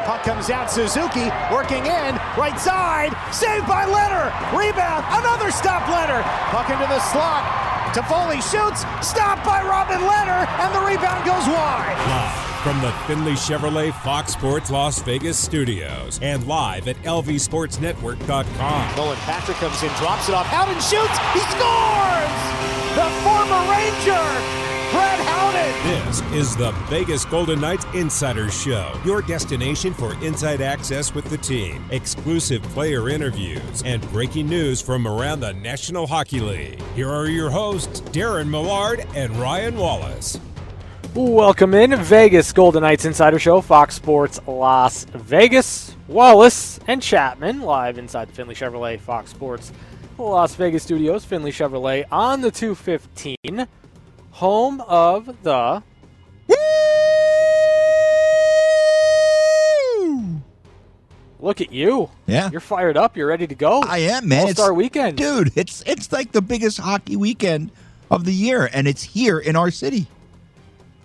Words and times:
Puck 0.00 0.22
comes 0.22 0.48
out, 0.48 0.70
Suzuki 0.70 1.28
working 1.52 1.84
in, 1.84 2.16
right 2.40 2.58
side, 2.58 3.12
saved 3.30 3.68
by 3.68 3.84
Lehner. 3.84 4.32
Rebound, 4.56 5.04
another 5.10 5.50
stop 5.50 5.82
Lehner. 5.82 6.22
Puck 6.48 6.70
into 6.70 6.86
the 6.86 6.98
slot. 7.12 7.44
Toffoli 7.92 8.40
shoots, 8.40 8.86
stopped 9.06 9.44
by 9.44 9.60
Robin 9.60 10.00
Lehner, 10.00 10.48
and 10.64 10.74
the 10.74 10.80
rebound 10.80 11.26
goes 11.26 11.46
wide. 11.46 11.94
Live 12.08 12.62
from 12.62 12.80
the 12.80 12.90
Finley 13.06 13.34
Chevrolet 13.34 13.92
Fox 14.02 14.32
Sports 14.32 14.70
Las 14.70 15.02
Vegas 15.02 15.38
studios 15.38 16.18
and 16.22 16.46
live 16.46 16.88
at 16.88 16.96
lvsportsnetwork.com. 17.02 18.96
Nolan 18.96 19.18
Patrick 19.18 19.58
comes 19.58 19.82
in, 19.82 19.90
drops 19.98 20.26
it 20.26 20.34
off, 20.34 20.46
Howden 20.46 20.80
shoots, 20.80 21.18
he 21.36 21.40
scores! 21.52 22.32
The 22.96 23.10
former 23.20 23.60
Ranger 23.70 24.61
Brett 24.92 25.20
Howden. 25.20 26.06
This 26.06 26.20
is 26.32 26.54
the 26.54 26.70
Vegas 26.90 27.24
Golden 27.24 27.62
Knights 27.62 27.86
Insider 27.94 28.50
Show, 28.50 28.92
your 29.06 29.22
destination 29.22 29.94
for 29.94 30.22
inside 30.22 30.60
access 30.60 31.14
with 31.14 31.24
the 31.30 31.38
team, 31.38 31.82
exclusive 31.90 32.62
player 32.64 33.08
interviews, 33.08 33.82
and 33.86 34.06
breaking 34.10 34.50
news 34.50 34.82
from 34.82 35.08
around 35.08 35.40
the 35.40 35.54
National 35.54 36.06
Hockey 36.06 36.40
League. 36.40 36.78
Here 36.94 37.08
are 37.08 37.26
your 37.26 37.48
hosts, 37.48 38.02
Darren 38.02 38.50
Millard 38.50 39.06
and 39.14 39.34
Ryan 39.36 39.78
Wallace. 39.78 40.38
Welcome 41.14 41.72
in 41.72 41.96
Vegas 41.96 42.52
Golden 42.52 42.82
Knights 42.82 43.06
Insider 43.06 43.38
Show, 43.38 43.62
Fox 43.62 43.94
Sports 43.94 44.40
Las 44.46 45.04
Vegas. 45.14 45.96
Wallace 46.06 46.80
and 46.86 47.02
Chapman 47.02 47.62
live 47.62 47.96
inside 47.96 48.28
the 48.28 48.34
Finley 48.34 48.54
Chevrolet 48.54 49.00
Fox 49.00 49.30
Sports 49.30 49.72
Las 50.18 50.54
Vegas 50.56 50.82
studios. 50.82 51.24
Finley 51.24 51.50
Chevrolet 51.50 52.04
on 52.12 52.42
the 52.42 52.50
215 52.50 53.66
home 54.32 54.80
of 54.82 55.34
the. 55.42 55.82
Look 61.40 61.60
at 61.60 61.72
you. 61.72 62.08
Yeah. 62.26 62.50
You're 62.50 62.60
fired 62.60 62.96
up. 62.96 63.16
You're 63.16 63.26
ready 63.26 63.48
to 63.48 63.54
go. 63.54 63.82
I 63.82 63.98
am, 63.98 64.28
man. 64.28 64.42
All 64.42 64.48
Star 64.52 64.66
It's- 64.66 64.76
weekend. 64.76 65.16
Dude, 65.18 65.52
it's 65.56 65.82
it's 65.86 66.12
like 66.12 66.30
the 66.32 66.40
biggest 66.42 66.78
hockey 66.78 67.16
weekend 67.16 67.72
of 68.12 68.24
the 68.24 68.32
year, 68.32 68.70
and 68.72 68.86
it's 68.86 69.02
here 69.02 69.38
in 69.40 69.56
our 69.56 69.70
city. 69.72 70.06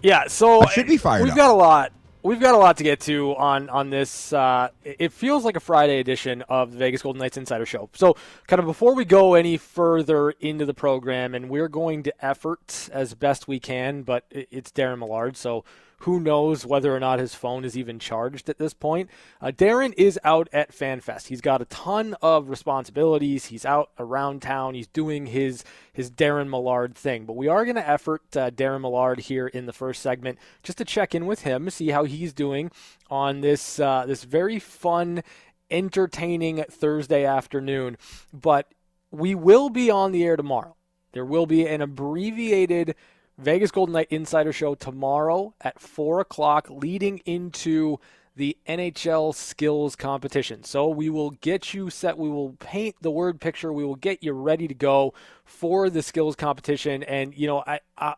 Yeah, 0.03 0.27
so 0.27 0.61
I 0.61 0.67
should 0.69 0.85
be 0.85 0.97
fired 0.97 1.23
We've 1.23 1.31
up. 1.31 1.37
got 1.37 1.49
a 1.49 1.53
lot. 1.53 1.91
We've 2.23 2.39
got 2.39 2.55
a 2.55 2.57
lot 2.57 2.77
to 2.77 2.83
get 2.83 2.99
to 3.01 3.35
on 3.35 3.69
on 3.69 3.89
this. 3.89 4.33
Uh, 4.33 4.69
it 4.83 5.13
feels 5.13 5.45
like 5.45 5.55
a 5.55 5.59
Friday 5.59 5.99
edition 5.99 6.41
of 6.49 6.71
the 6.71 6.77
Vegas 6.77 7.01
Golden 7.01 7.19
Knights 7.19 7.37
Insider 7.37 7.65
Show. 7.65 7.89
So, 7.93 8.17
kind 8.47 8.59
of 8.59 8.65
before 8.65 8.95
we 8.95 9.05
go 9.05 9.35
any 9.35 9.55
further 9.55 10.31
into 10.31 10.65
the 10.65 10.73
program, 10.73 11.35
and 11.35 11.49
we're 11.49 11.69
going 11.69 12.03
to 12.03 12.25
effort 12.25 12.89
as 12.91 13.13
best 13.13 13.47
we 13.47 13.59
can, 13.59 14.01
but 14.01 14.25
it's 14.31 14.71
Darren 14.71 14.99
Millard, 14.99 15.37
so 15.37 15.63
who 16.01 16.19
knows 16.19 16.65
whether 16.65 16.95
or 16.95 16.99
not 16.99 17.19
his 17.19 17.33
phone 17.33 17.65
is 17.65 17.77
even 17.77 17.97
charged 17.97 18.49
at 18.49 18.59
this 18.59 18.73
point. 18.73 19.09
Uh, 19.41 19.47
Darren 19.47 19.93
is 19.97 20.19
out 20.23 20.47
at 20.53 20.71
FanFest. 20.71 21.27
He's 21.27 21.41
got 21.41 21.61
a 21.61 21.65
ton 21.65 22.15
of 22.21 22.49
responsibilities. 22.49 23.47
He's 23.47 23.65
out 23.65 23.89
around 23.97 24.41
town. 24.41 24.75
He's 24.75 24.87
doing 24.87 25.27
his 25.27 25.63
his 25.91 26.11
Darren 26.11 26.49
Millard 26.49 26.95
thing. 26.95 27.25
But 27.25 27.35
we 27.35 27.47
are 27.47 27.65
going 27.65 27.75
to 27.75 27.89
effort 27.89 28.21
uh, 28.35 28.51
Darren 28.51 28.81
Millard 28.81 29.21
here 29.21 29.47
in 29.47 29.65
the 29.65 29.73
first 29.73 30.01
segment 30.01 30.37
just 30.61 30.77
to 30.77 30.85
check 30.85 31.15
in 31.15 31.25
with 31.25 31.41
him, 31.41 31.69
see 31.69 31.89
how 31.89 32.03
he's 32.03 32.33
doing 32.33 32.69
on 33.09 33.41
this 33.41 33.79
uh, 33.79 34.05
this 34.05 34.23
very 34.23 34.59
fun, 34.59 35.23
entertaining 35.71 36.63
Thursday 36.69 37.25
afternoon. 37.25 37.97
But 38.31 38.71
we 39.09 39.33
will 39.33 39.69
be 39.69 39.89
on 39.89 40.11
the 40.11 40.23
air 40.23 40.35
tomorrow. 40.35 40.75
There 41.13 41.25
will 41.25 41.47
be 41.47 41.65
an 41.65 41.81
abbreviated 41.81 42.93
Vegas 43.37 43.71
Golden 43.71 43.93
Knight 43.93 44.07
Insider 44.09 44.51
Show 44.51 44.75
tomorrow 44.75 45.53
at 45.61 45.79
4 45.79 46.19
o'clock, 46.19 46.67
leading 46.69 47.19
into 47.19 47.99
the 48.35 48.57
NHL 48.67 49.33
skills 49.33 49.95
competition. 49.95 50.63
So 50.63 50.87
we 50.89 51.09
will 51.09 51.31
get 51.31 51.73
you 51.73 51.89
set. 51.89 52.17
We 52.17 52.29
will 52.29 52.53
paint 52.53 52.95
the 53.01 53.11
word 53.11 53.41
picture. 53.41 53.73
We 53.73 53.83
will 53.83 53.95
get 53.95 54.23
you 54.23 54.33
ready 54.33 54.67
to 54.67 54.73
go 54.73 55.13
for 55.43 55.89
the 55.89 56.03
skills 56.03 56.35
competition. 56.35 57.03
And, 57.03 57.35
you 57.35 57.47
know, 57.47 57.63
I, 57.65 57.79
I 57.97 58.15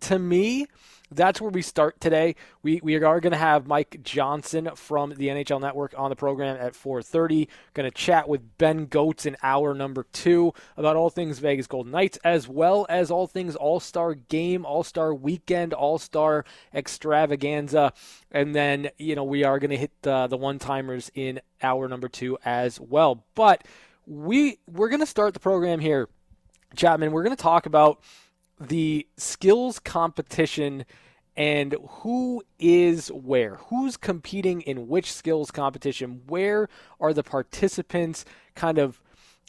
to 0.00 0.18
me, 0.18 0.66
that's 1.10 1.40
where 1.40 1.50
we 1.50 1.62
start 1.62 2.00
today. 2.00 2.34
We 2.62 2.80
we 2.82 2.96
are 2.96 3.20
going 3.20 3.32
to 3.32 3.36
have 3.36 3.66
Mike 3.66 4.00
Johnson 4.02 4.70
from 4.74 5.10
the 5.10 5.28
NHL 5.28 5.60
Network 5.60 5.94
on 5.96 6.10
the 6.10 6.16
program 6.16 6.56
at 6.56 6.74
4:30. 6.74 7.48
Going 7.74 7.88
to 7.88 7.96
chat 7.96 8.28
with 8.28 8.58
Ben 8.58 8.86
Goetz 8.86 9.26
in 9.26 9.36
hour 9.42 9.74
number 9.74 10.06
two 10.12 10.52
about 10.76 10.96
all 10.96 11.10
things 11.10 11.38
Vegas 11.38 11.66
Golden 11.66 11.92
Knights, 11.92 12.18
as 12.24 12.48
well 12.48 12.86
as 12.88 13.10
all 13.10 13.26
things 13.26 13.54
All 13.54 13.78
Star 13.78 14.14
Game, 14.14 14.66
All 14.66 14.82
Star 14.82 15.14
Weekend, 15.14 15.72
All 15.72 15.98
Star 15.98 16.44
Extravaganza, 16.74 17.92
and 18.32 18.54
then 18.54 18.90
you 18.98 19.14
know 19.14 19.24
we 19.24 19.44
are 19.44 19.58
going 19.58 19.70
to 19.70 19.76
hit 19.76 19.92
uh, 20.04 20.26
the 20.26 20.36
one 20.36 20.58
timers 20.58 21.10
in 21.14 21.40
hour 21.62 21.88
number 21.88 22.08
two 22.08 22.36
as 22.44 22.80
well. 22.80 23.24
But 23.34 23.64
we 24.06 24.58
we're 24.66 24.88
going 24.88 25.00
to 25.00 25.06
start 25.06 25.34
the 25.34 25.40
program 25.40 25.78
here, 25.78 26.08
Chapman. 26.74 27.12
We're 27.12 27.24
going 27.24 27.36
to 27.36 27.42
talk 27.42 27.66
about 27.66 28.00
the 28.60 29.06
skills 29.16 29.78
competition 29.78 30.84
and 31.36 31.76
who 31.88 32.42
is 32.58 33.08
where, 33.08 33.56
who's 33.68 33.96
competing 33.96 34.62
in 34.62 34.88
which 34.88 35.12
skills 35.12 35.50
competition, 35.50 36.22
where 36.26 36.68
are 36.98 37.12
the 37.12 37.22
participants 37.22 38.24
kind 38.54 38.78
of 38.78 39.00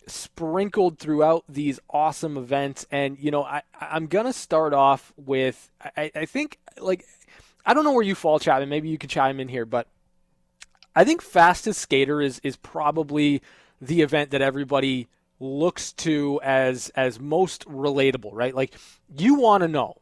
sprinkled 0.06 1.00
throughout 1.00 1.44
these 1.48 1.80
awesome 1.90 2.38
events. 2.38 2.86
And, 2.92 3.18
you 3.20 3.32
know, 3.32 3.44
I, 3.44 3.62
I'm 3.80 4.08
going 4.08 4.26
to 4.26 4.34
start 4.34 4.74
off 4.74 5.14
with, 5.16 5.70
I, 5.96 6.12
I 6.14 6.26
think, 6.26 6.60
like, 6.78 7.06
I 7.66 7.74
don't 7.74 7.84
know 7.84 7.94
where 7.94 8.04
you 8.04 8.16
fall, 8.16 8.40
Chapman. 8.40 8.70
Maybe 8.70 8.90
you 8.90 8.98
could 8.98 9.10
chime 9.10 9.40
in 9.40 9.48
here, 9.48 9.66
but 9.66 9.88
I 10.96 11.04
think 11.04 11.22
fastest 11.22 11.80
skater 11.82 12.22
is 12.22 12.40
is 12.44 12.56
probably 12.56 13.42
the 13.80 14.02
event 14.02 14.32
that 14.32 14.42
everybody 14.42 15.08
looks 15.40 15.94
to 15.94 16.40
as 16.44 16.90
as 16.90 17.20
most 17.20 17.66
relatable, 17.68 18.32
right? 18.34 18.56
Like 18.56 18.74
you 19.16 19.36
want 19.36 19.62
to 19.62 19.68
know 19.68 19.96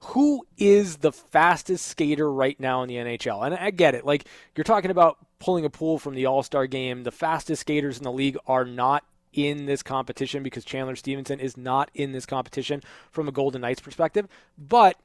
who 0.00 0.44
is 0.58 0.96
the 0.96 1.12
fastest 1.12 1.86
skater 1.86 2.30
right 2.30 2.58
now 2.58 2.82
in 2.82 2.88
the 2.88 2.96
NHL. 2.96 3.44
And 3.46 3.54
I 3.54 3.70
get 3.70 3.94
it. 3.94 4.04
Like 4.04 4.24
you're 4.56 4.64
talking 4.64 4.90
about 4.90 5.18
pulling 5.38 5.64
a 5.64 5.70
pool 5.70 5.98
from 5.98 6.14
the 6.14 6.26
All-Star 6.26 6.66
game. 6.66 7.04
The 7.04 7.12
fastest 7.12 7.60
skaters 7.60 7.98
in 7.98 8.04
the 8.04 8.12
league 8.12 8.36
are 8.46 8.64
not 8.64 9.04
in 9.32 9.66
this 9.66 9.82
competition 9.82 10.42
because 10.42 10.64
Chandler 10.64 10.96
Stevenson 10.96 11.40
is 11.40 11.56
not 11.56 11.90
in 11.94 12.12
this 12.12 12.26
competition 12.26 12.82
from 13.10 13.28
a 13.28 13.32
Golden 13.32 13.60
Knights 13.60 13.80
perspective. 13.80 14.26
But 14.58 14.98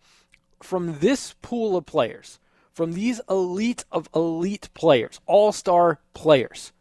from 0.61 0.99
this 0.99 1.35
pool 1.41 1.77
of 1.77 1.85
players, 1.85 2.39
from 2.73 2.93
these 2.93 3.21
elite 3.29 3.85
of 3.91 4.09
elite 4.15 4.69
players, 4.73 5.19
all-star 5.25 5.99
players, 6.13 6.71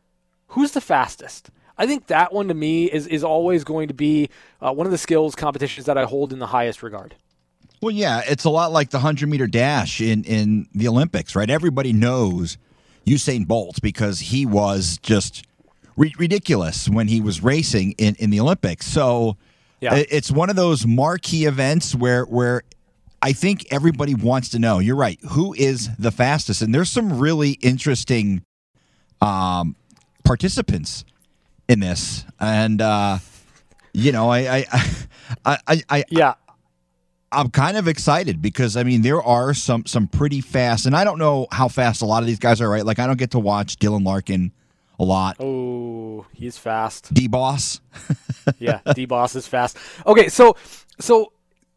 who's 0.48 0.72
the 0.72 0.80
fastest? 0.80 1.50
I 1.78 1.86
think 1.86 2.06
that 2.06 2.32
one 2.32 2.48
to 2.48 2.54
me 2.54 2.86
is 2.86 3.06
is 3.06 3.22
always 3.22 3.64
going 3.64 3.88
to 3.88 3.94
be 3.94 4.30
uh, 4.60 4.72
one 4.72 4.86
of 4.86 4.90
the 4.90 4.98
skills 4.98 5.34
competitions 5.34 5.86
that 5.86 5.98
I 5.98 6.04
hold 6.04 6.32
in 6.32 6.38
the 6.38 6.46
highest 6.46 6.82
regard. 6.82 7.14
Well, 7.82 7.90
yeah, 7.90 8.22
it's 8.26 8.44
a 8.44 8.50
lot 8.50 8.72
like 8.72 8.90
the 8.90 9.00
hundred 9.00 9.28
meter 9.28 9.46
dash 9.46 10.00
in 10.00 10.24
in 10.24 10.68
the 10.74 10.88
Olympics, 10.88 11.36
right? 11.36 11.48
Everybody 11.50 11.92
knows 11.92 12.56
Usain 13.06 13.46
Bolt 13.46 13.80
because 13.82 14.20
he 14.20 14.46
was 14.46 14.98
just 15.02 15.44
ri- 15.96 16.14
ridiculous 16.18 16.88
when 16.88 17.08
he 17.08 17.20
was 17.20 17.42
racing 17.42 17.92
in 17.98 18.14
in 18.18 18.30
the 18.30 18.40
Olympics. 18.40 18.86
So 18.86 19.36
Yeah. 19.80 19.94
it's 20.10 20.30
one 20.30 20.48
of 20.48 20.56
those 20.56 20.86
marquee 20.86 21.44
events 21.44 21.94
where 21.94 22.24
where 22.24 22.62
I 23.20 23.32
think 23.32 23.66
everybody 23.70 24.14
wants 24.14 24.48
to 24.50 24.58
know. 24.58 24.78
You're 24.78 24.96
right. 24.96 25.18
Who 25.30 25.52
is 25.54 25.90
the 25.98 26.10
fastest? 26.10 26.62
And 26.62 26.74
there's 26.74 26.90
some 26.90 27.18
really 27.18 27.52
interesting 27.62 28.42
um, 29.20 29.76
participants 30.24 31.04
in 31.68 31.80
this, 31.80 32.24
and 32.40 32.80
uh, 32.80 33.18
you 33.92 34.12
know, 34.12 34.30
I 34.30 34.38
I 34.38 34.66
I 35.44 35.58
I, 35.66 35.82
I 35.88 36.04
Yeah, 36.08 36.34
I'm 37.32 37.50
kind 37.50 37.76
of 37.76 37.88
excited 37.88 38.40
because 38.40 38.76
I 38.76 38.82
mean 38.82 39.02
there 39.02 39.22
are 39.22 39.54
some 39.54 39.86
some 39.86 40.06
pretty 40.06 40.40
fast, 40.40 40.86
and 40.86 40.96
I 40.96 41.04
don't 41.04 41.18
know 41.18 41.46
how 41.50 41.68
fast 41.68 42.02
a 42.02 42.06
lot 42.06 42.22
of 42.22 42.26
these 42.26 42.38
guys 42.38 42.60
are. 42.60 42.68
Right, 42.68 42.84
like 42.84 42.98
I 42.98 43.06
don't 43.06 43.18
get 43.18 43.32
to 43.32 43.38
watch 43.38 43.76
Dylan 43.76 44.04
Larkin 44.04 44.52
a 44.98 45.04
lot. 45.04 45.36
Oh, 45.40 46.26
he's 46.32 46.56
fast. 46.56 47.12
D 47.12 47.28
Boss, 47.28 47.80
Yeah, 48.58 48.80
D 48.94 49.06
Boss 49.06 49.34
is 49.34 49.46
fast. 49.46 49.76
Okay, 50.06 50.28
so 50.28 50.56
so 50.98 51.32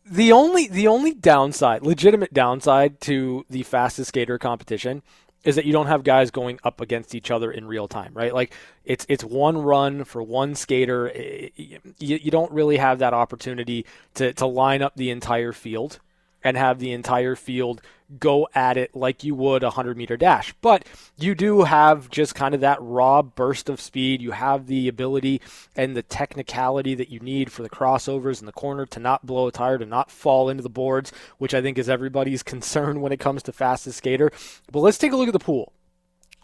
the 0.06 0.32
only 0.32 0.68
the 0.68 0.88
only 0.88 1.14
downside, 1.14 1.84
legitimate 1.84 2.34
downside 2.34 3.02
to 3.02 3.46
the 3.50 3.64
fastest 3.64 4.10
skater 4.10 4.38
competition 4.38 5.04
is 5.44 5.56
that 5.56 5.66
you 5.66 5.72
don't 5.72 5.88
have 5.88 6.04
guys 6.04 6.32
going 6.32 6.60
up 6.64 6.82
against 6.82 7.16
each 7.16 7.32
other 7.32 7.52
in 7.52 7.68
real 7.68 7.88
time, 7.88 8.12
right? 8.14 8.34
Like 8.34 8.54
it's 8.86 9.06
it's 9.10 9.24
one 9.24 9.58
run 9.58 10.04
for 10.04 10.22
one 10.22 10.56
skater. 10.56 11.12
You, 11.56 11.80
you 11.98 12.32
don't 12.32 12.52
really 12.52 12.78
have 12.78 13.00
that 13.00 13.14
opportunity 13.14 13.86
to 14.16 14.34
to 14.34 14.46
line 14.46 14.82
up 14.82 14.96
the 14.96 15.10
entire 15.10 15.54
field 15.54 16.00
and 16.44 16.58
have 16.58 16.80
the 16.80 16.92
entire 16.92 17.36
field 17.36 17.82
go 18.18 18.48
at 18.56 18.78
it 18.78 18.96
like 18.96 19.24
you 19.24 19.36
would 19.36 19.64
a 19.64 19.68
100 19.68 19.98
meter 19.98 20.18
dash. 20.18 20.54
But 20.62 20.86
you 21.18 21.36
do 21.36 21.64
have 21.64 22.10
just 22.10 22.36
kind 22.36 22.56
of 22.56 22.62
that 22.62 22.82
raw 22.82 23.22
burst 23.22 23.70
of 23.70 23.80
speed. 23.80 24.22
You 24.22 24.32
have 24.32 24.68
the 24.68 24.88
ability 24.88 25.42
and 25.76 25.96
the 25.96 26.04
technicality 26.04 26.96
that 26.96 27.10
you 27.10 27.20
need 27.20 27.52
for 27.52 27.62
the 27.62 27.70
crossovers 27.70 28.40
in 28.40 28.46
the 28.46 28.52
corner 28.52 28.86
to 28.88 29.00
not 29.00 29.26
blow 29.26 29.48
a 29.48 29.52
tire, 29.52 29.78
to 29.78 29.86
not 29.86 30.12
fall 30.12 30.50
into 30.50 30.64
the 30.64 30.70
boards, 30.70 31.12
which 31.38 31.54
I 31.54 31.62
think 31.62 31.78
is 31.78 31.90
everybody's 31.90 32.44
concern 32.50 33.02
when 33.02 33.12
it 33.12 33.20
comes 33.20 33.44
to 33.44 33.52
fastest 33.52 34.00
skater. 34.00 34.32
But 34.72 34.80
let's 34.80 34.98
take 34.98 35.12
a 35.12 35.16
look 35.16 35.28
at 35.28 35.34
the 35.34 35.40
pool. 35.40 35.74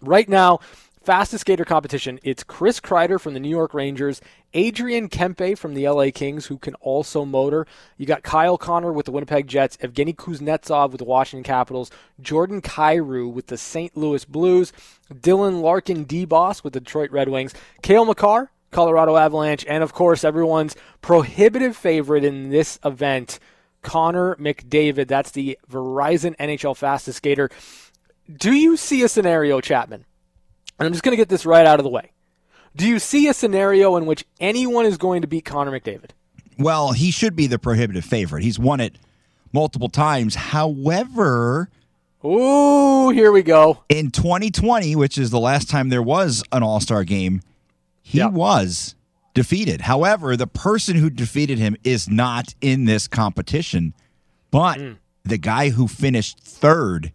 Right 0.02 0.28
now, 0.28 0.60
fastest 1.04 1.42
skater 1.42 1.66
competition, 1.66 2.20
it's 2.24 2.44
Chris 2.44 2.80
Kreider 2.80 3.20
from 3.20 3.34
the 3.34 3.40
New 3.40 3.50
York 3.50 3.74
Rangers, 3.74 4.22
Adrian 4.56 5.10
Kempe 5.10 5.58
from 5.58 5.74
the 5.74 5.88
LA 5.88 6.10
Kings, 6.14 6.46
who 6.46 6.58
can 6.58 6.74
also 6.76 7.26
motor. 7.26 7.68
You 7.98 8.06
got 8.06 8.24
Kyle 8.24 8.58
Connor 8.58 8.94
with 8.94 9.06
the 9.06 9.12
Winnipeg 9.12 9.48
Jets, 9.48 9.76
Evgeny 9.78 10.16
Kuznetsov 10.16 10.92
with 10.92 11.00
the 11.00 11.06
Washington 11.06 11.44
Capitals, 11.44 11.92
Jordan 12.22 12.62
Kyrou 12.62 13.32
with 13.32 13.48
the 13.48 13.58
St. 13.58 13.96
Louis 13.98 14.24
Blues, 14.24 14.72
Dylan 15.14 15.62
Larkin 15.62 16.06
DeBoss 16.06 16.64
with 16.64 16.72
the 16.72 16.80
Detroit 16.80 17.12
Red 17.12 17.28
Wings, 17.28 17.54
Cale 17.82 18.06
Makar, 18.06 18.50
Colorado 18.72 19.18
Avalanche, 19.18 19.66
and 19.68 19.84
of 19.84 19.94
course, 19.94 20.24
everyone's 20.24 20.76
prohibitive 21.02 21.76
favorite 21.76 22.24
in 22.24 22.50
this 22.50 22.80
event, 22.86 23.40
Connor 23.82 24.36
McDavid. 24.38 25.10
That's 25.10 25.32
the 25.32 25.60
Verizon 25.70 26.36
NHL 26.38 26.78
fastest 26.78 27.18
skater. 27.18 27.50
Do 28.34 28.54
you 28.54 28.78
see 28.78 29.04
a 29.04 29.10
scenario, 29.10 29.60
Chapman? 29.60 30.06
And 30.80 30.86
I'm 30.86 30.94
just 30.94 31.04
going 31.04 31.12
to 31.12 31.18
get 31.18 31.30
this 31.30 31.46
right 31.46 31.66
out 31.66 31.80
of 31.80 31.84
the 31.84 31.90
way. 31.90 32.12
Do 32.76 32.88
you 32.88 33.00
see 33.00 33.28
a 33.28 33.34
scenario 33.34 33.96
in 33.96 34.06
which 34.06 34.26
anyone 34.40 34.86
is 34.86 34.98
going 34.98 35.22
to 35.22 35.28
beat 35.28 35.46
Connor 35.46 35.72
McDavid? 35.72 36.10
Well, 36.58 36.92
he 36.94 37.12
should 37.12 37.36
be 37.36 37.48
the 37.48 37.60
prohibitive 37.60 38.06
favorite. 38.06 38.44
He's 38.44 38.60
won 38.60 38.80
it 38.80 38.98
multiple 39.54 39.90
times. 39.90 40.36
However, 40.36 41.70
Ooh, 42.24 43.10
here 43.12 43.32
we 43.32 43.44
go. 43.44 43.84
in 43.90 44.12
2020, 44.12 44.96
which 44.96 45.18
is 45.18 45.30
the 45.30 45.40
last 45.40 45.70
time 45.70 45.90
there 45.90 46.02
was 46.04 46.44
an 46.52 46.64
All 46.64 46.80
Star 46.80 47.04
game, 47.04 47.42
he 48.02 48.18
Yep. 48.20 48.32
was 48.34 48.96
defeated. 49.34 49.82
However, 49.82 50.36
the 50.38 50.48
person 50.48 50.96
who 50.98 51.10
defeated 51.10 51.60
him 51.60 51.76
is 51.84 52.10
not 52.10 52.56
in 52.62 52.86
this 52.86 53.08
competition, 53.08 53.94
but 54.52 54.80
Hmm. 54.80 54.92
the 55.24 55.38
guy 55.38 55.70
who 55.70 55.88
finished 55.88 56.40
third 56.40 57.12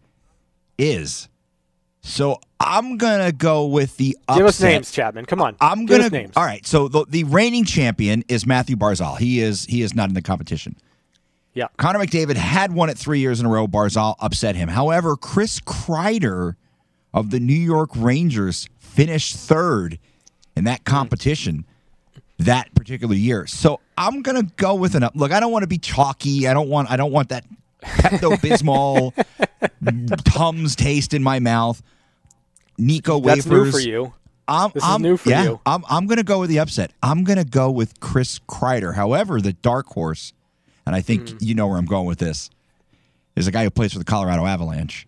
is. 0.79 1.29
So 2.03 2.41
I'm 2.59 2.97
gonna 2.97 3.33
go 3.33 3.67
with 3.67 3.97
the 3.97 4.17
upset. 4.29 4.39
Give 4.39 4.47
us 4.47 4.61
names, 4.61 4.91
Chapman. 4.91 5.27
Come 5.27 5.41
on. 5.41 5.57
I'm 5.61 5.81
Give 5.87 5.99
gonna. 5.99 6.05
us 6.07 6.13
names. 6.13 6.33
All 6.37 6.45
right. 6.45 6.67
So 6.67 6.89
the, 6.89 7.05
the 7.09 7.25
reigning 7.25 7.65
champion 7.65 8.25
is 8.29 8.47
Mathew 8.47 8.77
Barzal. 8.77 9.19
He 9.19 9.41
is 9.41 9.65
he 9.67 9.83
is 9.83 9.95
not 9.95 10.09
in 10.09 10.15
the 10.15 10.23
competition. 10.23 10.77
Yeah. 11.53 11.67
Connor 11.77 11.99
McDavid 11.99 12.37
had 12.37 12.73
won 12.73 12.91
it 12.91 12.97
three 12.97 13.19
years 13.19 13.41
in 13.41 13.47
a 13.47 13.49
row. 13.49 13.67
Barzal 13.67 14.15
upset 14.21 14.57
him. 14.57 14.69
However, 14.69 15.17
Chris 15.17 15.61
Kreider 15.61 16.55
of 17.13 17.31
the 17.31 17.41
New 17.41 17.53
York 17.53 17.91
Rangers 17.97 18.69
finished 18.79 19.37
third 19.37 19.99
in 20.57 20.65
that 20.65 20.81
hmm. 20.81 20.91
competition 20.91 21.67
that 22.39 22.75
particular 22.75 23.15
year. 23.15 23.47
So 23.47 23.81
I'm 23.99 24.23
gonna 24.23 24.45
go 24.57 24.75
with 24.75 24.95
an 24.95 25.03
up. 25.03 25.13
Look, 25.15 25.33
I 25.33 25.41
don't 25.41 25.53
want 25.53 25.65
to 25.65 25.69
be 25.69 25.79
chalky. 25.79 26.49
I 26.49 26.55
don't 26.55 26.69
want. 26.69 26.91
I 26.91 26.97
don't 26.97 27.13
want 27.13 27.29
that 27.29 27.45
Pepto 27.83 28.33
Bismol 28.41 29.13
Tums 30.25 30.77
taste 30.77 31.15
in 31.15 31.23
my 31.23 31.39
mouth. 31.39 31.83
Necco 32.79 33.23
That's 33.25 33.45
wafers. 33.47 33.51
new 33.51 33.71
for 33.71 33.81
you. 33.81 34.13
I'm, 34.49 34.71
This 34.75 34.83
is 34.83 34.89
I'm- 34.89 35.03
new 35.03 35.17
for 35.17 35.31
yeah, 35.31 35.43
you. 35.45 35.61
I'm, 35.67 35.85
I'm 35.89 36.07
going 36.07 36.17
to 36.19 36.25
go 36.25 36.41
with 36.41 36.51
the 36.51 36.59
upset. 36.59 36.93
I'm 37.03 37.25
going 37.25 37.39
to 37.39 37.45
go 37.45 37.71
with 37.71 38.01
Chris 38.01 38.39
Kreider. 38.49 38.95
However, 38.95 39.41
the 39.41 39.53
dark 39.53 39.87
horse, 39.87 40.33
and 40.87 40.97
I 40.97 41.01
think 41.03 41.29
Hmm. 41.31 41.37
you 41.41 41.55
know 41.55 41.69
where 41.69 41.77
I'm 41.79 41.85
going 41.87 42.07
with 42.07 42.19
this, 42.19 42.51
is 43.37 43.47
a 43.47 43.53
guy 43.53 43.63
who 43.65 43.71
plays 43.71 43.93
for 43.93 43.99
the 44.01 44.05
Colorado 44.05 44.45
Avalanche, 44.47 45.07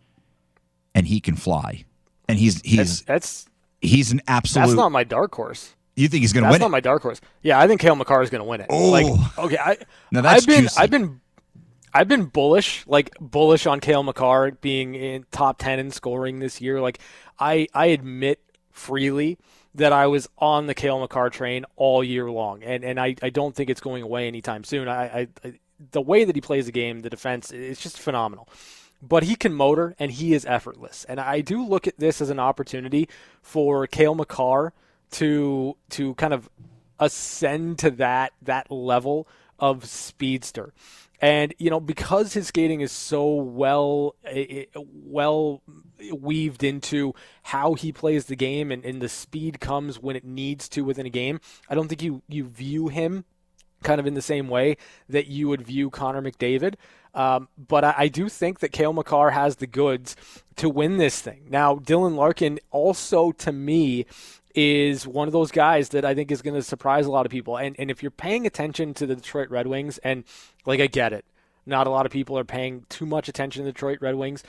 and 0.94 1.06
he 1.06 1.18
can 1.20 1.34
fly, 1.34 1.84
and 2.28 2.38
he's 2.38 2.60
he's 2.62 3.02
that's 3.02 3.46
he's 3.80 4.12
an 4.12 4.20
absolute. 4.28 4.66
that's 4.66 4.76
not 4.76 4.92
my 4.92 5.02
dark 5.02 5.34
horse. 5.34 5.74
you 5.96 6.06
think 6.08 6.20
he's 6.20 6.32
going 6.32 6.42
to 6.44 6.46
win? 6.46 6.52
That's 6.52 6.60
not 6.60 6.66
it? 6.68 6.70
my 6.70 6.80
dark 6.80 7.02
horse. 7.02 7.20
Yeah, 7.42 7.58
I 7.58 7.66
think 7.66 7.80
Cale 7.80 7.96
Makar 7.96 8.22
is 8.22 8.30
going 8.30 8.42
to 8.42 8.48
win 8.48 8.60
it. 8.60 8.66
Oh. 8.70 8.90
Like, 8.90 9.38
okay, 9.38 9.58
I, 9.58 9.76
Now 10.12 10.20
that's 10.20 10.42
I've 10.42 10.46
been 10.46 10.62
juicy. 10.62 10.78
I've 10.78 10.90
been 10.90 11.20
I've 11.94 12.08
been 12.08 12.24
bullish, 12.24 12.84
like 12.86 13.10
bullish 13.20 13.66
on 13.66 13.80
Cale 13.80 14.02
Makar 14.02 14.52
being 14.52 14.94
in 14.94 15.26
top 15.30 15.58
ten 15.58 15.78
in 15.78 15.90
scoring 15.90 16.38
this 16.38 16.60
year. 16.60 16.80
Like, 16.80 16.98
I 17.38 17.68
I 17.74 17.86
admit 17.86 18.40
freely 18.70 19.38
that 19.74 19.92
I 19.92 20.06
was 20.06 20.28
on 20.38 20.66
the 20.66 20.74
Cale 20.74 21.00
Makar 21.00 21.30
train 21.30 21.64
all 21.76 22.02
year 22.02 22.30
long, 22.30 22.62
and 22.62 22.84
and 22.84 22.98
I, 22.98 23.16
I 23.22 23.30
don't 23.30 23.54
think 23.54 23.70
it's 23.70 23.80
going 23.80 24.02
away 24.02 24.26
anytime 24.26 24.64
soon. 24.64 24.88
I, 24.88 25.04
I, 25.04 25.28
I 25.44 25.54
the 25.90 26.00
way 26.00 26.24
that 26.24 26.34
he 26.34 26.40
plays 26.40 26.66
the 26.66 26.72
game, 26.72 27.00
the 27.00 27.10
defense, 27.10 27.50
it's 27.50 27.80
just 27.80 27.98
phenomenal. 27.98 28.48
But 29.02 29.24
he 29.24 29.34
can 29.34 29.52
motor, 29.52 29.96
and 29.98 30.12
he 30.12 30.32
is 30.32 30.46
effortless. 30.46 31.04
And 31.08 31.18
I 31.18 31.40
do 31.40 31.66
look 31.66 31.88
at 31.88 31.98
this 31.98 32.20
as 32.20 32.30
an 32.30 32.38
opportunity 32.38 33.08
for 33.42 33.86
Cale 33.86 34.14
Makar 34.14 34.72
to 35.12 35.76
to 35.90 36.14
kind 36.14 36.32
of 36.32 36.48
ascend 37.00 37.80
to 37.80 37.90
that 37.90 38.32
that 38.42 38.70
level 38.70 39.26
of 39.58 39.84
speedster. 39.84 40.72
And 41.22 41.54
you 41.56 41.70
know, 41.70 41.80
because 41.80 42.34
his 42.34 42.48
skating 42.48 42.80
is 42.80 42.90
so 42.90 43.32
well 43.32 44.16
well 44.74 45.62
weaved 46.10 46.64
into 46.64 47.14
how 47.44 47.74
he 47.74 47.92
plays 47.92 48.26
the 48.26 48.34
game 48.34 48.72
and, 48.72 48.84
and 48.84 49.00
the 49.00 49.08
speed 49.08 49.60
comes 49.60 50.00
when 50.00 50.16
it 50.16 50.24
needs 50.24 50.68
to 50.70 50.82
within 50.82 51.06
a 51.06 51.10
game, 51.10 51.40
I 51.68 51.76
don't 51.76 51.86
think 51.86 52.02
you 52.02 52.22
you 52.28 52.44
view 52.44 52.88
him 52.88 53.24
kind 53.82 54.00
of 54.00 54.06
in 54.06 54.14
the 54.14 54.22
same 54.22 54.48
way 54.48 54.76
that 55.08 55.26
you 55.26 55.48
would 55.48 55.62
view 55.62 55.90
Connor 55.90 56.22
McDavid. 56.22 56.74
Um, 57.14 57.48
but 57.56 57.84
I, 57.84 57.94
I 57.98 58.08
do 58.08 58.28
think 58.28 58.60
that 58.60 58.72
Cale 58.72 58.92
Makar 58.92 59.30
has 59.30 59.56
the 59.56 59.66
goods 59.66 60.16
to 60.56 60.68
win 60.68 60.96
this 60.96 61.20
thing. 61.20 61.46
Now, 61.50 61.76
Dylan 61.76 62.16
Larkin 62.16 62.58
also, 62.70 63.32
to 63.32 63.52
me, 63.52 64.06
is 64.54 65.06
one 65.06 65.28
of 65.28 65.32
those 65.32 65.50
guys 65.50 65.90
that 65.90 66.04
I 66.04 66.14
think 66.14 66.30
is 66.30 66.42
going 66.42 66.54
to 66.54 66.62
surprise 66.62 67.06
a 67.06 67.10
lot 67.10 67.26
of 67.26 67.32
people. 67.32 67.56
And, 67.56 67.76
and 67.78 67.90
if 67.90 68.02
you're 68.02 68.10
paying 68.10 68.46
attention 68.46 68.94
to 68.94 69.06
the 69.06 69.16
Detroit 69.16 69.50
Red 69.50 69.66
Wings, 69.66 69.98
and 69.98 70.24
like 70.66 70.80
I 70.80 70.86
get 70.86 71.12
it, 71.12 71.24
not 71.66 71.86
a 71.86 71.90
lot 71.90 72.06
of 72.06 72.12
people 72.12 72.38
are 72.38 72.44
paying 72.44 72.84
too 72.88 73.06
much 73.06 73.28
attention 73.28 73.62
to 73.62 73.66
the 73.66 73.72
Detroit 73.72 73.98
Red 74.00 74.16
Wings 74.16 74.42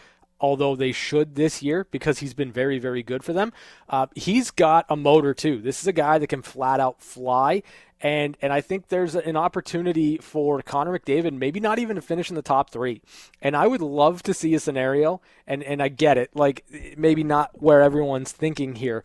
although 0.43 0.75
they 0.75 0.91
should 0.91 1.35
this 1.35 1.63
year 1.63 1.87
because 1.89 2.19
he's 2.19 2.33
been 2.33 2.51
very, 2.51 2.77
very 2.77 3.01
good 3.01 3.23
for 3.23 3.31
them. 3.31 3.53
Uh, 3.87 4.07
he's 4.13 4.51
got 4.51 4.85
a 4.89 4.95
motor 4.95 5.33
too. 5.33 5.61
This 5.61 5.79
is 5.81 5.87
a 5.87 5.93
guy 5.93 6.17
that 6.17 6.27
can 6.27 6.41
flat 6.41 6.81
out 6.81 7.01
fly, 7.01 7.63
and 8.01 8.37
and 8.41 8.51
I 8.51 8.59
think 8.59 8.89
there's 8.89 9.15
an 9.15 9.37
opportunity 9.37 10.17
for 10.17 10.61
Connor 10.61 10.99
McDavid, 10.99 11.31
maybe 11.31 11.61
not 11.61 11.79
even 11.79 11.95
to 11.95 12.01
finish 12.01 12.29
in 12.29 12.35
the 12.35 12.41
top 12.41 12.69
three. 12.69 13.01
And 13.41 13.55
I 13.55 13.65
would 13.65 13.81
love 13.81 14.21
to 14.23 14.33
see 14.33 14.53
a 14.53 14.59
scenario, 14.59 15.21
and 15.47 15.63
and 15.63 15.81
I 15.81 15.87
get 15.87 16.17
it, 16.17 16.29
like 16.35 16.65
maybe 16.97 17.23
not 17.23 17.61
where 17.61 17.81
everyone's 17.81 18.33
thinking 18.33 18.75
here. 18.75 19.03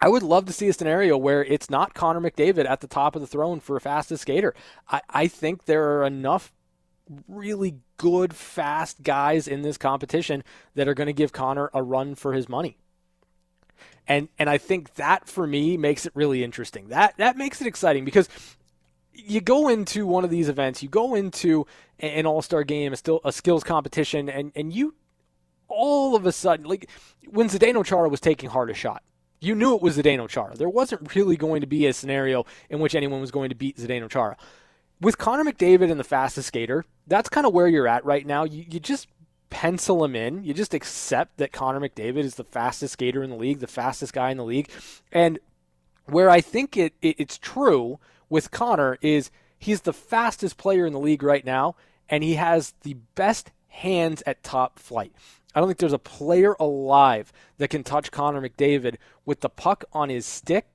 I 0.00 0.08
would 0.08 0.22
love 0.22 0.46
to 0.46 0.52
see 0.52 0.68
a 0.68 0.72
scenario 0.72 1.16
where 1.16 1.44
it's 1.44 1.68
not 1.68 1.94
Connor 1.94 2.20
McDavid 2.20 2.68
at 2.68 2.80
the 2.80 2.86
top 2.86 3.16
of 3.16 3.20
the 3.20 3.26
throne 3.26 3.60
for 3.60 3.78
fastest 3.80 4.22
skater. 4.22 4.54
I, 4.88 5.00
I 5.10 5.28
think 5.28 5.64
there 5.64 5.98
are 5.98 6.04
enough 6.04 6.52
really 7.26 7.76
good, 7.96 8.34
fast 8.34 9.02
guys 9.02 9.48
in 9.48 9.62
this 9.62 9.78
competition 9.78 10.44
that 10.74 10.88
are 10.88 10.94
going 10.94 11.06
to 11.08 11.12
give 11.12 11.32
Connor 11.32 11.70
a 11.74 11.82
run 11.82 12.14
for 12.14 12.32
his 12.32 12.48
money. 12.48 12.76
And 14.06 14.28
and 14.38 14.48
I 14.48 14.56
think 14.56 14.94
that 14.94 15.28
for 15.28 15.46
me 15.46 15.76
makes 15.76 16.06
it 16.06 16.12
really 16.14 16.42
interesting. 16.42 16.88
That 16.88 17.16
that 17.18 17.36
makes 17.36 17.60
it 17.60 17.66
exciting 17.66 18.04
because 18.04 18.28
you 19.12 19.40
go 19.40 19.68
into 19.68 20.06
one 20.06 20.24
of 20.24 20.30
these 20.30 20.48
events, 20.48 20.82
you 20.82 20.88
go 20.88 21.14
into 21.14 21.66
an 21.98 22.24
all-star 22.24 22.64
game, 22.64 22.92
a 22.92 22.96
still 22.96 23.20
a 23.24 23.32
skills 23.32 23.64
competition, 23.64 24.28
and 24.30 24.52
and 24.54 24.72
you 24.72 24.94
all 25.68 26.16
of 26.16 26.24
a 26.24 26.32
sudden, 26.32 26.66
like 26.66 26.88
when 27.26 27.48
Zdeno 27.48 27.84
Chara 27.84 28.08
was 28.08 28.20
taking 28.20 28.48
hardest 28.48 28.80
shot, 28.80 29.02
you 29.40 29.54
knew 29.54 29.74
it 29.74 29.82
was 29.82 29.96
Zdeno 29.96 30.28
Chara. 30.28 30.56
There 30.56 30.68
wasn't 30.68 31.14
really 31.14 31.36
going 31.36 31.60
to 31.60 31.66
be 31.66 31.86
a 31.86 31.92
scenario 31.92 32.46
in 32.68 32.80
which 32.80 32.94
anyone 32.94 33.20
was 33.20 33.30
going 33.30 33.50
to 33.50 33.54
beat 33.54 33.76
Zdeno 33.76 34.08
Chara 34.10 34.36
with 35.00 35.18
Connor 35.18 35.44
McDavid 35.44 35.90
and 35.90 36.00
the 36.00 36.04
fastest 36.04 36.48
skater, 36.48 36.84
that's 37.06 37.28
kind 37.28 37.46
of 37.46 37.52
where 37.52 37.68
you're 37.68 37.88
at 37.88 38.04
right 38.04 38.26
now. 38.26 38.44
You, 38.44 38.64
you 38.68 38.80
just 38.80 39.08
pencil 39.50 40.04
him 40.04 40.14
in. 40.16 40.44
You 40.44 40.54
just 40.54 40.74
accept 40.74 41.38
that 41.38 41.52
Connor 41.52 41.80
McDavid 41.80 42.18
is 42.18 42.34
the 42.34 42.44
fastest 42.44 42.94
skater 42.94 43.22
in 43.22 43.30
the 43.30 43.36
league, 43.36 43.60
the 43.60 43.66
fastest 43.66 44.12
guy 44.12 44.30
in 44.30 44.36
the 44.36 44.44
league. 44.44 44.68
And 45.12 45.38
where 46.06 46.30
I 46.30 46.40
think 46.40 46.76
it, 46.76 46.94
it 47.00 47.16
it's 47.18 47.38
true 47.38 47.98
with 48.28 48.50
Connor 48.50 48.98
is 49.00 49.30
he's 49.58 49.82
the 49.82 49.92
fastest 49.92 50.56
player 50.56 50.86
in 50.86 50.92
the 50.92 50.98
league 50.98 51.22
right 51.22 51.44
now, 51.44 51.76
and 52.08 52.24
he 52.24 52.34
has 52.34 52.74
the 52.82 52.94
best 53.14 53.50
hands 53.68 54.22
at 54.26 54.42
top 54.42 54.78
flight. 54.78 55.12
I 55.58 55.60
don't 55.60 55.68
think 55.68 55.78
there's 55.78 55.92
a 55.92 55.98
player 55.98 56.54
alive 56.60 57.32
that 57.56 57.66
can 57.66 57.82
touch 57.82 58.12
Connor 58.12 58.40
McDavid 58.40 58.94
with 59.26 59.40
the 59.40 59.48
puck 59.48 59.84
on 59.92 60.08
his 60.08 60.24
stick 60.24 60.68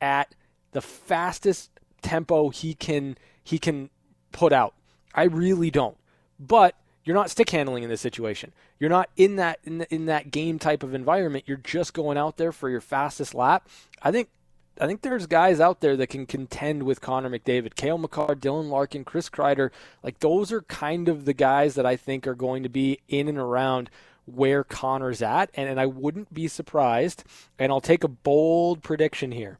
at 0.00 0.36
the 0.70 0.80
fastest 0.80 1.72
tempo 2.00 2.50
he 2.50 2.74
can 2.74 3.18
he 3.42 3.58
can 3.58 3.90
put 4.30 4.52
out. 4.52 4.74
I 5.16 5.24
really 5.24 5.72
don't. 5.72 5.96
But 6.38 6.76
you're 7.02 7.16
not 7.16 7.28
stick 7.28 7.50
handling 7.50 7.82
in 7.82 7.90
this 7.90 8.00
situation. 8.00 8.52
You're 8.78 8.88
not 8.88 9.10
in 9.16 9.34
that 9.34 9.58
in, 9.64 9.78
the, 9.78 9.92
in 9.92 10.06
that 10.06 10.30
game 10.30 10.60
type 10.60 10.84
of 10.84 10.94
environment. 10.94 11.46
You're 11.48 11.56
just 11.56 11.92
going 11.92 12.16
out 12.16 12.36
there 12.36 12.52
for 12.52 12.70
your 12.70 12.80
fastest 12.80 13.34
lap. 13.34 13.68
I 14.00 14.12
think 14.12 14.28
I 14.80 14.86
think 14.86 15.02
there's 15.02 15.26
guys 15.26 15.58
out 15.58 15.80
there 15.80 15.96
that 15.96 16.06
can 16.06 16.24
contend 16.24 16.84
with 16.84 17.00
Connor 17.00 17.30
McDavid, 17.30 17.74
Cale 17.74 17.98
Makar, 17.98 18.36
Dylan 18.36 18.70
Larkin, 18.70 19.04
Chris 19.04 19.28
Kreider. 19.28 19.70
Like 20.04 20.20
those 20.20 20.52
are 20.52 20.62
kind 20.62 21.08
of 21.08 21.24
the 21.24 21.34
guys 21.34 21.74
that 21.74 21.84
I 21.84 21.96
think 21.96 22.28
are 22.28 22.36
going 22.36 22.62
to 22.62 22.68
be 22.68 23.00
in 23.08 23.26
and 23.26 23.38
around 23.38 23.90
where 24.34 24.64
Connor's 24.64 25.22
at, 25.22 25.50
and, 25.54 25.68
and 25.68 25.80
I 25.80 25.86
wouldn't 25.86 26.32
be 26.32 26.48
surprised. 26.48 27.24
And 27.58 27.70
I'll 27.72 27.80
take 27.80 28.04
a 28.04 28.08
bold 28.08 28.82
prediction 28.82 29.32
here 29.32 29.58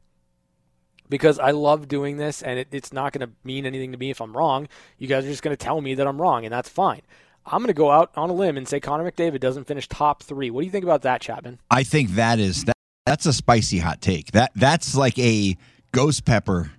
because 1.09 1.37
I 1.37 1.51
love 1.51 1.87
doing 1.87 2.17
this 2.17 2.41
and 2.41 2.57
it, 2.57 2.69
it's 2.71 2.93
not 2.93 3.11
going 3.11 3.27
to 3.27 3.33
mean 3.43 3.65
anything 3.65 3.91
to 3.91 3.97
me 3.97 4.09
if 4.09 4.21
I'm 4.21 4.35
wrong. 4.35 4.67
You 4.97 5.07
guys 5.07 5.25
are 5.25 5.29
just 5.29 5.43
going 5.43 5.55
to 5.55 5.63
tell 5.63 5.81
me 5.81 5.93
that 5.95 6.07
I'm 6.07 6.19
wrong, 6.19 6.45
and 6.45 6.53
that's 6.53 6.69
fine. 6.69 7.01
I'm 7.45 7.59
going 7.59 7.67
to 7.67 7.73
go 7.73 7.91
out 7.91 8.11
on 8.15 8.29
a 8.29 8.33
limb 8.33 8.55
and 8.57 8.67
say 8.67 8.79
Connor 8.79 9.09
McDavid 9.09 9.39
doesn't 9.39 9.65
finish 9.65 9.87
top 9.87 10.23
three. 10.23 10.49
What 10.49 10.61
do 10.61 10.65
you 10.65 10.71
think 10.71 10.85
about 10.85 11.01
that, 11.01 11.21
Chapman? 11.21 11.59
I 11.69 11.83
think 11.83 12.11
that 12.11 12.39
is 12.39 12.63
that, 12.65 12.77
that's 13.05 13.25
a 13.25 13.33
spicy 13.33 13.79
hot 13.79 13.99
take. 13.99 14.31
That 14.31 14.51
that's 14.55 14.95
like 14.95 15.17
a 15.19 15.57
ghost 15.91 16.23
pepper 16.23 16.71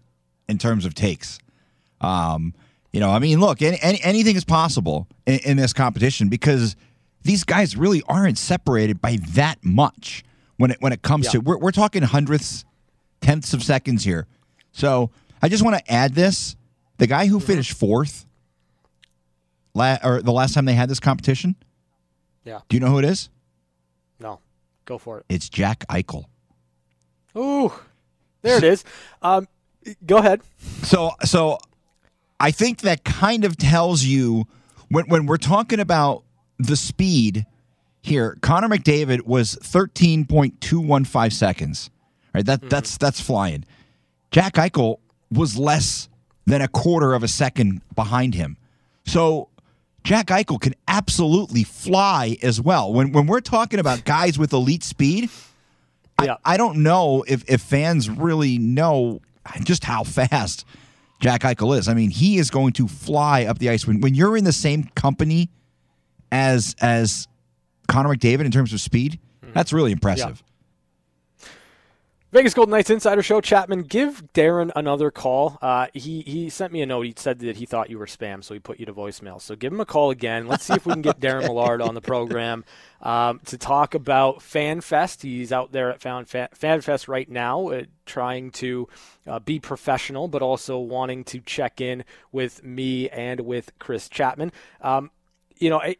in 0.48 0.58
terms 0.58 0.86
of 0.86 0.94
takes. 0.94 1.38
Um, 2.00 2.54
you 2.92 3.00
know, 3.00 3.10
I 3.10 3.18
mean, 3.18 3.40
look, 3.40 3.62
any, 3.62 3.78
any, 3.80 4.00
anything 4.02 4.36
is 4.36 4.44
possible 4.44 5.08
in, 5.26 5.40
in 5.40 5.56
this 5.56 5.72
competition 5.72 6.28
because 6.28 6.76
these 7.24 7.44
guys 7.44 7.76
really 7.76 8.02
aren't 8.08 8.38
separated 8.38 9.00
by 9.00 9.18
that 9.30 9.58
much 9.64 10.24
when 10.56 10.70
it 10.72 10.78
when 10.80 10.92
it 10.92 11.02
comes 11.02 11.26
Yeah. 11.26 11.32
to 11.32 11.38
we're, 11.40 11.58
we're 11.58 11.70
talking 11.72 12.02
hundredths, 12.02 12.64
tenths 13.20 13.52
of 13.54 13.62
seconds 13.62 14.04
here. 14.04 14.26
So 14.72 15.10
I 15.40 15.48
just 15.48 15.64
want 15.64 15.76
to 15.78 15.92
add 15.92 16.14
this: 16.14 16.56
the 16.98 17.06
guy 17.06 17.26
who 17.26 17.40
finished 17.40 17.72
fourth, 17.72 18.26
la- 19.74 19.98
or 20.02 20.22
the 20.22 20.32
last 20.32 20.54
time 20.54 20.64
they 20.64 20.74
had 20.74 20.88
this 20.88 21.00
competition. 21.00 21.56
Yeah. 22.44 22.60
Do 22.68 22.76
you 22.76 22.80
know 22.80 22.88
who 22.88 22.98
it 22.98 23.04
is? 23.04 23.28
No, 24.18 24.40
go 24.84 24.98
for 24.98 25.18
it. 25.18 25.24
It's 25.28 25.48
Jack 25.48 25.84
Eichel. 25.88 26.24
Ooh, 27.36 27.72
there 28.42 28.58
it 28.58 28.64
is. 28.64 28.84
Um, 29.22 29.48
go 30.04 30.18
ahead. 30.18 30.42
So 30.82 31.12
so 31.24 31.58
I 32.40 32.50
think 32.50 32.80
that 32.80 33.04
kind 33.04 33.44
of 33.44 33.56
tells 33.56 34.02
you 34.04 34.46
when 34.88 35.06
when 35.06 35.26
we're 35.26 35.36
talking 35.38 35.80
about 35.80 36.24
the 36.66 36.76
speed 36.76 37.46
here, 38.02 38.36
Connor 38.40 38.68
McDavid 38.68 39.22
was 39.22 39.56
13.215 39.56 41.32
seconds. 41.32 41.90
Right? 42.34 42.44
That 42.44 42.60
mm-hmm. 42.60 42.68
that's 42.68 42.96
that's 42.96 43.20
flying. 43.20 43.64
Jack 44.30 44.54
Eichel 44.54 44.98
was 45.30 45.56
less 45.56 46.08
than 46.46 46.62
a 46.62 46.68
quarter 46.68 47.14
of 47.14 47.22
a 47.22 47.28
second 47.28 47.82
behind 47.94 48.34
him. 48.34 48.56
So 49.04 49.48
Jack 50.02 50.26
Eichel 50.28 50.60
can 50.60 50.74
absolutely 50.88 51.62
fly 51.62 52.36
as 52.42 52.60
well. 52.60 52.92
When 52.92 53.12
when 53.12 53.26
we're 53.26 53.40
talking 53.40 53.78
about 53.78 54.04
guys 54.04 54.38
with 54.38 54.52
elite 54.52 54.82
speed, 54.82 55.30
Yeah. 56.22 56.36
I, 56.44 56.54
I 56.54 56.56
don't 56.56 56.82
know 56.82 57.24
if, 57.28 57.48
if 57.48 57.60
fans 57.60 58.08
really 58.08 58.58
know 58.58 59.20
just 59.62 59.84
how 59.84 60.04
fast 60.04 60.64
Jack 61.20 61.42
Eichel 61.42 61.78
is. 61.78 61.86
I 61.86 61.94
mean, 61.94 62.10
he 62.10 62.38
is 62.38 62.50
going 62.50 62.72
to 62.74 62.88
fly 62.88 63.44
up 63.44 63.58
the 63.58 63.68
ice. 63.68 63.86
When 63.86 64.00
when 64.00 64.14
you're 64.14 64.36
in 64.36 64.44
the 64.44 64.52
same 64.52 64.84
company 64.94 65.50
as 66.32 66.74
as 66.80 67.28
Connor 67.86 68.08
McDavid 68.08 68.46
in 68.46 68.50
terms 68.50 68.72
of 68.72 68.80
speed, 68.80 69.20
that's 69.52 69.72
really 69.72 69.92
impressive. 69.92 70.42
Vegas 72.32 72.54
Golden 72.54 72.70
Knights 72.70 72.88
Insider 72.88 73.22
Show. 73.22 73.42
Chapman, 73.42 73.82
give 73.82 74.32
Darren 74.32 74.72
another 74.74 75.10
call. 75.10 75.58
Uh, 75.60 75.88
he 75.92 76.22
he 76.22 76.48
sent 76.48 76.72
me 76.72 76.80
a 76.80 76.86
note. 76.86 77.02
He 77.02 77.12
said 77.14 77.40
that 77.40 77.58
he 77.58 77.66
thought 77.66 77.90
you 77.90 77.98
were 77.98 78.06
spam, 78.06 78.42
so 78.42 78.54
he 78.54 78.60
put 78.60 78.80
you 78.80 78.86
to 78.86 78.94
voicemail. 78.94 79.38
So 79.38 79.54
give 79.54 79.70
him 79.70 79.80
a 79.80 79.84
call 79.84 80.10
again. 80.10 80.48
Let's 80.48 80.64
see 80.64 80.72
if 80.72 80.86
we 80.86 80.94
can 80.94 81.02
get 81.02 81.20
Darren 81.20 81.42
Millard 81.46 81.82
on 81.82 81.94
the 81.94 82.00
program 82.00 82.64
um, 83.02 83.40
to 83.44 83.58
talk 83.58 83.94
about 83.94 84.38
FanFest. 84.38 85.20
He's 85.20 85.52
out 85.52 85.72
there 85.72 85.90
at 85.90 86.00
Fan 86.00 86.24
FanFest 86.24 87.06
right 87.06 87.28
now, 87.28 87.68
uh, 87.68 87.82
trying 88.06 88.50
to 88.52 88.88
uh, 89.26 89.38
be 89.38 89.60
professional, 89.60 90.26
but 90.26 90.40
also 90.40 90.78
wanting 90.78 91.24
to 91.24 91.40
check 91.40 91.82
in 91.82 92.02
with 92.32 92.64
me 92.64 93.10
and 93.10 93.40
with 93.40 93.78
Chris 93.78 94.08
Chapman. 94.08 94.52
Um, 94.80 95.10
you 95.62 95.70
know, 95.70 95.78
it, 95.80 95.98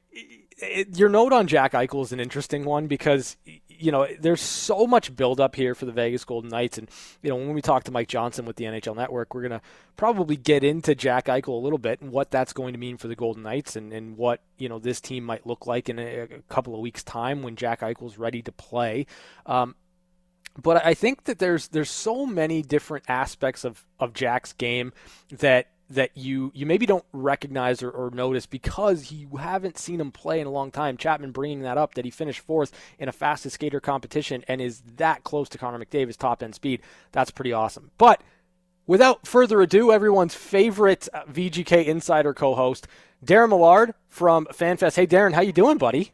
it, 0.59 0.99
your 0.99 1.09
note 1.09 1.33
on 1.33 1.47
Jack 1.47 1.73
Eichel 1.73 2.03
is 2.03 2.13
an 2.13 2.21
interesting 2.21 2.65
one 2.65 2.89
because 2.89 3.37
you 3.69 3.91
know 3.91 4.07
there's 4.21 4.41
so 4.41 4.87
much 4.87 5.15
buildup 5.15 5.55
here 5.55 5.75
for 5.75 5.87
the 5.87 5.93
Vegas 5.93 6.25
Golden 6.25 6.51
Knights, 6.51 6.79
and 6.79 6.89
you 7.23 7.31
know 7.31 7.37
when 7.37 7.55
we 7.55 7.63
talk 7.63 7.85
to 7.85 7.93
Mike 7.93 8.09
Johnson 8.09 8.45
with 8.45 8.57
the 8.57 8.65
NHL 8.65 8.97
Network, 8.97 9.35
we're 9.35 9.43
gonna 9.43 9.63
probably 9.97 10.37
get 10.37 10.65
into 10.65 10.95
Jack 10.95 11.27
Eichel 11.27 11.49
a 11.49 11.65
little 11.65 11.79
bit 11.79 12.01
and 12.01 12.11
what 12.11 12.31
that's 12.31 12.53
going 12.53 12.75
to 12.75 12.79
mean 12.79 12.97
for 12.97 13.09
the 13.09 13.17
Golden 13.17 13.43
Knights 13.43 13.77
and, 13.77 13.93
and 13.93 14.17
what 14.17 14.43
you 14.59 14.69
know 14.69 14.79
this 14.79 15.01
team 15.01 15.25
might 15.25 15.47
look 15.47 15.67
like 15.67 15.89
in 15.89 15.99
a, 15.99 16.21
a 16.23 16.29
couple 16.49 16.75
of 16.75 16.81
weeks' 16.81 17.05
time 17.05 17.43
when 17.43 17.57
Jack 17.57 17.81
Eichel's 17.81 18.19
ready 18.19 18.43
to 18.43 18.53
play. 18.53 19.07
Um, 19.47 19.75
but 20.61 20.85
I 20.85 20.95
think 20.95 21.25
that 21.25 21.39
there's 21.39 21.69
there's 21.69 21.91
so 21.91 22.27
many 22.27 22.63
different 22.63 23.05
aspects 23.09 23.65
of, 23.65 23.85
of 23.99 24.13
Jack's 24.13 24.53
game 24.53 24.93
that 25.31 25.72
that 25.95 26.17
you 26.17 26.51
you 26.55 26.67
maybe 26.67 26.87
don't 26.87 27.05
recognize 27.13 27.83
or, 27.83 27.91
or 27.91 28.11
notice 28.11 28.47
because 28.47 29.13
you 29.13 29.37
haven't 29.37 29.79
seen 29.79 30.01
him 30.01 30.11
play 30.11 30.41
in 30.41 30.47
a 30.47 30.51
long 30.51 30.71
time. 30.71 30.97
Chapman 30.97 31.33
bringing 31.33 31.63
that 31.63 31.79
up 31.79 31.95
that 31.95 32.05
he 32.05 32.11
finished 32.11 32.41
fourth 32.41 32.73
in 32.99 33.09
a 33.09 33.13
fastest 33.13 33.55
skater 33.55 33.81
competition 33.81 34.45
and 34.49 34.61
is 34.61 34.83
that 34.97 35.25
close 35.25 35.49
to 35.51 35.59
Connor 35.59 35.85
McDavid's 35.85 36.17
top 36.17 36.43
end 36.43 36.55
speed. 36.55 36.81
That's 37.13 37.31
pretty 37.31 37.53
awesome. 37.53 37.91
But 37.99 38.23
without 38.87 39.27
further 39.27 39.61
ado, 39.61 39.93
everyone's 39.93 40.35
favorite 40.35 41.09
uh, 41.13 41.25
VGK 41.25 41.87
insider 41.87 42.35
co-host, 42.35 42.87
Darren 43.25 43.51
Millard 43.51 43.95
from 44.09 44.47
FanFest. 44.47 44.97
Hey, 44.97 45.07
Darren, 45.07 45.33
how 45.33 45.43
you 45.43 45.53
doing, 45.53 45.79
buddy? 45.79 46.13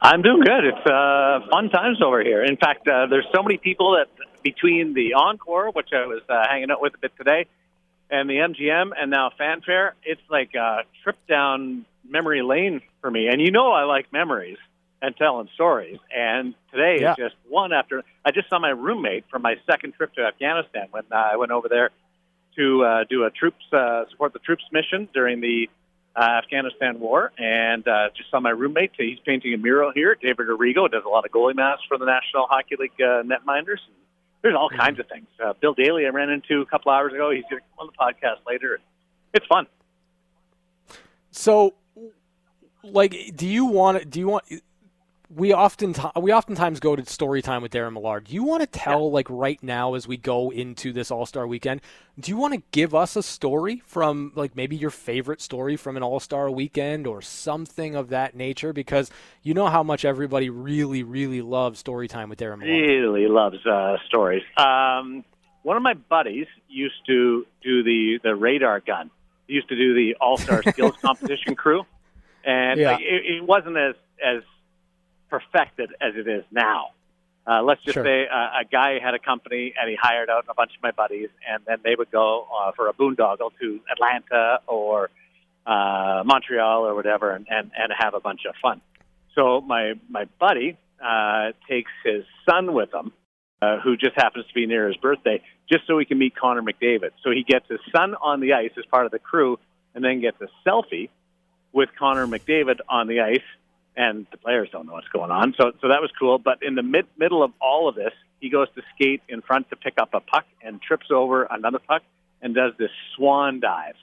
I'm 0.00 0.20
doing 0.20 0.40
good. 0.40 0.64
It's 0.64 0.86
uh, 0.86 1.46
fun 1.50 1.70
times 1.70 2.02
over 2.04 2.22
here. 2.22 2.42
In 2.42 2.56
fact, 2.56 2.88
uh, 2.88 3.06
there's 3.06 3.26
so 3.32 3.42
many 3.42 3.56
people 3.56 3.92
that 3.92 4.08
between 4.42 4.94
the 4.94 5.14
Encore, 5.14 5.70
which 5.70 5.90
I 5.92 6.06
was 6.06 6.22
uh, 6.28 6.44
hanging 6.48 6.72
out 6.72 6.82
with 6.82 6.94
a 6.94 6.98
bit 6.98 7.12
today, 7.16 7.46
and 8.12 8.28
the 8.28 8.34
MGM, 8.34 8.92
and 8.96 9.10
now 9.10 9.30
Fanfare, 9.36 9.94
it's 10.04 10.20
like 10.30 10.54
a 10.54 10.82
trip 11.02 11.16
down 11.26 11.86
memory 12.08 12.42
lane 12.42 12.82
for 13.00 13.10
me. 13.10 13.26
And 13.28 13.40
you 13.40 13.50
know, 13.50 13.72
I 13.72 13.84
like 13.84 14.12
memories 14.12 14.58
and 15.00 15.16
telling 15.16 15.48
stories. 15.54 15.98
And 16.14 16.54
today 16.70 16.98
Yeah. 17.00 17.12
is 17.12 17.16
just 17.16 17.34
one 17.48 17.72
after. 17.72 18.02
I 18.24 18.30
just 18.30 18.50
saw 18.50 18.58
my 18.58 18.68
roommate 18.68 19.24
from 19.30 19.40
my 19.42 19.56
second 19.66 19.94
trip 19.94 20.14
to 20.14 20.26
Afghanistan 20.26 20.88
when 20.90 21.04
uh, 21.10 21.30
I 21.32 21.36
went 21.36 21.52
over 21.52 21.68
there 21.70 21.90
to 22.56 22.84
uh, 22.84 23.04
do 23.08 23.24
a 23.24 23.30
troops 23.30 23.64
uh, 23.72 24.04
support 24.10 24.34
the 24.34 24.38
troops 24.40 24.64
mission 24.70 25.08
during 25.14 25.40
the 25.40 25.70
uh, 26.14 26.20
Afghanistan 26.44 27.00
war, 27.00 27.32
and 27.38 27.88
uh, 27.88 28.10
just 28.14 28.30
saw 28.30 28.38
my 28.40 28.50
roommate. 28.50 28.90
He's 28.98 29.18
painting 29.24 29.54
a 29.54 29.56
mural 29.56 29.90
here. 29.90 30.14
David 30.20 30.48
Arrigo 30.48 30.90
does 30.90 31.04
a 31.06 31.08
lot 31.08 31.24
of 31.24 31.30
goalie 31.32 31.56
masks 31.56 31.84
for 31.88 31.96
the 31.96 32.04
National 32.04 32.46
Hockey 32.46 32.76
League 32.78 32.92
uh, 33.00 33.22
netminders. 33.22 33.78
There's 34.42 34.56
all 34.56 34.68
kinds 34.68 34.98
of 34.98 35.06
things. 35.08 35.26
Uh, 35.42 35.52
Bill 35.60 35.72
Daly, 35.72 36.04
I 36.04 36.08
ran 36.08 36.28
into 36.28 36.60
a 36.60 36.66
couple 36.66 36.90
hours 36.90 37.12
ago. 37.12 37.30
He's 37.30 37.44
going 37.48 37.62
to 37.62 37.68
come 37.78 37.88
on 37.88 37.92
the 37.96 38.22
podcast 38.22 38.44
later. 38.46 38.80
It's 39.32 39.46
fun. 39.46 39.66
So, 41.30 41.74
like, 42.82 43.32
do 43.36 43.46
you 43.46 43.66
want? 43.66 44.10
Do 44.10 44.18
you 44.18 44.28
want? 44.28 44.44
We 45.34 45.52
often 45.52 45.94
we 46.20 46.32
oftentimes 46.32 46.78
go 46.78 46.94
to 46.94 47.06
story 47.06 47.40
time 47.40 47.62
with 47.62 47.72
Darren 47.72 47.94
Millard. 47.94 48.24
Do 48.24 48.34
you 48.34 48.44
want 48.44 48.60
to 48.62 48.66
tell 48.66 49.10
like 49.10 49.26
right 49.30 49.62
now 49.62 49.94
as 49.94 50.06
we 50.06 50.18
go 50.18 50.50
into 50.50 50.92
this 50.92 51.10
All 51.10 51.24
Star 51.24 51.46
weekend? 51.46 51.80
Do 52.20 52.30
you 52.30 52.36
want 52.36 52.52
to 52.52 52.62
give 52.70 52.94
us 52.94 53.16
a 53.16 53.22
story 53.22 53.82
from 53.86 54.32
like 54.34 54.54
maybe 54.54 54.76
your 54.76 54.90
favorite 54.90 55.40
story 55.40 55.76
from 55.76 55.96
an 55.96 56.02
All 56.02 56.20
Star 56.20 56.50
weekend 56.50 57.06
or 57.06 57.22
something 57.22 57.94
of 57.96 58.10
that 58.10 58.34
nature? 58.36 58.74
Because 58.74 59.10
you 59.42 59.54
know 59.54 59.68
how 59.68 59.82
much 59.82 60.04
everybody 60.04 60.50
really 60.50 61.02
really 61.02 61.40
loves 61.40 61.78
story 61.78 62.08
time 62.08 62.28
with 62.28 62.38
Darren 62.38 62.58
Millard. 62.58 62.82
Really 62.82 63.26
loves 63.26 63.64
uh, 63.64 63.96
stories. 64.06 64.42
Um, 64.58 65.24
one 65.62 65.78
of 65.78 65.82
my 65.82 65.94
buddies 65.94 66.46
used 66.68 67.06
to 67.06 67.46
do 67.62 67.82
the 67.82 68.18
the 68.22 68.34
radar 68.34 68.80
gun. 68.80 69.10
He 69.46 69.54
used 69.54 69.68
to 69.70 69.76
do 69.76 69.94
the 69.94 70.16
All 70.20 70.36
Star 70.36 70.62
Skills 70.66 70.96
Competition 71.00 71.54
crew, 71.54 71.84
and 72.44 72.78
Yeah. 72.78 72.92
like, 72.92 73.00
it, 73.00 73.36
it 73.36 73.42
wasn't 73.46 73.78
as 73.78 73.94
as 74.22 74.42
perfected 75.36 75.90
as 76.06 76.12
it 76.14 76.28
is 76.28 76.44
now. 76.52 76.80
Uh, 77.46 77.62
let's 77.68 77.82
just 77.82 77.94
Sure. 77.94 78.04
say 78.04 78.18
uh, 78.28 78.60
a 78.62 78.64
guy 78.70 78.90
had 79.06 79.14
a 79.14 79.18
company 79.18 79.64
and 79.78 79.86
he 79.92 79.96
hired 80.00 80.28
out 80.34 80.44
a 80.48 80.54
bunch 80.54 80.72
of 80.76 80.82
my 80.82 80.92
buddies, 81.02 81.30
and 81.50 81.60
then 81.66 81.78
they 81.82 81.94
would 81.98 82.10
go 82.10 82.46
uh, 82.56 82.70
for 82.76 82.84
a 82.88 82.92
boondoggle 82.92 83.50
to 83.60 83.80
Atlanta 83.90 84.60
or 84.66 85.10
uh, 85.66 86.22
Montreal 86.24 86.80
or 86.86 86.94
whatever, 86.94 87.26
and, 87.36 87.46
and 87.56 87.66
and 87.80 87.88
have 88.04 88.14
a 88.14 88.20
bunch 88.20 88.42
of 88.48 88.54
fun. 88.64 88.80
So 89.34 89.60
my 89.62 89.84
my 90.08 90.24
buddy 90.38 90.76
uh, 91.10 91.52
takes 91.68 91.90
his 92.04 92.24
son 92.48 92.74
with 92.78 92.90
him, 92.92 93.10
uh, 93.62 93.78
who 93.84 93.96
just 93.96 94.14
happens 94.24 94.44
to 94.46 94.54
be 94.54 94.66
near 94.66 94.86
his 94.86 94.98
birthday, 94.98 95.42
just 95.72 95.86
so 95.86 95.98
he 95.98 96.04
can 96.04 96.18
meet 96.18 96.34
Connor 96.36 96.62
McDavid. 96.62 97.12
So 97.24 97.30
he 97.30 97.42
gets 97.42 97.66
his 97.74 97.80
son 97.96 98.14
on 98.30 98.40
the 98.40 98.52
ice 98.52 98.74
as 98.76 98.84
part 98.94 99.06
of 99.06 99.12
the 99.12 99.18
crew, 99.30 99.58
and 99.94 100.04
then 100.04 100.20
gets 100.20 100.40
a 100.40 100.50
selfie 100.64 101.08
with 101.72 101.88
Connor 101.98 102.26
McDavid 102.26 102.78
on 102.88 103.06
the 103.08 103.20
ice. 103.34 103.48
And 103.94 104.26
the 104.30 104.38
players 104.38 104.70
don't 104.72 104.86
know 104.86 104.94
what's 104.94 105.08
going 105.08 105.30
on, 105.30 105.54
so 105.58 105.72
so 105.82 105.88
that 105.88 106.00
was 106.00 106.10
cool. 106.18 106.38
But 106.38 106.62
in 106.62 106.76
the 106.76 106.82
mid 106.82 107.06
middle 107.18 107.42
of 107.42 107.52
all 107.60 107.88
of 107.88 107.94
this, 107.94 108.12
he 108.40 108.48
goes 108.48 108.68
to 108.74 108.82
skate 108.94 109.22
in 109.28 109.42
front 109.42 109.68
to 109.68 109.76
pick 109.76 109.94
up 109.98 110.14
a 110.14 110.20
puck 110.20 110.46
and 110.62 110.80
trips 110.80 111.06
over 111.10 111.44
another 111.44 111.78
puck 111.78 112.02
and 112.40 112.54
does 112.54 112.72
this 112.78 112.90
swan 113.14 113.60
dive 113.60 113.96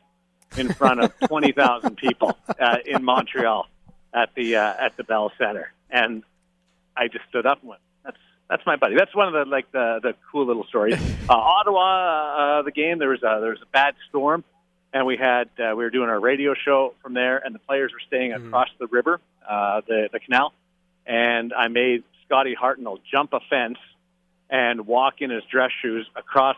in 0.57 0.71
front 0.73 0.99
of 0.99 1.11
twenty 1.27 1.53
thousand 1.53 1.97
people 1.97 2.37
uh, 2.59 2.77
in 2.85 3.03
Montreal 3.03 3.67
at 4.13 4.29
the 4.35 4.57
uh, 4.57 4.73
at 4.79 4.95
the 4.97 5.03
Bell 5.03 5.31
Center. 5.37 5.73
And 5.89 6.23
I 6.95 7.07
just 7.07 7.25
stood 7.29 7.45
up 7.45 7.61
and 7.61 7.69
went, 7.69 7.81
"That's 8.03 8.17
that's 8.49 8.65
my 8.65 8.75
buddy." 8.75 8.95
That's 8.95 9.15
one 9.15 9.27
of 9.27 9.33
the 9.33 9.49
like 9.49 9.71
the 9.71 9.99
the 10.01 10.13
cool 10.31 10.45
little 10.45 10.65
stories. 10.65 10.99
Uh, 11.29 11.33
Ottawa, 11.33 12.59
uh, 12.59 12.61
the 12.63 12.71
game 12.71 12.97
there 12.97 13.09
was 13.09 13.21
a, 13.21 13.37
there 13.39 13.51
was 13.51 13.61
a 13.61 13.69
bad 13.71 13.93
storm, 14.09 14.43
and 14.91 15.05
we 15.05 15.15
had 15.15 15.47
uh, 15.59 15.75
we 15.75 15.83
were 15.83 15.91
doing 15.91 16.09
our 16.09 16.19
radio 16.19 16.55
show 16.55 16.95
from 17.03 17.13
there, 17.13 17.37
and 17.37 17.53
the 17.53 17.59
players 17.59 17.91
were 17.93 18.01
staying 18.07 18.33
across 18.33 18.69
the 18.79 18.87
river, 18.87 19.21
uh, 19.47 19.81
the 19.87 20.09
the 20.11 20.19
canal, 20.19 20.53
and 21.05 21.53
I 21.53 21.67
made 21.67 22.03
Scotty 22.25 22.55
Hartnell 22.55 22.99
jump 23.11 23.33
a 23.33 23.39
fence 23.49 23.77
and 24.49 24.87
walk 24.87 25.15
in 25.21 25.29
his 25.29 25.43
dress 25.45 25.71
shoes 25.81 26.07
across 26.15 26.57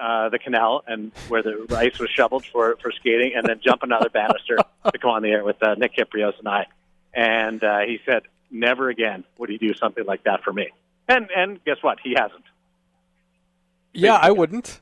uh, 0.00 0.28
the 0.28 0.38
canal 0.38 0.82
and 0.86 1.12
where 1.28 1.42
the 1.42 1.66
ice 1.76 1.98
was 1.98 2.10
shoveled 2.10 2.44
for 2.46 2.76
for 2.80 2.92
skating, 2.92 3.32
and 3.34 3.46
then 3.46 3.60
jump 3.62 3.82
another 3.82 4.08
banister 4.08 4.56
to 4.92 4.98
come 4.98 5.10
on 5.10 5.22
the 5.22 5.30
air 5.30 5.44
with 5.44 5.62
uh, 5.62 5.74
Nick 5.74 5.96
Kypreos 5.96 6.38
and 6.38 6.48
I, 6.48 6.66
and 7.12 7.62
uh, 7.62 7.80
he 7.80 7.98
said, 8.06 8.22
"Never 8.50 8.88
again 8.88 9.24
would 9.38 9.50
he 9.50 9.58
do 9.58 9.74
something 9.74 10.04
like 10.04 10.24
that 10.24 10.42
for 10.44 10.52
me." 10.52 10.68
And 11.08 11.28
and 11.34 11.64
guess 11.64 11.78
what? 11.80 11.98
He 12.02 12.14
hasn't. 12.16 12.44
Yeah, 13.92 14.14
I 14.14 14.30
wouldn't. 14.30 14.80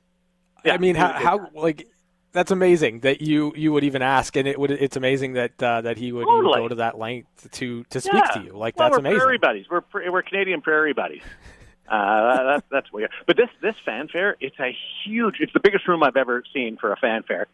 Yeah, 0.65 0.75
I 0.75 0.79
mean, 0.79 0.97
how, 0.97 1.13
how 1.13 1.49
like 1.55 1.87
that's 2.37 2.51
amazing 2.51 3.01
that 3.01 3.23
you 3.23 3.53
you 3.57 3.73
would 3.73 3.83
even 3.83 4.03
ask, 4.03 4.37
and 4.37 4.47
it 4.47 4.59
would 4.61 4.71
it's 4.71 4.97
amazing 4.97 5.33
that 5.33 5.63
uh, 5.63 5.81
that 5.81 5.97
he 5.97 6.13
would, 6.13 6.21
he 6.21 6.25
would 6.27 6.43
Totally. 6.43 6.61
go 6.61 6.69
to 6.69 6.75
that 6.77 6.99
length 6.99 7.51
to 7.53 7.83
to 7.85 8.01
speak 8.01 8.13
yeah. 8.15 8.31
to 8.33 8.43
you. 8.43 8.53
Like 8.53 8.77
well, 8.77 8.91
that's 8.91 8.93
we're 8.93 9.09
amazing. 9.09 9.21
Prairie 9.21 9.39
buddies. 9.39 9.67
We're 9.71 9.83
we're 10.11 10.23
Canadian 10.23 10.61
prairie 10.61 10.93
buddies. 10.93 11.23
Uh, 11.89 12.45
that, 12.45 12.65
that's 12.71 12.93
weird. 12.93 13.11
But 13.27 13.37
this 13.37 13.49
this 13.63 13.75
fanfare, 13.85 14.37
it's 14.41 14.59
a 14.61 14.77
huge. 15.05 15.37
It's 15.41 15.53
the 15.53 15.61
biggest 15.61 15.89
room 15.89 16.03
I've 16.03 16.17
ever 16.17 16.43
seen 16.53 16.77
for 16.77 16.93
a 16.93 16.97
fanfare, 16.97 17.47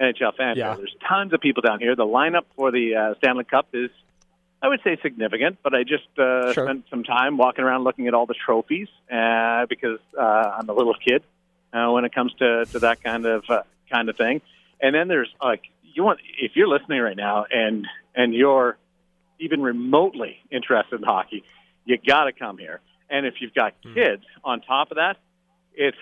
NHL 0.00 0.36
fanfare. 0.36 0.56
Yeah. 0.56 0.74
There's 0.76 0.94
tons 1.08 1.32
of 1.32 1.40
people 1.40 1.62
down 1.62 1.80
here. 1.80 1.96
The 1.96 2.06
lineup 2.06 2.44
for 2.54 2.70
the 2.70 2.94
uh, 2.94 3.14
Stanley 3.18 3.44
Cup 3.44 3.68
is, 3.72 3.90
I 4.62 4.68
would 4.68 4.80
say, 4.84 4.98
significant. 5.02 5.58
But 5.62 5.74
I 5.74 5.82
just 5.82 6.06
uh, 6.18 6.52
Sure. 6.52 6.66
spent 6.66 6.84
some 6.90 7.02
time 7.02 7.38
walking 7.38 7.64
around 7.64 7.84
looking 7.84 8.06
at 8.08 8.14
all 8.14 8.26
the 8.26 8.34
trophies 8.34 8.88
uh, 9.10 9.66
because 9.66 9.98
uh, 10.16 10.22
I'm 10.58 10.68
a 10.68 10.74
little 10.74 10.94
kid 10.94 11.24
uh, 11.72 11.90
when 11.90 12.04
it 12.04 12.14
comes 12.14 12.32
to, 12.34 12.66
to 12.66 12.78
that 12.80 13.02
kind 13.02 13.26
of 13.26 13.44
uh, 13.48 13.62
kind 13.90 14.08
of 14.08 14.16
thing. 14.16 14.40
And 14.80 14.94
then 14.94 15.08
there's 15.08 15.32
like 15.42 15.62
you 15.82 16.04
want 16.04 16.20
if 16.40 16.52
you're 16.54 16.68
listening 16.68 17.00
right 17.00 17.16
now 17.16 17.46
and 17.50 17.86
and 18.14 18.34
you're 18.34 18.76
even 19.40 19.62
remotely 19.62 20.38
interested 20.50 21.00
in 21.00 21.02
hockey, 21.02 21.44
you 21.84 21.98
got 21.98 22.24
to 22.24 22.32
come 22.32 22.58
here. 22.58 22.80
And 23.10 23.26
if 23.26 23.34
you've 23.40 23.54
got 23.54 23.74
hmm. 23.82 23.94
kids 23.94 24.24
on 24.44 24.60
top 24.60 24.90
of 24.90 24.96
that, 24.96 25.16
it's 25.74 25.96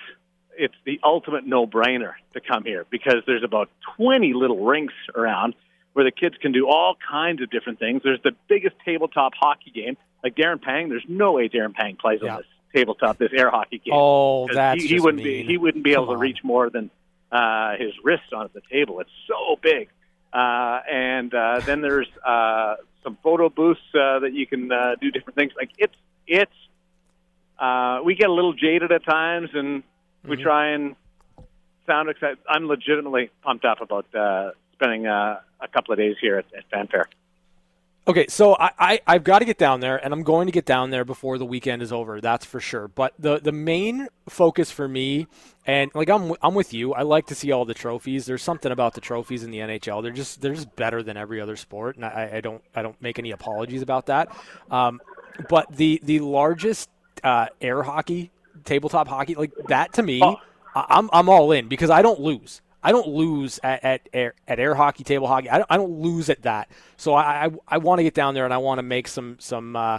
it's 0.58 0.74
the 0.84 0.98
ultimate 1.04 1.46
no-brainer 1.46 2.14
to 2.32 2.40
come 2.40 2.64
here 2.64 2.86
because 2.90 3.16
there's 3.26 3.44
about 3.44 3.68
20 3.96 4.32
little 4.32 4.64
rinks 4.64 4.94
around 5.14 5.54
where 5.92 6.04
the 6.04 6.10
kids 6.10 6.34
can 6.40 6.52
do 6.52 6.66
all 6.66 6.96
kinds 7.10 7.42
of 7.42 7.50
different 7.50 7.78
things. 7.78 8.02
There's 8.02 8.22
the 8.22 8.32
biggest 8.48 8.74
tabletop 8.84 9.32
hockey 9.38 9.70
game. 9.70 9.96
Like 10.24 10.34
Darren 10.34 10.60
Pang, 10.60 10.88
there's 10.88 11.04
no 11.08 11.32
way 11.32 11.48
Darren 11.48 11.74
Pang 11.74 11.96
plays 11.96 12.20
Yeah. 12.22 12.32
on 12.32 12.36
this 12.38 12.46
tabletop, 12.74 13.18
this 13.18 13.32
air 13.36 13.50
hockey 13.50 13.78
game. 13.78 13.94
Oh, 13.94 14.48
that's 14.52 14.82
he, 14.82 14.88
he 14.88 15.00
wouldn't 15.00 15.22
mean. 15.22 15.46
be 15.46 15.52
he 15.52 15.56
wouldn't 15.56 15.84
be 15.84 15.92
able 15.92 16.06
Come 16.06 16.14
to 16.16 16.18
reach 16.18 16.38
more 16.42 16.70
than 16.70 16.90
uh, 17.36 17.70
his 17.82 17.92
wrist 18.04 18.28
on 18.38 18.48
the 18.58 18.62
table. 18.72 18.94
It's 19.00 19.16
so 19.30 19.40
big. 19.70 19.84
Uh, 20.32 20.78
and 20.90 21.30
uh, 21.34 21.60
then 21.68 21.78
there's 21.86 22.08
uh, 22.34 22.74
some 23.04 23.16
photo 23.22 23.48
booths 23.48 23.80
uh, 23.94 24.18
that 24.24 24.32
you 24.32 24.46
can 24.46 24.62
uh, 24.72 24.94
do 25.00 25.10
different 25.10 25.36
things. 25.40 25.52
Like 25.60 25.70
it's 25.84 25.98
it's 26.26 26.58
uh, 27.58 28.00
we 28.04 28.14
get 28.14 28.28
a 28.28 28.32
little 28.32 28.52
jaded 28.64 28.90
at 28.92 29.02
times, 29.04 29.50
and 29.54 29.82
we 30.30 30.36
Mhm. 30.36 30.42
try 30.42 30.64
and 30.74 30.96
sound 31.86 32.08
excited. 32.10 32.38
I'm 32.48 32.66
legitimately 32.66 33.30
pumped 33.42 33.64
up 33.64 33.80
about 33.80 34.06
uh, 34.14 34.50
spending 34.74 35.06
uh, 35.06 35.40
a 35.60 35.68
couple 35.68 35.92
of 35.94 35.98
days 35.98 36.16
here 36.20 36.36
at, 36.38 36.46
at 36.58 36.64
Fanfare. 36.70 37.06
Okay, 38.08 38.26
so 38.28 38.54
I, 38.54 38.70
I 38.78 39.00
I've 39.04 39.24
got 39.24 39.40
to 39.40 39.44
get 39.44 39.58
down 39.58 39.80
there, 39.80 39.96
and 39.96 40.12
I'm 40.14 40.22
going 40.22 40.46
to 40.46 40.52
get 40.52 40.64
down 40.64 40.90
there 40.90 41.04
before 41.04 41.38
the 41.38 41.44
weekend 41.44 41.82
is 41.82 41.92
over. 41.92 42.20
That's 42.20 42.46
for 42.46 42.60
sure. 42.60 42.86
But 42.86 43.14
the 43.18 43.40
the 43.40 43.50
main 43.50 44.06
focus 44.28 44.70
for 44.70 44.86
me, 44.86 45.26
and 45.66 45.90
like 45.92 46.08
I'm 46.08 46.34
I'm 46.40 46.54
with 46.54 46.72
you. 46.72 46.94
I 46.94 47.02
like 47.02 47.26
to 47.26 47.34
see 47.34 47.50
all 47.50 47.64
the 47.64 47.74
trophies. 47.74 48.24
There's 48.24 48.44
something 48.44 48.70
about 48.70 48.94
the 48.94 49.00
trophies 49.00 49.42
in 49.42 49.50
the 49.50 49.58
NHL. 49.58 50.04
They're 50.04 50.12
just 50.12 50.40
they're 50.40 50.54
just 50.54 50.74
better 50.76 51.02
than 51.02 51.16
every 51.16 51.40
other 51.40 51.56
sport, 51.56 51.96
and 51.96 52.04
I, 52.04 52.30
I 52.34 52.40
don't 52.40 52.62
I 52.76 52.82
don't 52.82 53.00
make 53.02 53.18
any 53.18 53.32
apologies 53.32 53.82
about 53.82 54.06
that. 54.06 54.28
Um, 54.70 55.00
but 55.48 55.74
the 55.76 56.00
the 56.04 56.20
largest 56.20 56.88
uh, 57.24 57.46
air 57.60 57.82
hockey, 57.82 58.30
tabletop 58.64 59.08
hockey, 59.08 59.34
like 59.34 59.52
that 59.66 59.94
to 59.94 60.02
me, 60.04 60.20
Oh. 60.22 60.36
I- 60.76 60.86
I'm 60.90 61.10
I'm 61.12 61.28
all 61.28 61.50
in 61.50 61.66
because 61.66 61.90
I 61.90 62.02
don't 62.02 62.20
lose. 62.20 62.60
I 62.86 62.92
don't 62.92 63.08
lose 63.08 63.58
at, 63.64 63.82
at 63.82 64.08
air 64.12 64.34
at 64.46 64.60
air 64.60 64.76
hockey, 64.76 65.02
table 65.02 65.26
hockey. 65.26 65.50
I 65.50 65.58
don't, 65.58 65.66
I 65.68 65.76
don't 65.76 65.98
lose 65.98 66.30
at 66.30 66.42
that. 66.42 66.70
So 66.96 67.14
I 67.14 67.46
I, 67.46 67.50
I 67.66 67.78
want 67.78 67.98
to 67.98 68.04
get 68.04 68.14
down 68.14 68.34
there 68.34 68.44
and 68.44 68.54
I 68.54 68.58
want 68.58 68.78
to 68.78 68.84
make 68.84 69.08
some 69.08 69.38
some. 69.40 69.74
Uh, 69.74 69.98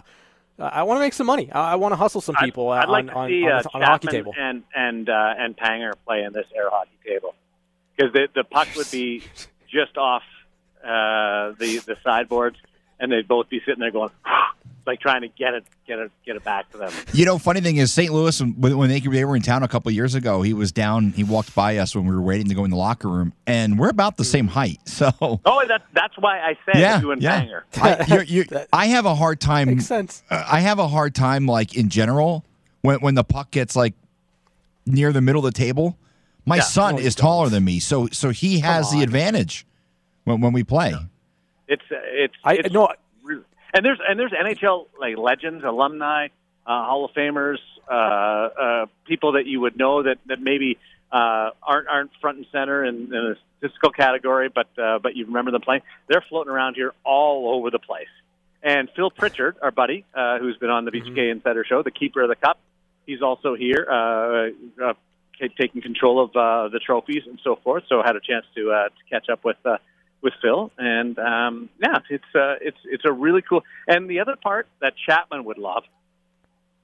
I 0.58 0.84
want 0.84 0.98
to 0.98 1.02
make 1.02 1.12
some 1.12 1.28
money. 1.28 1.52
I, 1.52 1.74
I 1.74 1.76
want 1.76 1.92
to 1.92 1.98
hustle 1.98 2.22
some 2.22 2.36
people 2.36 2.70
I'd, 2.70 2.80
I'd 2.80 2.86
on, 2.86 2.92
like 2.92 3.06
to 3.08 3.14
on, 3.14 3.30
see 3.30 3.44
on, 3.44 3.52
uh, 3.52 3.64
on 3.74 3.84
a 3.84 3.86
hockey 3.86 4.08
table. 4.08 4.34
and 4.40 4.64
and 4.74 5.10
uh, 5.10 5.34
and 5.38 5.58
Panger 5.58 5.92
play 6.06 6.24
in 6.24 6.32
this 6.32 6.46
air 6.56 6.70
hockey 6.70 6.98
table 7.06 7.36
because 7.94 8.14
the 8.14 8.30
the 8.34 8.46
puck 8.46 8.70
would 8.78 8.90
be 8.90 9.22
just 9.70 9.98
off 9.98 10.24
uh, 10.82 11.52
the 11.60 11.82
the 11.86 11.98
sideboards, 12.06 12.56
and 13.02 13.12
they'd 13.12 13.28
both 13.28 13.50
be 13.50 13.60
sitting 13.66 13.82
there 13.82 13.92
going 13.92 14.12
like 14.88 15.00
trying 15.00 15.22
to 15.22 15.28
get 15.28 15.54
it 15.54 15.66
get 15.86 16.00
it 16.00 16.12
get 16.26 16.36
it 16.36 16.44
back 16.44 16.72
to 16.72 16.78
them. 16.78 16.92
You 17.14 17.26
know, 17.26 17.38
funny 17.38 17.62
thing 17.62 17.78
is, 17.78 17.94
St. 17.94 18.12
Louis 18.12 18.42
when, 18.42 18.78
when 18.78 18.90
they, 18.90 19.00
they 19.00 19.26
were 19.26 19.36
in 19.36 19.42
town 19.42 19.62
a 19.64 19.68
couple 19.68 19.90
of 19.90 19.96
years 19.96 20.16
ago, 20.16 20.42
he 20.42 20.54
was 20.54 20.72
down. 20.72 21.12
He 21.12 21.24
walked 21.24 21.54
by 21.54 21.78
us 21.78 21.96
when 21.96 22.06
we 22.08 22.16
were 22.16 22.22
waiting 22.22 22.48
to 22.48 22.56
go 22.56 22.64
in 22.64 22.72
the 22.72 22.78
locker 22.78 23.08
room, 23.10 23.34
and 23.46 23.78
we're 23.78 23.90
about 23.90 24.18
the 24.18 24.24
same 24.26 24.48
height. 24.48 24.80
So 24.88 25.12
Oh, 25.22 25.64
that 25.68 25.84
that's 25.94 26.18
why 26.18 26.40
I 26.40 26.58
said 26.66 26.80
yeah, 26.82 27.00
you 27.02 27.12
and 27.12 27.22
yeah. 27.22 27.44
Panger. 27.46 27.62
I, 27.82 28.06
you're, 28.08 28.24
you're, 28.24 28.46
I 28.74 28.88
have 28.88 29.06
a 29.06 29.14
hard 29.14 29.40
time. 29.40 29.68
Makes 29.68 29.86
sense. 29.86 30.24
uh, 30.32 30.44
I 30.50 30.62
have 30.62 30.80
a 30.80 30.88
hard 30.88 31.14
time, 31.14 31.46
like 31.46 31.76
in 31.76 31.90
general, 31.90 32.44
when 32.82 33.00
when 33.02 33.14
the 33.16 33.24
puck 33.24 33.52
gets 33.52 33.76
like 33.76 33.94
near 34.86 35.12
the 35.14 35.22
middle 35.22 35.46
of 35.46 35.54
the 35.54 35.58
table. 35.58 35.98
My 36.46 36.56
Yeah. 36.58 36.62
son 36.62 36.96
No, 36.96 37.02
is 37.02 37.14
taller 37.14 37.46
don't. 37.48 37.54
than 37.54 37.66
me, 37.66 37.80
so 37.80 38.08
so 38.12 38.30
he 38.30 38.60
has 38.62 38.90
the 38.92 39.04
advantage 39.04 39.66
when 40.24 40.40
when 40.42 40.54
we 40.54 40.64
play. 40.64 40.96
It's 41.68 41.84
uh, 41.92 41.96
it's 42.06 42.34
I 42.44 42.54
it's 42.54 42.72
no. 42.74 42.88
And 43.74 43.86
there's 43.86 44.00
and 44.08 44.20
there's 44.20 44.32
NHL 44.32 44.88
like 45.00 45.18
legends, 45.18 45.64
alumni, 45.64 46.28
uh, 46.66 46.86
Hall 46.86 47.06
of 47.06 47.12
Famers, 47.12 47.58
uh, 47.90 47.94
uh, 47.94 48.86
people 49.06 49.34
that 49.34 49.46
you 49.46 49.62
would 49.62 49.78
know 49.78 50.04
that 50.04 50.18
that 50.28 50.42
maybe 50.42 50.78
uh, 51.12 51.52
aren't 51.64 51.88
aren't 51.88 52.12
front 52.22 52.38
and 52.38 52.48
center 52.52 52.84
in, 52.84 53.14
in 53.14 53.14
a 53.14 53.36
statistical 53.58 53.92
category, 53.92 54.50
but 54.50 54.68
uh, 54.78 55.00
but 55.00 55.16
you 55.16 55.26
remember 55.26 55.52
them 55.52 55.62
playing. 55.62 55.82
They're 56.08 56.24
floating 56.30 56.52
around 56.52 56.76
here 56.76 56.94
all 57.04 57.56
over 57.56 57.72
the 57.72 57.80
place. 57.80 58.08
And 58.64 58.90
Phil 58.96 59.12
Pritchard, 59.12 59.58
our 59.62 59.72
buddy, 59.72 60.04
uh, 60.14 60.40
who's 60.40 60.58
been 60.58 60.70
on 60.70 60.84
the 60.86 60.92
VGK 60.92 61.32
Insider 61.32 61.64
Show, 61.64 61.84
the 61.84 61.92
keeper 61.92 62.24
of 62.24 62.30
the 62.30 62.36
cup, 62.36 62.60
he's 63.06 63.22
also 63.22 63.56
here, 63.56 63.88
uh, 63.90 64.50
uh, 64.84 64.94
taking 65.58 65.82
control 65.82 66.24
of 66.24 66.36
uh, 66.36 66.68
the 66.70 66.80
trophies 66.80 67.24
and 67.28 67.40
so 67.44 67.56
forth. 67.56 67.84
So 67.88 68.02
had 68.04 68.16
a 68.16 68.20
chance 68.20 68.46
to 68.56 68.72
uh, 68.72 68.84
to 68.90 69.04
catch 69.10 69.30
up 69.30 69.44
with. 69.44 69.58
Uh, 69.66 69.78
with 70.22 70.34
Phil, 70.42 70.72
and 70.78 71.18
um, 71.20 71.70
yeah, 71.82 72.00
it's 72.10 72.36
uh, 72.36 72.56
it's 72.62 72.78
it's 72.86 73.06
a 73.06 73.12
really 73.12 73.42
cool. 73.42 73.64
And 73.88 74.10
the 74.10 74.20
other 74.20 74.36
part 74.36 74.68
that 74.82 74.94
Chapman 75.06 75.46
would 75.46 75.58
love 75.58 75.84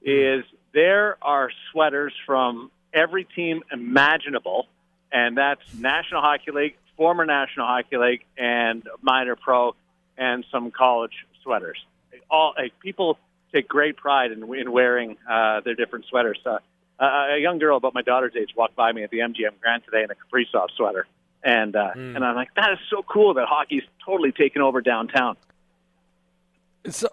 is 0.02 0.44
there 0.72 1.16
are 1.22 1.50
sweaters 1.72 2.12
from 2.26 2.70
every 2.92 3.24
team 3.24 3.62
imaginable, 3.72 4.66
and 5.12 5.36
that's 5.36 5.62
National 5.76 6.20
Hockey 6.20 6.52
League, 6.52 6.76
former 6.96 7.24
National 7.24 7.66
Hockey 7.66 7.96
League, 7.96 8.24
and 8.36 8.82
minor 9.02 9.36
pro, 9.36 9.74
and 10.16 10.44
some 10.50 10.70
college 10.70 11.26
sweaters. 11.42 11.78
All 12.30 12.54
like, 12.56 12.78
people 12.80 13.18
take 13.52 13.68
great 13.68 13.96
pride 13.96 14.32
in, 14.32 14.42
in 14.54 14.72
wearing 14.72 15.16
uh, 15.30 15.60
their 15.60 15.74
different 15.74 16.06
sweaters. 16.06 16.38
Uh, 16.44 16.58
a 16.98 17.38
young 17.40 17.58
girl 17.58 17.76
about 17.76 17.94
my 17.94 18.02
daughter's 18.02 18.34
age 18.36 18.50
walked 18.56 18.76
by 18.76 18.92
me 18.92 19.02
at 19.02 19.10
the 19.10 19.18
MGM 19.18 19.60
Grand 19.60 19.84
today 19.84 20.04
in 20.04 20.10
a 20.10 20.14
Kaprizov 20.14 20.68
sweater, 20.76 21.06
and 21.44 21.76
uh, 21.76 21.90
Mm. 21.94 22.16
and 22.16 22.24
I'm 22.24 22.34
like, 22.34 22.48
that 22.56 22.72
is 22.72 22.78
so 22.90 23.02
cool 23.02 23.34
that 23.34 23.46
hockey's 23.46 23.82
totally 24.04 24.32
taken 24.32 24.62
over 24.62 24.80
downtown. 24.80 25.36
So, 26.88 27.08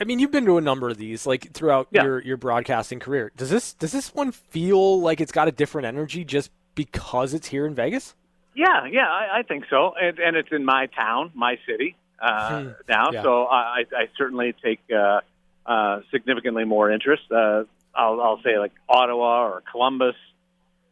I 0.00 0.04
mean, 0.04 0.18
you've 0.18 0.30
been 0.30 0.44
to 0.46 0.56
a 0.56 0.60
number 0.60 0.88
of 0.88 0.98
these, 0.98 1.26
like 1.26 1.52
throughout 1.52 1.88
Yeah. 1.90 2.04
your, 2.04 2.22
your 2.22 2.36
broadcasting 2.36 3.00
career. 3.00 3.32
Does 3.36 3.50
this 3.50 3.72
does 3.74 3.92
this 3.92 4.14
one 4.14 4.30
feel 4.32 5.00
like 5.00 5.20
it's 5.20 5.32
got 5.32 5.48
a 5.48 5.52
different 5.52 5.86
energy 5.86 6.24
just 6.24 6.50
because 6.74 7.34
it's 7.34 7.48
here 7.48 7.66
in 7.66 7.74
Vegas? 7.74 8.14
Yeah, 8.54 8.86
yeah, 8.86 9.08
I, 9.10 9.38
I 9.38 9.42
think 9.42 9.64
so, 9.68 9.94
and, 10.00 10.18
and 10.20 10.36
it's 10.36 10.50
in 10.52 10.64
my 10.64 10.86
town, 10.86 11.32
my 11.34 11.58
city 11.66 11.96
uh, 12.20 12.62
Hmm. 12.62 12.68
now. 12.88 13.10
Yeah. 13.12 13.22
So 13.22 13.44
I, 13.46 13.56
I 13.56 13.84
I 14.02 14.08
certainly 14.16 14.54
take 14.62 14.80
uh, 14.94 15.20
uh, 15.66 16.00
significantly 16.12 16.64
more 16.64 16.90
interest. 16.90 17.24
Uh, 17.32 17.64
I'll, 17.96 18.20
I'll 18.20 18.40
say 18.42 18.58
like 18.58 18.72
Ottawa 18.88 19.46
or 19.48 19.62
Columbus, 19.72 20.14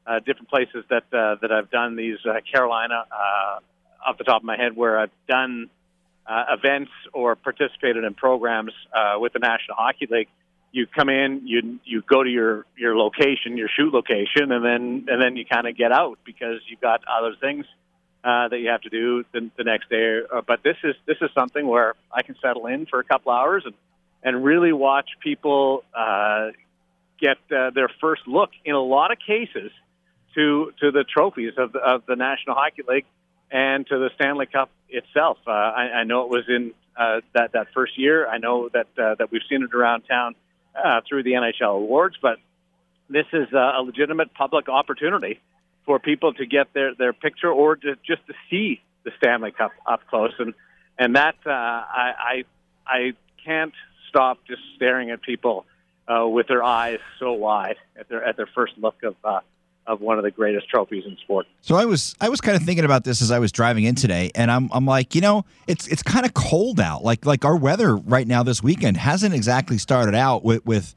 uh, 0.06 0.18
different 0.20 0.48
places 0.48 0.84
that 0.90 1.04
uh, 1.12 1.36
that 1.40 1.52
I've 1.52 1.70
done 1.70 1.96
these. 1.96 2.18
Uh, 2.24 2.40
Carolina, 2.52 3.04
uh, 3.10 3.58
off 4.06 4.18
the 4.18 4.24
top 4.24 4.42
of 4.42 4.44
my 4.44 4.56
head, 4.56 4.76
where 4.76 4.98
I've 4.98 5.10
done 5.28 5.70
uh, 6.26 6.44
events 6.50 6.90
or 7.12 7.36
participated 7.36 8.04
in 8.04 8.14
programs 8.14 8.72
uh, 8.92 9.18
with 9.18 9.32
the 9.32 9.38
National 9.38 9.76
Hockey 9.76 10.06
League. 10.10 10.28
You 10.72 10.86
come 10.86 11.08
in, 11.08 11.42
you 11.46 11.78
you 11.84 12.02
go 12.08 12.22
to 12.22 12.30
your 12.30 12.64
your 12.76 12.96
location, 12.96 13.56
your 13.56 13.68
shoot 13.68 13.92
location, 13.92 14.50
and 14.52 14.64
then 14.64 15.06
and 15.08 15.22
then 15.22 15.36
you 15.36 15.44
kind 15.44 15.66
of 15.66 15.76
get 15.76 15.92
out 15.92 16.18
because 16.24 16.60
you've 16.66 16.80
got 16.80 17.02
other 17.06 17.34
things 17.40 17.66
uh, 18.24 18.48
that 18.48 18.58
you 18.58 18.70
have 18.70 18.80
to 18.82 18.88
do 18.88 19.24
the, 19.32 19.50
the 19.58 19.64
next 19.64 19.90
day. 19.90 20.20
Uh, 20.32 20.40
but 20.46 20.62
this 20.62 20.76
is 20.82 20.94
this 21.06 21.18
is 21.20 21.28
something 21.34 21.66
where 21.66 21.94
I 22.10 22.22
can 22.22 22.36
settle 22.40 22.66
in 22.66 22.86
for 22.86 23.00
a 23.00 23.04
couple 23.04 23.32
hours 23.32 23.64
and 23.66 23.74
and 24.22 24.44
really 24.44 24.72
watch 24.72 25.10
people 25.20 25.84
uh, 25.94 26.50
get 27.20 27.36
uh, 27.54 27.70
their 27.70 27.90
first 28.00 28.22
look 28.26 28.50
in 28.64 28.74
a 28.74 28.80
lot 28.80 29.10
of 29.12 29.18
cases 29.18 29.70
to 30.34 30.72
to 30.80 30.90
the 30.90 31.04
trophies 31.04 31.54
of 31.56 31.72
the, 31.72 31.78
of 31.78 32.04
the 32.06 32.16
National 32.16 32.56
Hockey 32.56 32.82
League 32.88 33.06
and 33.50 33.86
to 33.86 33.98
the 33.98 34.10
Stanley 34.14 34.46
Cup 34.46 34.70
itself. 34.88 35.38
Uh, 35.46 35.50
I, 35.50 35.82
I 36.00 36.04
know 36.04 36.24
it 36.24 36.30
was 36.30 36.44
in 36.48 36.72
uh, 36.96 37.20
that 37.34 37.52
that 37.52 37.68
first 37.74 37.98
year. 37.98 38.26
I 38.26 38.38
know 38.38 38.68
that 38.68 38.88
uh, 38.98 39.14
that 39.16 39.30
we've 39.30 39.42
seen 39.48 39.62
it 39.62 39.74
around 39.74 40.02
town 40.02 40.34
uh, 40.74 41.00
through 41.08 41.22
the 41.22 41.32
NHL 41.32 41.76
awards, 41.76 42.16
but 42.20 42.38
this 43.08 43.26
is 43.32 43.48
uh, 43.52 43.72
a 43.78 43.82
legitimate 43.82 44.34
public 44.34 44.68
opportunity 44.68 45.40
for 45.84 45.98
people 45.98 46.32
to 46.34 46.46
get 46.46 46.72
their 46.72 46.94
their 46.94 47.12
picture 47.12 47.50
or 47.50 47.76
to, 47.76 47.96
just 48.06 48.26
to 48.26 48.34
see 48.50 48.80
the 49.04 49.10
Stanley 49.18 49.52
Cup 49.52 49.72
up 49.86 50.06
close, 50.08 50.32
and 50.38 50.54
and 50.98 51.16
that 51.16 51.36
uh, 51.46 51.50
I, 51.50 52.12
I 52.18 52.44
I 52.86 53.12
can't 53.44 53.74
stop 54.08 54.38
just 54.46 54.62
staring 54.76 55.10
at 55.10 55.22
people 55.22 55.66
uh, 56.08 56.26
with 56.26 56.48
their 56.48 56.62
eyes 56.62 57.00
so 57.18 57.32
wide 57.32 57.76
at 57.98 58.08
their 58.08 58.24
at 58.24 58.36
their 58.36 58.48
first 58.54 58.74
look 58.78 59.02
of 59.02 59.16
uh, 59.24 59.40
of 59.86 60.00
one 60.00 60.16
of 60.18 60.24
the 60.24 60.30
greatest 60.30 60.68
trophies 60.68 61.04
in 61.06 61.16
sport. 61.18 61.46
So 61.60 61.74
I 61.76 61.84
was 61.84 62.14
I 62.20 62.28
was 62.28 62.40
kind 62.40 62.56
of 62.56 62.62
thinking 62.62 62.84
about 62.84 63.04
this 63.04 63.20
as 63.22 63.30
I 63.30 63.38
was 63.38 63.50
driving 63.52 63.84
in 63.84 63.94
today, 63.94 64.30
and 64.34 64.50
I'm 64.50 64.68
I'm 64.72 64.86
like, 64.86 65.14
you 65.14 65.20
know, 65.20 65.44
it's 65.66 65.86
it's 65.88 66.02
kind 66.02 66.24
of 66.24 66.34
cold 66.34 66.78
out. 66.80 67.02
Like 67.04 67.26
like 67.26 67.44
our 67.44 67.56
weather 67.56 67.96
right 67.96 68.26
now 68.26 68.42
this 68.42 68.62
weekend 68.62 68.96
hasn't 68.96 69.34
exactly 69.34 69.78
started 69.78 70.14
out 70.14 70.44
with 70.44 70.64
with 70.64 70.94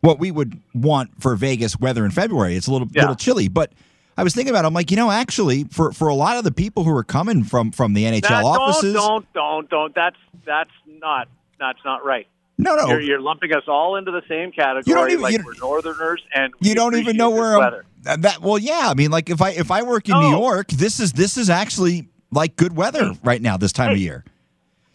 what 0.00 0.18
we 0.18 0.30
would 0.30 0.60
want 0.74 1.10
for 1.20 1.34
Vegas 1.36 1.78
weather 1.78 2.04
in 2.04 2.10
February. 2.10 2.56
It's 2.56 2.66
a 2.66 2.72
little 2.72 2.88
Yeah. 2.92 3.02
little 3.02 3.16
chilly, 3.16 3.48
but 3.48 3.72
I 4.16 4.22
was 4.22 4.34
thinking 4.34 4.50
about. 4.54 4.64
It, 4.64 4.68
I'm 4.68 4.74
like, 4.74 4.90
you 4.90 4.96
know, 4.96 5.10
actually, 5.10 5.64
for 5.64 5.92
for 5.92 6.08
a 6.08 6.14
lot 6.14 6.36
of 6.36 6.44
the 6.44 6.52
people 6.52 6.84
who 6.84 6.94
are 6.96 7.04
coming 7.04 7.42
from 7.44 7.72
from 7.72 7.94
the 7.94 8.04
NHL 8.04 8.30
Nah, 8.30 8.44
offices, 8.46 8.94
Don't, 8.94 9.26
don't, 9.34 9.68
don't, 9.68 9.70
don't. 9.70 9.94
That's 9.94 10.16
that's 10.46 10.70
not 11.00 11.28
that's 11.58 11.80
not 11.84 12.04
right. 12.04 12.26
No, 12.58 12.76
no, 12.76 12.86
You're, 12.88 13.00
you're 13.00 13.20
lumping 13.20 13.52
us 13.52 13.64
all 13.66 13.96
into 13.96 14.10
the 14.12 14.22
same 14.28 14.52
category. 14.52 14.84
You 14.86 14.94
don't 14.94 15.10
even- 15.10 15.22
like 15.22 15.38
you- 15.38 15.44
we're 15.44 15.54
Northerners, 15.60 16.22
and 16.34 16.52
we 16.60 16.68
you 16.70 16.74
don't 16.74 16.94
even 16.96 17.16
know 17.16 17.30
where 17.30 17.50
this 17.50 17.54
I'm, 17.54 17.58
weather. 17.60 17.84
that. 18.22 18.40
Well, 18.42 18.58
yeah, 18.58 18.82
I 18.84 18.94
mean, 18.94 19.10
like 19.10 19.28
if 19.30 19.42
I 19.42 19.50
if 19.50 19.70
I 19.70 19.82
work 19.82 20.08
in 20.08 20.18
New 20.18 20.30
York, 20.30 20.68
this 20.68 21.00
is 21.00 21.12
this 21.12 21.36
is 21.36 21.50
actually 21.50 22.08
like 22.30 22.56
good 22.56 22.76
weather 22.76 23.12
right 23.24 23.40
now 23.42 23.56
this 23.56 23.72
time 23.72 23.92
of 23.92 23.98
year. 23.98 24.24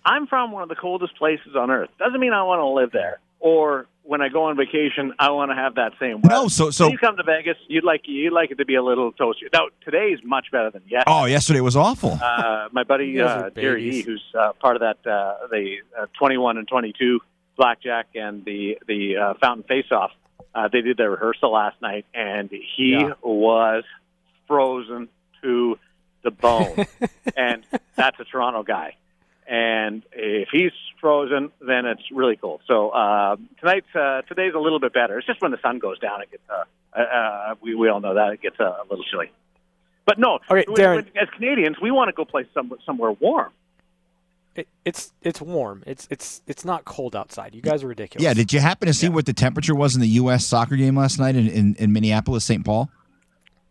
I'm 0.06 0.28
from 0.28 0.52
one 0.52 0.63
of 0.63 0.69
the 0.69 0.76
coldest 0.76 1.15
places 1.17 1.56
on 1.56 1.69
earth. 1.69 1.89
Doesn't 2.00 2.19
mean 2.19 2.34
I 2.34 2.43
want 2.43 2.60
to 2.60 2.65
live 2.67 2.91
there. 2.91 3.19
Or 3.41 3.86
when 4.04 4.22
I 4.22 4.30
go 4.30 4.45
on 4.45 4.58
vacation, 4.58 5.13
I 5.19 5.30
want 5.32 5.52
to 5.52 5.56
have 5.56 5.76
that 5.76 5.91
same 6.00 6.22
weather. 6.22 6.36
No, 6.36 6.48
so 6.48 6.72
so 6.72 6.86
when 6.86 6.93
you 6.93 6.98
come 6.98 7.15
to 7.17 7.24
Vegas, 7.24 7.58
you'd 7.67 7.84
like 7.84 8.02
you'd 8.06 8.34
like 8.34 8.52
it 8.52 8.58
to 8.58 8.65
be 8.65 8.76
a 8.76 8.84
little 8.84 9.12
toasty. 9.13 9.43
Now 9.54 9.67
today 9.86 10.08
is 10.08 10.19
much 10.24 10.48
better 10.52 10.72
than 10.72 10.82
yesterday. 10.88 11.04
oh, 11.15 11.26
yesterday 11.26 11.62
was 11.62 11.76
awful. 11.76 12.17
Uh, 12.22 12.69
my 12.72 12.84
buddy 12.84 13.08
You 13.08 13.19
guys 13.19 13.41
are 13.41 13.45
uh, 13.45 13.50
Jerry 13.52 13.84
babies. 13.84 14.00
E, 14.00 14.02
who's 14.04 14.24
uh, 14.38 14.54
part 14.54 14.76
of 14.76 14.82
that 14.82 15.10
uh, 15.10 15.48
the 15.52 15.78
uh, 15.98 16.06
21 16.17 16.58
and 16.58 16.67
22 16.67 17.19
blackjack 17.60 18.08
and 18.15 18.43
the 18.45 18.80
the 18.88 19.17
uh, 19.17 19.34
fountain 19.39 19.63
face 19.63 19.91
off. 19.91 20.12
Uh, 20.56 20.67
they 20.72 20.82
did 20.82 20.98
their 20.98 21.12
rehearsal 21.12 21.52
last 21.52 21.80
night, 21.82 22.06
and 22.13 22.50
he 22.50 22.91
Yeah. 22.93 23.13
was 23.22 23.84
frozen 24.48 25.10
to 25.43 25.78
the 26.24 26.32
bone. 26.32 26.86
and 27.38 27.63
that's 27.95 28.19
a 28.19 28.24
Toronto 28.24 28.63
guy. 28.63 28.95
And 29.48 30.04
if 30.12 30.50
he's 30.52 30.72
frozen, 31.02 31.52
then 31.60 31.86
it's 31.86 32.04
really 32.12 32.36
cold. 32.36 32.62
So 32.67 32.89
uh, 32.89 33.36
tonight's 33.60 33.93
uh, 33.95 34.22
today's 34.28 34.54
a 34.56 34.60
little 34.60 34.80
bit 34.80 34.93
better. 34.93 35.17
It's 35.17 35.28
just 35.28 35.41
when 35.41 35.52
the 35.52 35.60
sun 35.62 35.80
goes 35.80 36.00
down, 36.00 36.22
it 36.22 36.32
gets 36.32 36.43
uh, 36.50 36.63
uh, 36.95 37.02
uh, 37.02 37.56
we 37.62 37.76
we 37.76 37.89
all 37.89 38.00
know 38.00 38.13
that 38.15 38.34
it 38.34 38.41
gets 38.41 38.60
uh, 38.60 38.63
a 38.63 38.86
little 38.89 39.06
chilly. 39.12 39.32
But 40.06 40.17
no, 40.17 40.39
Okay, 40.50 40.65
Darren. 40.65 41.06
as 41.22 41.30
Canadians, 41.36 41.78
we 41.80 41.91
want 41.91 42.10
to 42.10 42.13
go 42.13 42.26
play 42.26 42.45
some, 42.56 42.74
somewhere 42.86 43.12
warm. 43.12 43.52
It, 44.55 44.67
it's 44.83 45.13
it's 45.21 45.41
warm. 45.41 45.83
It's 45.85 46.07
it's 46.09 46.41
it's 46.47 46.65
not 46.65 46.83
cold 46.85 47.15
outside. 47.15 47.53
You 47.55 47.62
guys 47.62 47.83
are 47.83 47.88
ridiculous. 47.88 48.23
Yeah, 48.23 48.33
did 48.33 48.51
you 48.51 48.59
happen 48.59 48.88
to 48.88 48.93
see 48.93 49.07
what 49.07 49.25
the 49.25 49.33
temperature 49.33 49.75
was 49.75 49.95
in 49.95 50.01
the 50.01 50.07
U.S. 50.09 50.45
soccer 50.45 50.75
game 50.75 50.97
last 50.97 51.19
night 51.19 51.35
in, 51.35 51.47
in, 51.47 51.75
in 51.75 51.93
Minneapolis, 51.93 52.43
St. 52.45 52.65
Paul? 52.65 52.89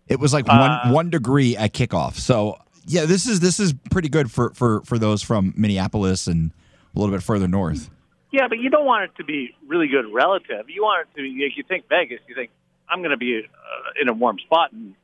It 0.06 0.20
was 0.20 0.32
like 0.32 0.46
Uh, 0.48 0.80
one 0.84 0.92
one 0.94 1.10
degree 1.10 1.56
at 1.56 1.72
kickoff. 1.74 2.14
So 2.14 2.58
yeah, 2.86 3.04
this 3.04 3.26
is 3.26 3.40
this 3.40 3.60
is 3.60 3.74
pretty 3.90 4.08
good 4.08 4.30
for 4.30 4.50
for 4.54 4.80
for 4.82 4.98
those 4.98 5.22
from 5.22 5.52
Minneapolis 5.56 6.26
and 6.26 6.52
a 6.94 6.98
little 6.98 7.14
bit 7.14 7.22
further 7.22 7.48
north. 7.48 7.90
Yeah, 8.30 8.46
but 8.48 8.58
you 8.58 8.70
don't 8.70 8.86
want 8.86 9.04
it 9.04 9.10
to 9.16 9.24
be 9.24 9.54
really 9.66 9.88
good 9.88 10.04
relative. 10.12 10.68
You 10.68 10.82
want 10.82 11.06
it 11.08 11.16
to 11.16 11.22
be. 11.22 11.44
If 11.44 11.56
you 11.56 11.64
think 11.64 11.88
Vegas, 11.88 12.20
you 12.28 12.34
think 12.34 12.50
I'm 12.88 13.00
going 13.00 13.10
to 13.10 13.16
be 13.16 13.38
uh, 13.42 14.00
in 14.02 14.08
a 14.08 14.12
warm 14.12 14.38
spot 14.38 14.72
in 14.72 14.94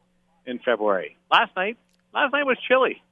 in 0.46 0.58
February. 0.60 1.16
Last 1.30 1.54
night, 1.56 1.76
last 2.14 2.32
night 2.32 2.44
was 2.46 2.58
chilly. 2.68 3.02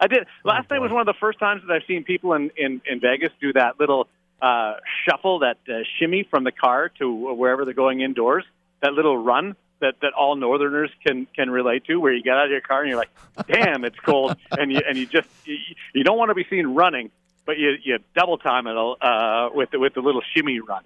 I 0.00 0.06
did. 0.06 0.26
Last 0.44 0.70
night 0.70 0.80
was 0.80 0.90
one 0.90 1.00
of 1.00 1.06
the 1.06 1.18
first 1.18 1.38
times 1.38 1.62
that 1.66 1.72
I've 1.72 1.86
seen 1.86 2.04
people 2.04 2.32
in 2.34 2.50
in, 2.56 2.80
in 2.86 3.00
Vegas 3.00 3.30
do 3.40 3.52
that 3.54 3.80
little 3.80 4.08
uh, 4.40 4.74
shuffle, 5.04 5.40
that 5.40 5.58
uh, 5.68 5.80
shimmy 5.98 6.26
from 6.30 6.44
the 6.44 6.52
car 6.52 6.90
to 6.98 7.34
wherever 7.34 7.64
they're 7.64 7.74
going 7.74 8.00
indoors. 8.00 8.44
That 8.82 8.92
little 8.92 9.16
run 9.16 9.56
that 9.80 9.94
that 10.02 10.12
all 10.12 10.36
Northerners 10.36 10.90
can 11.06 11.26
can 11.34 11.50
relate 11.50 11.84
to, 11.86 11.96
where 11.96 12.12
you 12.12 12.22
get 12.22 12.34
out 12.34 12.46
of 12.46 12.50
your 12.50 12.60
car 12.60 12.82
and 12.82 12.90
you're 12.90 12.98
like, 12.98 13.10
"Damn, 13.46 13.84
it's 13.84 13.98
cold," 13.98 14.36
and 14.50 14.72
you 14.72 14.80
and 14.86 14.96
you 14.96 15.06
just 15.06 15.28
you, 15.44 15.56
you 15.94 16.04
don't 16.04 16.18
want 16.18 16.30
to 16.30 16.34
be 16.34 16.44
seen 16.48 16.68
running, 16.68 17.10
but 17.44 17.58
you 17.58 17.76
you 17.82 17.98
double 18.14 18.38
time 18.38 18.66
it 18.66 18.76
uh, 18.76 19.50
with 19.54 19.70
the, 19.70 19.78
with 19.78 19.94
the 19.94 20.00
little 20.00 20.22
shimmy 20.34 20.60
run. 20.60 20.82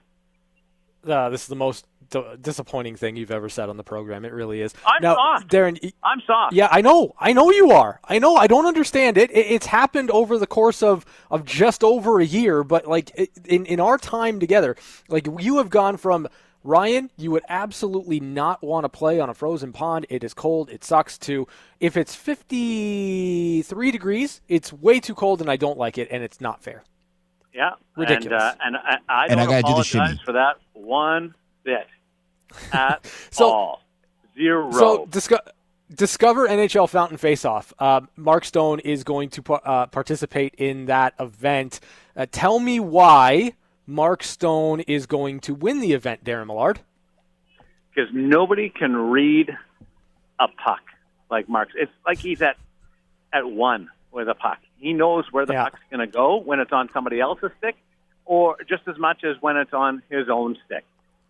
Uh, 1.06 1.28
this 1.30 1.42
is 1.42 1.48
the 1.48 1.56
most 1.56 1.86
d- 2.10 2.22
disappointing 2.40 2.96
thing 2.96 3.16
you've 3.16 3.30
ever 3.30 3.48
said 3.48 3.68
on 3.68 3.76
the 3.76 3.84
program. 3.84 4.24
It 4.24 4.32
really 4.32 4.60
is. 4.60 4.74
I'm 4.84 5.02
now, 5.02 5.14
soft. 5.14 5.48
Darren. 5.48 5.92
I'm 6.02 6.20
soft. 6.26 6.54
Yeah, 6.54 6.68
I 6.70 6.80
know. 6.80 7.14
I 7.18 7.32
know 7.32 7.50
you 7.50 7.70
are. 7.70 8.00
I 8.04 8.18
know. 8.18 8.36
I 8.36 8.46
don't 8.46 8.66
understand 8.66 9.16
it. 9.16 9.30
it 9.30 9.46
it's 9.46 9.66
happened 9.66 10.10
over 10.10 10.38
the 10.38 10.46
course 10.46 10.82
of, 10.82 11.04
of 11.30 11.44
just 11.44 11.82
over 11.82 12.20
a 12.20 12.24
year, 12.24 12.62
but 12.62 12.86
like 12.86 13.10
it, 13.14 13.30
in 13.44 13.64
in 13.66 13.80
our 13.80 13.98
time 13.98 14.40
together, 14.40 14.76
like 15.08 15.26
you 15.38 15.58
have 15.58 15.70
gone 15.70 15.96
from 15.96 16.28
Ryan, 16.62 17.10
you 17.16 17.30
would 17.30 17.44
absolutely 17.48 18.20
not 18.20 18.62
want 18.62 18.84
to 18.84 18.90
play 18.90 19.18
on 19.18 19.30
a 19.30 19.34
frozen 19.34 19.72
pond. 19.72 20.06
It 20.10 20.22
is 20.22 20.34
cold. 20.34 20.68
It 20.70 20.84
sucks. 20.84 21.16
To 21.18 21.46
if 21.78 21.96
it's 21.96 22.14
53 22.14 23.90
degrees, 23.90 24.40
it's 24.48 24.72
way 24.72 25.00
too 25.00 25.14
cold 25.14 25.40
and 25.40 25.50
I 25.50 25.56
don't 25.56 25.78
like 25.78 25.96
it 25.96 26.08
and 26.10 26.22
it's 26.22 26.40
not 26.40 26.62
fair. 26.62 26.84
Yeah, 27.54 27.72
Ridiculous. 27.96 28.42
And, 28.62 28.76
uh, 28.76 28.80
and 28.88 28.98
I, 29.08 29.22
I 29.22 29.24
And 29.26 29.40
I 29.40 29.44
don't 29.44 29.50
gotta 29.50 29.62
do 29.62 29.66
the 29.66 29.70
apologize 29.72 29.86
shimmy. 30.10 30.20
for 30.24 30.32
that 30.32 30.56
one 30.72 31.34
bit 31.64 31.86
at 32.72 33.04
So- 33.30 33.50
all. 33.50 33.82
Zero. 34.36 34.70
So 34.72 35.06
disco- 35.06 35.38
discover 35.94 36.46
NHL 36.48 36.88
Fountain 36.88 37.18
Faceoff. 37.18 37.72
Uh, 37.78 38.02
Mark 38.16 38.44
Stone 38.44 38.78
is 38.80 39.04
going 39.04 39.28
to 39.30 39.52
uh, 39.52 39.86
participate 39.86 40.54
in 40.56 40.86
that 40.86 41.14
event. 41.20 41.80
Uh, 42.16 42.26
tell 42.30 42.58
me 42.60 42.78
why 42.80 43.52
Mark 43.86 44.22
Stone 44.22 44.80
is 44.80 45.04
going 45.06 45.40
to 45.40 45.54
win 45.54 45.80
the 45.80 45.92
event, 45.92 46.24
Darren 46.24 46.46
Millard. 46.46 46.80
because 47.94 48.08
nobody 48.14 48.70
can 48.70 48.96
read 48.96 49.50
a 50.38 50.46
puck 50.48 50.80
like 51.30 51.48
Mark's. 51.48 51.72
It's 51.76 51.92
like 52.06 52.18
he's 52.18 52.40
at 52.40 52.56
at 53.32 53.44
one 53.50 53.90
with 54.12 54.28
a 54.28 54.34
puck. 54.34 54.58
He 54.80 54.92
knows 54.92 55.24
where 55.30 55.46
the 55.46 55.52
Yeah. 55.52 55.64
puck's 55.64 55.80
going 55.90 56.00
to 56.00 56.12
go 56.12 56.36
when 56.36 56.58
it's 56.60 56.72
on 56.72 56.88
somebody 56.92 57.20
else's 57.20 57.50
stick, 57.58 57.76
or 58.24 58.56
just 58.68 58.82
as 58.88 58.98
much 58.98 59.24
as 59.24 59.36
when 59.40 59.56
it's 59.56 59.72
on 59.72 60.02
his 60.10 60.28
own 60.28 60.56
stick. 60.66 60.84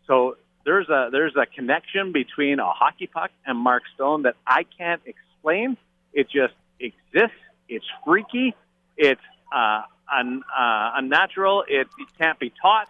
So 0.06 0.36
there's 0.64 0.88
a 0.88 1.08
there's 1.10 1.34
a 1.36 1.46
connection 1.46 2.12
between 2.12 2.60
a 2.60 2.70
hockey 2.70 3.06
puck 3.06 3.30
and 3.46 3.58
Mark 3.58 3.82
Stone 3.94 4.22
that 4.22 4.36
I 4.46 4.64
can't 4.78 5.02
explain. 5.04 5.76
It 6.12 6.28
just 6.30 6.54
exists. 6.78 7.36
It's 7.68 7.86
freaky. 8.04 8.54
It's 8.96 9.20
uh, 9.54 9.82
un, 10.12 10.42
uh, 10.56 10.92
unnatural. 10.96 11.64
It, 11.68 11.88
it 11.98 12.08
can't 12.18 12.38
be 12.38 12.52
taught 12.62 12.88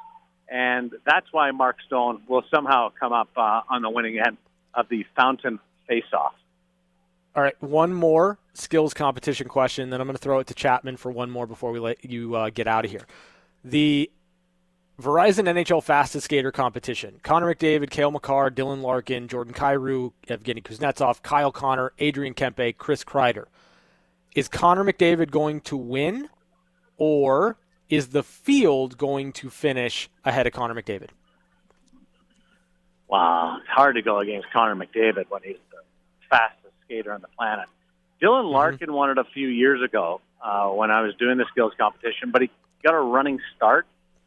and 0.50 0.92
that's 1.06 1.32
why 1.32 1.52
Mark 1.52 1.76
Stone 1.86 2.22
will 2.26 2.42
somehow 2.52 2.90
come 2.98 3.12
up 3.12 3.28
uh, 3.36 3.60
on 3.68 3.82
the 3.82 3.90
winning 3.90 4.18
end 4.18 4.36
of 4.74 4.88
the 4.88 5.06
Fountain 5.16 5.60
Face-Off. 5.86 6.34
All 7.36 7.42
right, 7.42 7.60
one 7.62 7.94
more 7.94 8.38
skills 8.54 8.92
competition 8.92 9.46
question, 9.46 9.90
then 9.90 10.00
I'm 10.00 10.06
going 10.06 10.16
to 10.16 10.22
throw 10.22 10.40
it 10.40 10.48
to 10.48 10.54
Chapman 10.54 10.96
for 10.96 11.12
one 11.12 11.30
more 11.30 11.46
before 11.46 11.70
we 11.70 11.78
let 11.78 12.04
you 12.04 12.34
uh, 12.34 12.50
get 12.50 12.66
out 12.66 12.84
of 12.84 12.90
here. 12.90 13.06
The 13.64 14.10
Verizon 15.00 15.48
NHL 15.48 15.82
Fastest 15.82 16.24
Skater 16.24 16.52
Competition. 16.52 17.20
Connor 17.22 17.54
McDavid, 17.54 17.90
Cale 17.90 18.10
Makar, 18.10 18.50
Dylan 18.50 18.82
Larkin, 18.82 19.28
Jordan 19.28 19.54
Kyrou, 19.54 20.12
Evgeny 20.26 20.62
Kuznetsov, 20.62 21.22
Kyle 21.22 21.52
Connor, 21.52 21.92
Adrian 21.98 22.34
Kempe, 22.34 22.76
Chris 22.76 23.04
Kreider. 23.04 23.46
Is 24.34 24.48
Connor 24.48 24.84
McDavid 24.84 25.30
going 25.30 25.60
to 25.62 25.76
win, 25.76 26.28
or 26.98 27.56
is 27.88 28.08
the 28.08 28.22
field 28.22 28.98
going 28.98 29.32
to 29.34 29.50
finish 29.50 30.10
ahead 30.24 30.46
of 30.46 30.52
Connor 30.52 30.74
McDavid? 30.74 31.10
Wow, 33.08 33.58
it's 33.58 33.68
hard 33.68 33.96
to 33.96 34.02
go 34.02 34.18
against 34.18 34.50
Connor 34.52 34.76
McDavid 34.76 35.24
when 35.30 35.42
he's 35.42 35.56
the 35.70 35.78
fastest 36.28 36.59
skater 36.90 37.12
on 37.12 37.20
the 37.20 37.28
planet. 37.38 37.66
Dylan 38.20 38.50
Larkin 38.50 38.92
won 38.92 39.10
it 39.10 39.18
a 39.18 39.24
few 39.32 39.48
years 39.48 39.80
ago 39.82 40.20
uh, 40.44 40.68
when 40.68 40.90
I 40.90 41.02
was 41.02 41.14
doing 41.14 41.38
the 41.38 41.46
skills 41.50 41.72
competition, 41.78 42.30
but 42.32 42.42
he 42.42 42.50
got 42.82 42.94
a 42.94 43.00
running 43.00 43.38
start, 43.56 43.86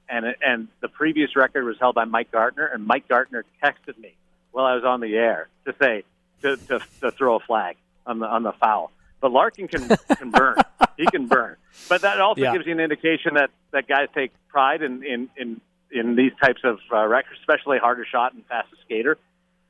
and 0.09 0.25
and 0.41 0.67
the 0.81 0.87
previous 0.87 1.35
record 1.35 1.65
was 1.65 1.75
held 1.79 1.93
by 1.95 2.05
Mike 2.05 2.31
Gartner, 2.31 2.65
and 2.65 2.85
Mike 2.85 3.07
Gartner 3.07 3.45
texted 3.63 3.97
me 3.99 4.15
while 4.51 4.65
I 4.65 4.75
was 4.75 4.83
on 4.83 4.99
the 5.01 5.15
air 5.15 5.47
to 5.65 5.75
say 5.81 6.03
to, 6.41 6.57
to, 6.69 6.79
to 7.01 7.11
throw 7.17 7.35
a 7.35 7.39
flag 7.39 7.75
on 8.05 8.19
the 8.19 8.25
on 8.25 8.43
the 8.43 8.53
foul. 8.53 8.91
But 9.21 9.31
Larkin 9.31 9.67
can 9.67 9.89
can 10.17 10.31
burn. 10.31 10.57
He 10.97 11.07
can 11.07 11.27
burn. 11.27 11.57
But 11.89 12.01
that 12.01 12.19
also 12.19 12.41
Yeah. 12.41 12.53
gives 12.53 12.65
you 12.65 12.71
an 12.71 12.79
indication 12.79 13.35
that 13.35 13.51
that 13.71 13.87
guys 13.87 14.07
take 14.15 14.31
pride 14.49 14.81
in 14.81 15.03
in 15.03 15.29
in, 15.37 15.61
in 15.91 16.15
these 16.15 16.31
types 16.41 16.61
of 16.63 16.79
uh, 16.91 17.05
records, 17.05 17.37
especially 17.41 17.77
harder 17.77 18.05
shot 18.09 18.33
and 18.33 18.43
fastest 18.47 18.81
skater. 18.85 19.17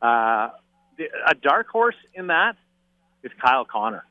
Uh, 0.02 0.50
the, 0.98 1.06
a 1.28 1.34
dark 1.36 1.68
horse 1.68 1.96
in 2.14 2.28
that 2.28 2.56
is 3.24 3.32
Kyle 3.42 3.66
Connor. 3.66 4.06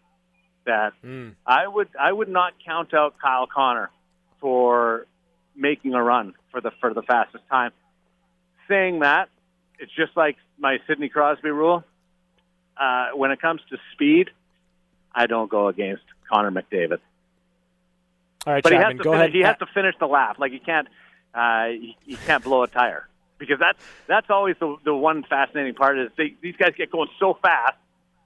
That 0.64 0.92
Mm. 1.04 1.34
I 1.46 1.66
would 1.66 1.88
I 1.98 2.12
would 2.12 2.28
not 2.28 2.52
count 2.64 2.94
out 2.94 3.16
Kyle 3.20 3.46
Connor 3.46 3.90
for 4.40 5.06
making 5.56 5.94
a 5.94 6.02
run 6.02 6.34
for 6.50 6.60
the 6.60 6.70
for 6.80 6.94
the 6.94 7.02
fastest 7.02 7.44
time. 7.50 7.72
Saying 8.68 9.00
that, 9.00 9.28
it's 9.80 9.92
just 9.92 10.16
like 10.16 10.36
my 10.58 10.78
Sidney 10.86 11.08
Crosby 11.08 11.50
rule. 11.50 11.84
Uh, 12.76 13.08
when 13.14 13.30
it 13.32 13.40
comes 13.40 13.60
to 13.70 13.76
speed, 13.92 14.30
I 15.14 15.26
don't 15.26 15.50
go 15.50 15.68
against 15.68 16.04
Connor 16.30 16.50
McDavid. 16.50 16.98
All 18.46 18.52
right, 18.54 18.62
But 18.62 18.72
he 18.72 18.78
has 18.78 18.88
to 18.88 18.94
go 18.94 19.12
finish, 19.12 19.18
ahead. 19.20 19.34
he 19.34 19.40
has 19.42 19.58
to 19.58 19.66
finish 19.66 19.94
the 20.00 20.06
lap. 20.06 20.38
Like 20.38 20.52
you 20.52 20.60
can't 20.60 20.88
uh, 21.34 21.66
you, 21.72 21.92
you 22.06 22.16
can't 22.26 22.42
blow 22.42 22.62
a 22.62 22.68
tire 22.68 23.08
because 23.38 23.58
that's 23.58 23.82
that's 24.06 24.30
always 24.30 24.56
the 24.60 24.76
the 24.84 24.94
one 24.94 25.24
fascinating 25.24 25.74
part 25.74 25.98
is 25.98 26.10
they, 26.16 26.34
these 26.40 26.56
guys 26.56 26.72
get 26.76 26.90
going 26.90 27.08
so 27.18 27.36
fast 27.42 27.74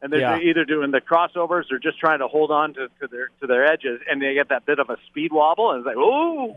and 0.03 0.13
they're 0.13 0.21
Yeah. 0.21 0.39
either 0.39 0.65
doing 0.65 0.91
the 0.91 1.01
crossovers 1.01 1.71
or 1.73 1.79
just 1.79 1.99
trying 1.99 2.19
to 2.21 2.29
hold 2.29 2.51
on 2.51 2.75
to, 2.75 2.89
to 3.01 3.07
their 3.11 3.29
to 3.41 3.47
their 3.47 3.65
edges 3.65 4.01
and 4.11 4.21
they 4.23 4.35
get 4.35 4.49
that 4.51 4.67
bit 4.67 4.79
of 4.79 4.91
a 4.91 4.97
speed 5.09 5.33
wobble 5.33 5.71
and 5.73 5.79
it's 5.81 5.87
like 5.87 5.97
ooh, 5.97 6.51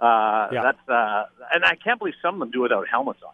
uh, 0.00 0.48
Yeah. 0.52 0.62
that's 0.62 0.88
uh, 0.88 1.24
and 1.52 1.64
I 1.64 1.74
can't 1.76 1.98
believe 1.98 2.14
some 2.22 2.34
of 2.34 2.40
them 2.40 2.50
do 2.50 2.60
without 2.60 2.86
helmets 2.88 3.20
on. 3.26 3.32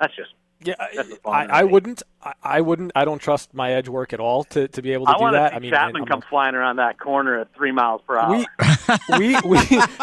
That's 0.00 0.14
just 0.16 0.30
Yeah, 0.62 0.74
That's 0.94 1.10
a 1.10 1.28
I, 1.28 1.60
I 1.60 1.64
wouldn't. 1.64 2.02
I, 2.22 2.32
I 2.42 2.60
wouldn't. 2.62 2.92
I 2.94 3.04
don't 3.06 3.18
trust 3.18 3.54
my 3.54 3.72
edge 3.72 3.88
work 3.88 4.12
at 4.12 4.20
all 4.20 4.44
to, 4.44 4.68
to 4.68 4.82
be 4.82 4.92
able 4.92 5.06
to 5.06 5.12
I 5.12 5.18
do 5.18 5.30
that. 5.32 5.52
see 5.52 5.56
I 5.56 5.58
mean, 5.60 5.70
Chapman 5.70 6.02
I'm- 6.02 6.06
come 6.08 6.22
flying 6.28 6.54
around 6.54 6.76
that 6.76 6.98
corner 7.00 7.38
at 7.40 7.54
three 7.54 7.72
miles 7.72 8.00
per 8.06 8.16
hour. 8.18 8.30
we, 8.36 8.46
we 9.18 9.36
we 9.44 9.58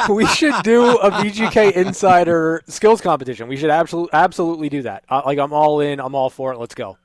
we 0.10 0.26
should 0.28 0.56
do 0.64 0.98
a 0.98 1.12
VGK 1.12 1.74
Insider 1.74 2.62
skills 2.68 3.02
competition. 3.02 3.48
We 3.48 3.58
should 3.58 3.70
absolutely 3.70 4.14
absolutely 4.14 4.70
do 4.70 4.82
that. 4.84 5.04
Uh, 5.10 5.22
like 5.26 5.38
I'm 5.40 5.54
all 5.54 5.80
in. 5.80 6.00
I'm 6.00 6.16
all 6.16 6.30
for 6.30 6.54
it. 6.54 6.58
Let's 6.60 6.76
go. 6.76 6.98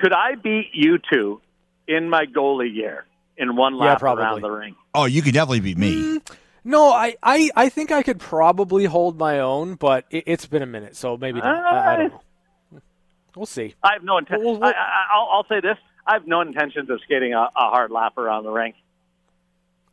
Could 0.00 0.12
I 0.12 0.34
beat 0.34 0.70
you 0.72 0.98
two 1.12 1.40
in 1.86 2.08
my 2.08 2.24
goalie 2.26 2.74
year 2.74 3.04
in 3.36 3.56
one 3.56 3.74
Yeah, 3.76 3.84
lap 3.84 4.00
probably. 4.00 4.24
around 4.24 4.40
the 4.42 4.50
ring? 4.50 4.76
Oh, 4.94 5.04
you 5.04 5.22
could 5.22 5.34
definitely 5.34 5.60
beat 5.60 5.78
me. 5.78 5.94
Mm, 5.94 6.30
No, 6.64 6.90
I, 6.90 7.16
I, 7.22 7.50
I 7.56 7.68
think 7.68 7.90
I 7.92 8.02
could 8.02 8.18
probably 8.18 8.84
hold 8.86 9.18
my 9.18 9.40
own, 9.40 9.74
but 9.74 10.04
it, 10.10 10.24
it's 10.26 10.46
been 10.46 10.62
a 10.62 10.66
minute, 10.66 10.96
so 10.96 11.16
maybe 11.16 11.40
not. 11.40 11.46
I, 11.56 11.92
I 11.94 11.96
don't 11.96 12.12
know. 12.12 12.20
We'll 13.36 13.46
see. 13.46 13.74
I 13.82 13.92
have 13.94 14.02
no 14.02 14.18
intention. 14.18 14.44
Well, 14.44 14.58
well- 14.58 14.68
I, 14.70 14.72
I, 14.72 15.02
I'll, 15.14 15.28
I'll 15.32 15.46
say 15.48 15.60
this: 15.60 15.76
I 16.06 16.14
have 16.14 16.26
no 16.26 16.40
intentions 16.40 16.90
of 16.90 17.00
skating 17.04 17.32
a, 17.32 17.38
a 17.42 17.48
hard 17.54 17.90
lap 17.90 18.18
around 18.18 18.44
the 18.44 18.50
rink. 18.50 18.74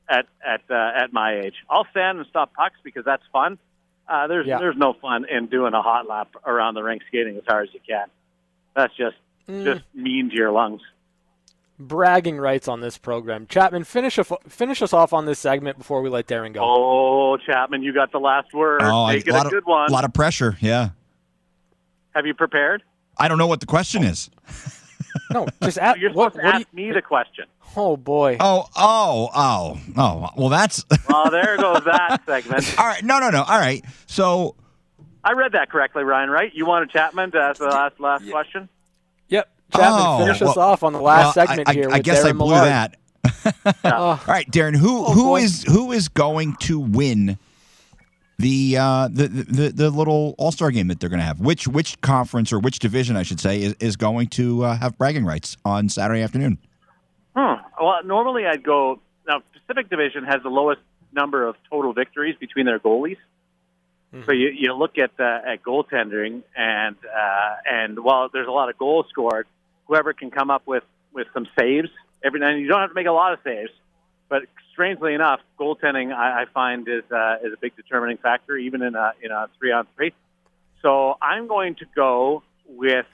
At 0.09 0.25
at 0.45 0.61
uh, 0.69 0.73
at 1.03 1.11
my 1.11 1.41
age, 1.41 1.53
I'll 1.69 1.85
stand 1.91 2.17
and 2.19 2.27
stop 2.29 2.53
pucks 2.53 2.75
because 2.83 3.03
that's 3.03 3.23
fun. 3.33 3.59
Uh, 4.07 4.27
there's 4.27 4.47
Yeah. 4.47 4.57
there's 4.57 4.77
no 4.77 4.93
fun 4.93 5.25
in 5.29 5.47
doing 5.47 5.73
a 5.73 5.81
hot 5.81 6.07
lap 6.07 6.29
around 6.45 6.75
the 6.75 6.81
rink 6.81 7.01
skating 7.09 7.35
as 7.35 7.43
hard 7.45 7.67
as 7.67 7.73
you 7.73 7.81
can. 7.85 8.07
That's 8.73 8.95
just 8.95 9.17
Mm. 9.49 9.63
just 9.63 9.83
mean 9.93 10.29
to 10.29 10.35
your 10.35 10.51
lungs. 10.51 10.81
Bragging 11.79 12.37
rights 12.37 12.67
on 12.67 12.81
this 12.81 12.97
program. 12.97 13.45
Chapman, 13.47 13.83
finish 13.83 14.17
a, 14.17 14.23
finish 14.23 14.81
us 14.81 14.93
off 14.93 15.13
on 15.13 15.25
this 15.25 15.37
segment 15.39 15.77
before 15.77 16.01
we 16.01 16.09
let 16.09 16.25
Darren 16.27 16.51
go. 16.53 16.61
Oh, 16.63 17.37
Chapman, 17.37 17.83
you 17.83 17.93
got 17.93 18.11
the 18.11 18.19
last 18.19 18.51
word. 18.53 18.81
Oh, 18.83 19.03
I- 19.05 19.13
Make 19.15 19.27
it 19.27 19.33
lot 19.33 19.43
a 19.43 19.47
of, 19.47 19.51
good 19.53 19.65
one. 19.65 19.91
lot 19.91 20.03
of 20.03 20.13
pressure. 20.13 20.57
Yeah. 20.59 20.89
Have 22.15 22.25
you 22.25 22.33
prepared? 22.33 22.81
I 23.17 23.27
don't 23.27 23.37
know 23.37 23.47
what 23.47 23.59
the 23.59 23.65
question 23.67 24.03
is. 24.03 24.29
No, 25.31 25.47
just 25.63 25.77
ask. 25.79 25.99
You're 25.99 26.13
what, 26.13 26.33
supposed 26.33 26.45
what 26.45 26.51
to 26.51 26.57
do 26.59 26.63
ask 26.67 26.73
me 26.73 26.91
the 26.91 27.01
question. 27.01 27.45
oh 27.75 27.97
boy. 27.97 28.37
Oh, 28.39 28.67
oh, 28.75 29.29
oh, 29.35 29.79
oh. 29.97 30.29
Well, 30.37 30.49
that's 30.49 30.85
oh, 31.09 31.29
there 31.31 31.57
goes 31.57 31.83
that 31.85 32.21
segment. 32.25 32.79
all 32.79 32.85
right. 32.85 33.03
No, 33.03 33.19
no, 33.19 33.29
no. 33.31 33.41
All 33.43 33.57
right. 33.59 33.83
So, 34.05 34.55
I 35.23 35.33
read 35.33 35.53
that 35.53 35.69
correctly, 35.71 36.03
Ryan. 36.03 36.29
Right? 36.29 36.53
You 36.53 36.65
wanted 36.67 36.91
Chapman 36.91 37.31
to 37.31 37.39
ask 37.39 37.59
the 37.59 37.65
last 37.65 37.99
last 37.99 38.29
question. 38.29 38.69
Yep. 39.73 39.81
Chapman, 39.81 40.01
Oh, 40.05 40.17
finish 40.25 40.41
us 40.41 40.57
off 40.57 40.83
on 40.83 40.93
the 40.93 41.01
last 41.01 41.35
well, 41.35 41.45
segment 41.47 41.67
I, 41.67 41.71
I, 41.71 41.73
here. 41.73 41.89
I 41.91 41.97
with 41.97 42.03
guess 42.05 42.23
I 42.23 42.31
blew 42.31 42.51
Millard. 42.51 42.67
that. 42.67 42.95
All 43.93 44.19
right, 44.27 44.49
Darren. 44.51 44.75
Who 44.75 45.05
Oh, 45.05 45.13
who 45.13 45.23
boy. 45.23 45.41
is 45.41 45.63
who 45.63 45.91
is 45.91 46.07
going 46.07 46.55
to 46.61 46.79
win 46.79 47.37
the 48.39 48.77
uh, 48.79 49.09
the, 49.11 49.27
the 49.27 49.69
the 49.69 49.89
little 49.89 50.35
All 50.37 50.51
Star 50.51 50.71
game 50.71 50.87
that 50.87 50.99
they're 50.99 51.09
going 51.09 51.19
to 51.19 51.25
have? 51.25 51.39
Which 51.41 51.67
which 51.67 51.99
conference 52.01 52.53
or 52.53 52.59
which 52.59 52.79
division, 52.79 53.17
I 53.17 53.23
should 53.23 53.39
say, 53.39 53.61
is, 53.61 53.73
is 53.79 53.95
going 53.97 54.27
to 54.29 54.63
uh, 54.63 54.77
have 54.77 54.97
bragging 54.97 55.25
rights 55.25 55.57
on 55.65 55.89
Saturday 55.89 56.21
afternoon? 56.21 56.57
Hmm. 57.35 57.61
Well, 57.81 58.03
normally 58.05 58.45
I'd 58.45 58.63
go. 58.63 58.99
Now, 59.27 59.41
Pacific 59.53 59.89
Division 59.89 60.23
has 60.23 60.41
the 60.43 60.49
lowest 60.49 60.81
number 61.11 61.45
of 61.45 61.55
total 61.69 61.91
victories 61.93 62.35
between 62.39 62.65
their 62.65 62.79
goalies. 62.79 63.17
So 64.25 64.31
you, 64.31 64.47
you 64.49 64.73
look 64.73 64.97
at 64.97 65.11
uh, 65.19 65.41
at 65.45 65.61
goaltending, 65.63 66.41
and 66.55 66.95
uh, 66.95 67.55
and 67.69 67.99
while 67.99 68.29
there's 68.31 68.47
a 68.47 68.51
lot 68.51 68.69
of 68.69 68.77
goals 68.77 69.05
scored, 69.09 69.45
whoever 69.87 70.13
can 70.13 70.31
come 70.31 70.49
up 70.49 70.63
with 70.65 70.83
with 71.13 71.27
some 71.33 71.47
saves 71.57 71.89
every 72.23 72.41
and 72.41 72.61
you 72.61 72.67
don't 72.67 72.79
have 72.79 72.89
to 72.89 72.95
make 72.95 73.07
a 73.07 73.11
lot 73.11 73.33
of 73.33 73.39
saves, 73.43 73.71
but 74.29 74.43
strangely 74.71 75.13
enough, 75.13 75.39
goaltending 75.59 76.13
I, 76.13 76.43
I 76.43 76.45
find 76.53 76.87
is 76.87 77.03
uh, 77.11 77.37
is 77.43 77.53
a 77.53 77.57
big 77.59 77.75
determining 77.75 78.17
factor, 78.17 78.57
even 78.57 78.81
in 78.81 78.95
a 78.95 79.13
in 79.21 79.31
a 79.31 79.47
three 79.59 79.71
on 79.71 79.87
three. 79.95 80.13
So 80.81 81.17
I'm 81.21 81.47
going 81.47 81.75
to 81.75 81.85
go 81.95 82.43
with, 82.67 83.05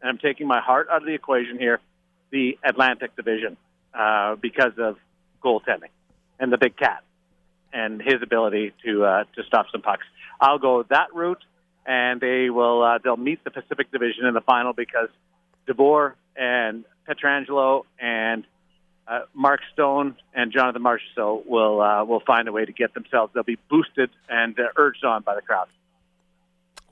and 0.00 0.08
I'm 0.08 0.18
taking 0.18 0.46
my 0.46 0.60
heart 0.60 0.88
out 0.90 1.02
of 1.02 1.06
the 1.06 1.14
equation 1.14 1.58
here, 1.58 1.80
the 2.30 2.58
Atlantic 2.64 3.16
Division 3.16 3.56
uh, 3.92 4.36
because 4.36 4.72
of 4.78 4.96
goaltending 5.42 5.90
and 6.38 6.52
the 6.52 6.58
Big 6.58 6.76
Cat 6.76 7.02
and 7.72 8.00
his 8.00 8.22
ability 8.22 8.72
to 8.84 9.04
uh, 9.04 9.24
to 9.34 9.42
stop 9.44 9.66
some 9.72 9.82
pucks. 9.82 10.04
I'll 10.40 10.58
go 10.58 10.84
that 10.84 11.14
route, 11.14 11.42
and 11.86 12.20
they 12.20 12.50
will 12.50 12.82
uh, 12.82 12.98
they'll 13.02 13.16
meet 13.16 13.42
the 13.44 13.50
Pacific 13.50 13.90
Division 13.90 14.26
in 14.26 14.34
the 14.34 14.40
final 14.40 14.72
because 14.72 15.08
DeBoer 15.70 16.14
and 16.36 16.84
Pietrangelo 17.08 17.82
and 17.98 18.44
uh, 19.08 19.20
Mark 19.34 19.60
Stone 19.72 20.16
and 20.34 20.52
Jonathan 20.52 20.82
Marchessault 20.82 21.46
will 21.46 21.80
uh, 21.80 22.04
will 22.04 22.20
find 22.20 22.46
a 22.48 22.52
way 22.52 22.64
to 22.64 22.72
get 22.72 22.94
themselves. 22.94 23.32
They'll 23.34 23.42
be 23.42 23.58
boosted 23.68 24.10
and 24.28 24.58
uh, 24.58 24.64
urged 24.76 25.04
on 25.04 25.22
by 25.22 25.34
the 25.34 25.42
crowd. 25.42 25.68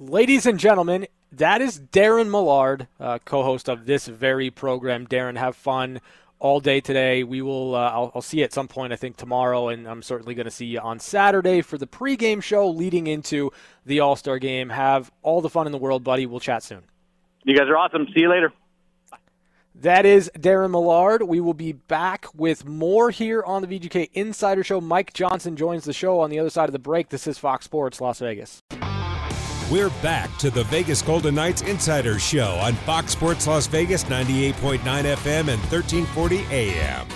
Ladies 0.01 0.45
and 0.47 0.59
gentlemen, 0.59 1.07
that 1.33 1.61
is 1.61 1.79
Darren 1.79 2.31
Millard, 2.31 2.89
uh, 2.99 3.19
co-host 3.25 3.69
of 3.69 3.87
this 3.87 4.07
very 4.09 4.51
program. 4.51 5.07
Darren, 5.07 5.37
have 5.37 5.55
fun 5.55 6.01
all 6.41 6.61
day 6.61 6.81
today. 6.81 7.23
We 7.23 7.43
will. 7.43 7.75
Uh, 7.75 7.91
I'll, 7.91 8.13
I'll 8.17 8.23
see 8.23 8.39
you 8.39 8.45
at 8.45 8.53
some 8.53 8.69
point. 8.69 8.93
I 8.93 8.97
think 8.97 9.17
tomorrow, 9.17 9.69
and 9.69 9.87
I'm 9.87 10.03
certainly 10.03 10.35
going 10.35 10.47
to 10.47 10.51
see 10.51 10.67
you 10.67 10.81
on 10.81 10.99
Saturday 10.99 11.61
for 11.63 11.79
the 11.79 11.87
pregame 11.87 12.43
show 12.43 12.69
leading 12.69 13.07
into 13.07 13.53
the 13.87 14.01
All 14.01 14.17
Star 14.17 14.39
game. 14.39 14.71
Have 14.71 15.13
all 15.23 15.41
the 15.41 15.51
fun 15.51 15.67
in 15.67 15.73
the 15.73 15.79
world, 15.79 16.03
buddy. 16.03 16.27
We'll 16.27 16.41
chat 16.41 16.63
soon. 16.63 16.83
You 17.45 17.57
guys 17.57 17.69
are 17.69 17.77
awesome. 17.77 18.07
See 18.15 18.21
you 18.21 18.29
later. 18.29 18.53
That 19.83 20.05
is 20.05 20.29
Darren 20.37 20.73
Millard. 20.73 21.23
We 21.23 21.39
will 21.39 21.55
be 21.55 21.71
back 21.71 22.27
with 22.35 22.65
more 22.65 23.11
here 23.11 23.45
on 23.45 23.63
the 23.63 23.69
VGK 23.69 24.11
Insider 24.13 24.65
Show. 24.65 24.81
Mike 24.81 25.13
Johnson 25.13 25.55
joins 25.55 25.85
the 25.85 25.93
show 25.93 26.19
on 26.19 26.31
the 26.31 26.41
other 26.41 26.51
side 26.51 26.69
of 26.69 26.73
the 26.73 26.81
break. 26.81 27.11
This 27.11 27.29
is 27.29 27.39
Fox 27.39 27.67
Sports 27.67 28.01
Las 28.01 28.19
Vegas. 28.19 28.61
We're 29.71 29.91
back 30.03 30.37
to 30.39 30.51
the 30.51 30.65
Vegas 30.65 31.01
Golden 31.01 31.37
Knights 31.37 31.63
Insider 31.63 32.19
Show 32.19 32.57
on 32.61 32.75
Fox 32.75 33.13
Sports 33.13 33.47
Las 33.47 33.69
Vegas 33.69 34.03
98.9 34.03 34.81
FM 34.81 35.49
and 35.49 35.61
1340 35.71 36.45
AM. 36.51 37.07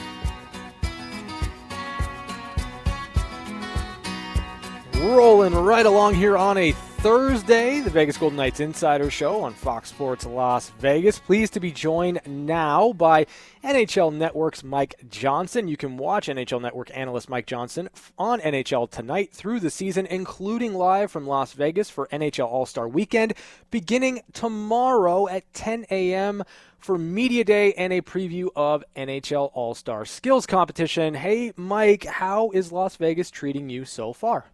Rolling 5.00 5.52
right 5.52 5.84
along 5.84 6.14
here 6.14 6.36
on 6.36 6.56
a 6.58 6.70
Thursday, 7.02 7.80
the 7.80 7.90
Vegas 7.90 8.16
Golden 8.16 8.36
Knights 8.36 8.60
Insider 8.60 9.10
Show 9.10 9.40
on 9.40 9.54
Fox 9.54 9.88
Sports 9.88 10.24
Las 10.24 10.70
Vegas. 10.78 11.18
Pleased 11.18 11.52
to 11.54 11.58
be 11.58 11.72
joined 11.72 12.20
now 12.28 12.92
by 12.92 13.26
NHL 13.64 14.14
Network's 14.14 14.62
Mike 14.62 14.94
Johnson. 15.10 15.66
You 15.66 15.76
can 15.76 15.96
watch 15.96 16.28
NHL 16.28 16.62
Network 16.62 16.96
analyst 16.96 17.28
Mike 17.28 17.46
Johnson 17.46 17.88
on 18.16 18.38
NHL 18.38 18.88
tonight 18.88 19.32
through 19.32 19.58
the 19.58 19.68
season, 19.68 20.06
including 20.06 20.74
live 20.74 21.10
from 21.10 21.26
Las 21.26 21.54
Vegas 21.54 21.90
for 21.90 22.06
NHL 22.12 22.46
All 22.46 22.66
Star 22.66 22.86
Weekend, 22.86 23.34
beginning 23.72 24.20
tomorrow 24.32 25.26
at 25.26 25.52
10 25.54 25.86
a.m. 25.90 26.44
for 26.78 26.98
Media 26.98 27.42
Day 27.42 27.72
and 27.72 27.92
a 27.92 28.00
preview 28.00 28.46
of 28.54 28.84
NHL 28.94 29.50
All 29.54 29.74
Star 29.74 30.04
Skills 30.04 30.46
Competition. 30.46 31.14
Hey, 31.14 31.52
Mike, 31.56 32.04
how 32.04 32.52
is 32.52 32.70
Las 32.70 32.94
Vegas 32.94 33.28
treating 33.28 33.68
you 33.68 33.84
so 33.84 34.12
far? 34.12 34.52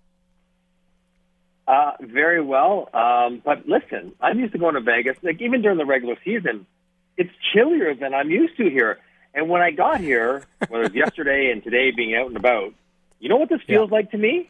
Uh, 1.68 1.92
very 2.00 2.40
well. 2.40 2.88
Um, 2.94 3.42
but 3.44 3.68
listen, 3.68 4.14
I'm 4.22 4.40
used 4.40 4.54
to 4.54 4.58
going 4.58 4.74
to 4.74 4.80
Vegas. 4.80 5.18
Like 5.22 5.42
even 5.42 5.60
during 5.60 5.76
the 5.76 5.84
regular 5.84 6.16
season, 6.24 6.66
it's 7.18 7.30
chillier 7.52 7.94
than 7.94 8.14
I'm 8.14 8.30
used 8.30 8.56
to 8.56 8.70
here. 8.70 8.98
And 9.34 9.50
when 9.50 9.60
I 9.60 9.70
got 9.70 10.00
here, 10.00 10.44
whether 10.68 10.84
it's 10.84 10.94
yesterday 10.94 11.50
and 11.52 11.62
today 11.62 11.90
being 11.90 12.14
out 12.14 12.28
and 12.28 12.38
about, 12.38 12.72
you 13.20 13.28
know 13.28 13.36
what 13.36 13.50
this 13.50 13.60
feels 13.66 13.90
like 13.90 14.12
to 14.12 14.16
me? 14.16 14.48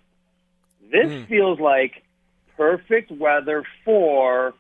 This 0.93 1.27
feels 1.27 1.59
like 1.59 2.05
perfect 2.57 3.11
weather 3.11 3.65
for 3.85 4.55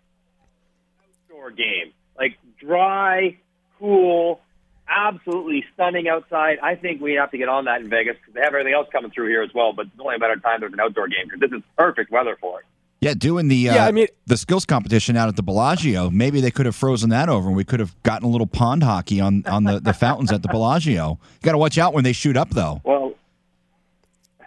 outdoor 1.30 1.52
game. 1.52 1.92
Like 2.18 2.38
dry, 2.58 3.38
cool, 3.78 4.40
absolutely 4.88 5.64
stunning 5.74 6.08
outside. 6.08 6.58
I 6.62 6.74
think 6.74 7.00
we 7.00 7.14
have 7.14 7.30
to 7.30 7.38
get 7.38 7.48
on 7.48 7.66
that 7.66 7.80
in 7.80 7.88
Vegas 7.90 8.16
because 8.16 8.34
they 8.34 8.40
have 8.40 8.54
everything 8.54 8.74
else 8.74 8.88
coming 8.92 9.10
through 9.10 9.28
here 9.28 9.42
as 9.42 9.50
well. 9.54 9.72
But 9.72 9.86
it's 9.86 10.00
only 10.00 10.16
a 10.16 10.18
matter 10.18 10.34
of 10.34 10.42
time 10.42 10.60
there's 10.60 10.72
an 10.72 10.80
outdoor 10.80 11.08
game 11.08 11.24
because 11.24 11.40
this 11.40 11.56
is 11.56 11.62
perfect 11.76 12.10
weather 12.10 12.36
for 12.40 12.60
it. 12.60 12.66
Yeah, 13.00 13.14
doing 13.14 13.46
the 13.46 13.70
uh, 13.70 13.74
Yeah, 13.76 13.86
I 13.86 13.92
mean- 13.92 14.08
the 14.26 14.36
skills 14.36 14.64
competition 14.66 15.16
out 15.16 15.28
at 15.28 15.36
the 15.36 15.42
Bellagio. 15.42 16.10
Maybe 16.10 16.40
they 16.40 16.50
could 16.50 16.66
have 16.66 16.74
frozen 16.74 17.10
that 17.10 17.28
over, 17.28 17.46
and 17.46 17.56
we 17.56 17.64
could 17.64 17.78
have 17.80 17.94
gotten 18.02 18.26
a 18.26 18.30
little 18.30 18.46
pond 18.46 18.82
hockey 18.82 19.20
on 19.20 19.44
on 19.46 19.64
the, 19.64 19.78
the 19.78 19.92
fountains 19.92 20.32
at 20.32 20.42
the 20.42 20.48
Bellagio. 20.48 21.10
You 21.10 21.44
got 21.44 21.52
to 21.52 21.58
watch 21.58 21.78
out 21.78 21.94
when 21.94 22.02
they 22.02 22.12
shoot 22.12 22.36
up, 22.36 22.50
though. 22.50 22.80
Well, 22.84 23.14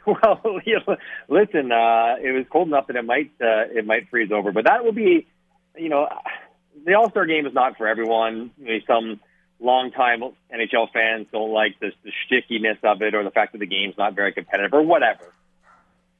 well, 0.05 0.41
you 0.65 0.79
know, 0.85 0.97
listen, 1.29 1.71
uh, 1.71 2.15
it 2.21 2.31
was 2.35 2.45
cold 2.51 2.67
enough 2.67 2.87
that 2.87 2.95
it 2.95 3.05
might 3.05 3.31
uh, 3.39 3.69
it 3.71 3.85
might 3.85 4.09
freeze 4.09 4.31
over, 4.31 4.51
but 4.51 4.65
that 4.65 4.83
will 4.83 4.91
be, 4.93 5.27
you 5.77 5.89
know, 5.89 6.09
the 6.85 6.95
All 6.95 7.09
Star 7.09 7.25
game 7.25 7.45
is 7.45 7.53
not 7.53 7.77
for 7.77 7.87
everyone. 7.87 8.51
You 8.57 8.65
know, 8.65 8.79
some 8.87 9.19
longtime 9.61 10.21
NHL 10.53 10.91
fans 10.91 11.27
don't 11.31 11.51
like 11.51 11.79
the, 11.79 11.91
the 12.03 12.11
stickiness 12.25 12.77
of 12.83 13.01
it 13.01 13.13
or 13.13 13.23
the 13.23 13.31
fact 13.31 13.53
that 13.53 13.59
the 13.59 13.67
game's 13.67 13.95
not 13.97 14.15
very 14.15 14.33
competitive 14.33 14.73
or 14.73 14.81
whatever. 14.81 15.33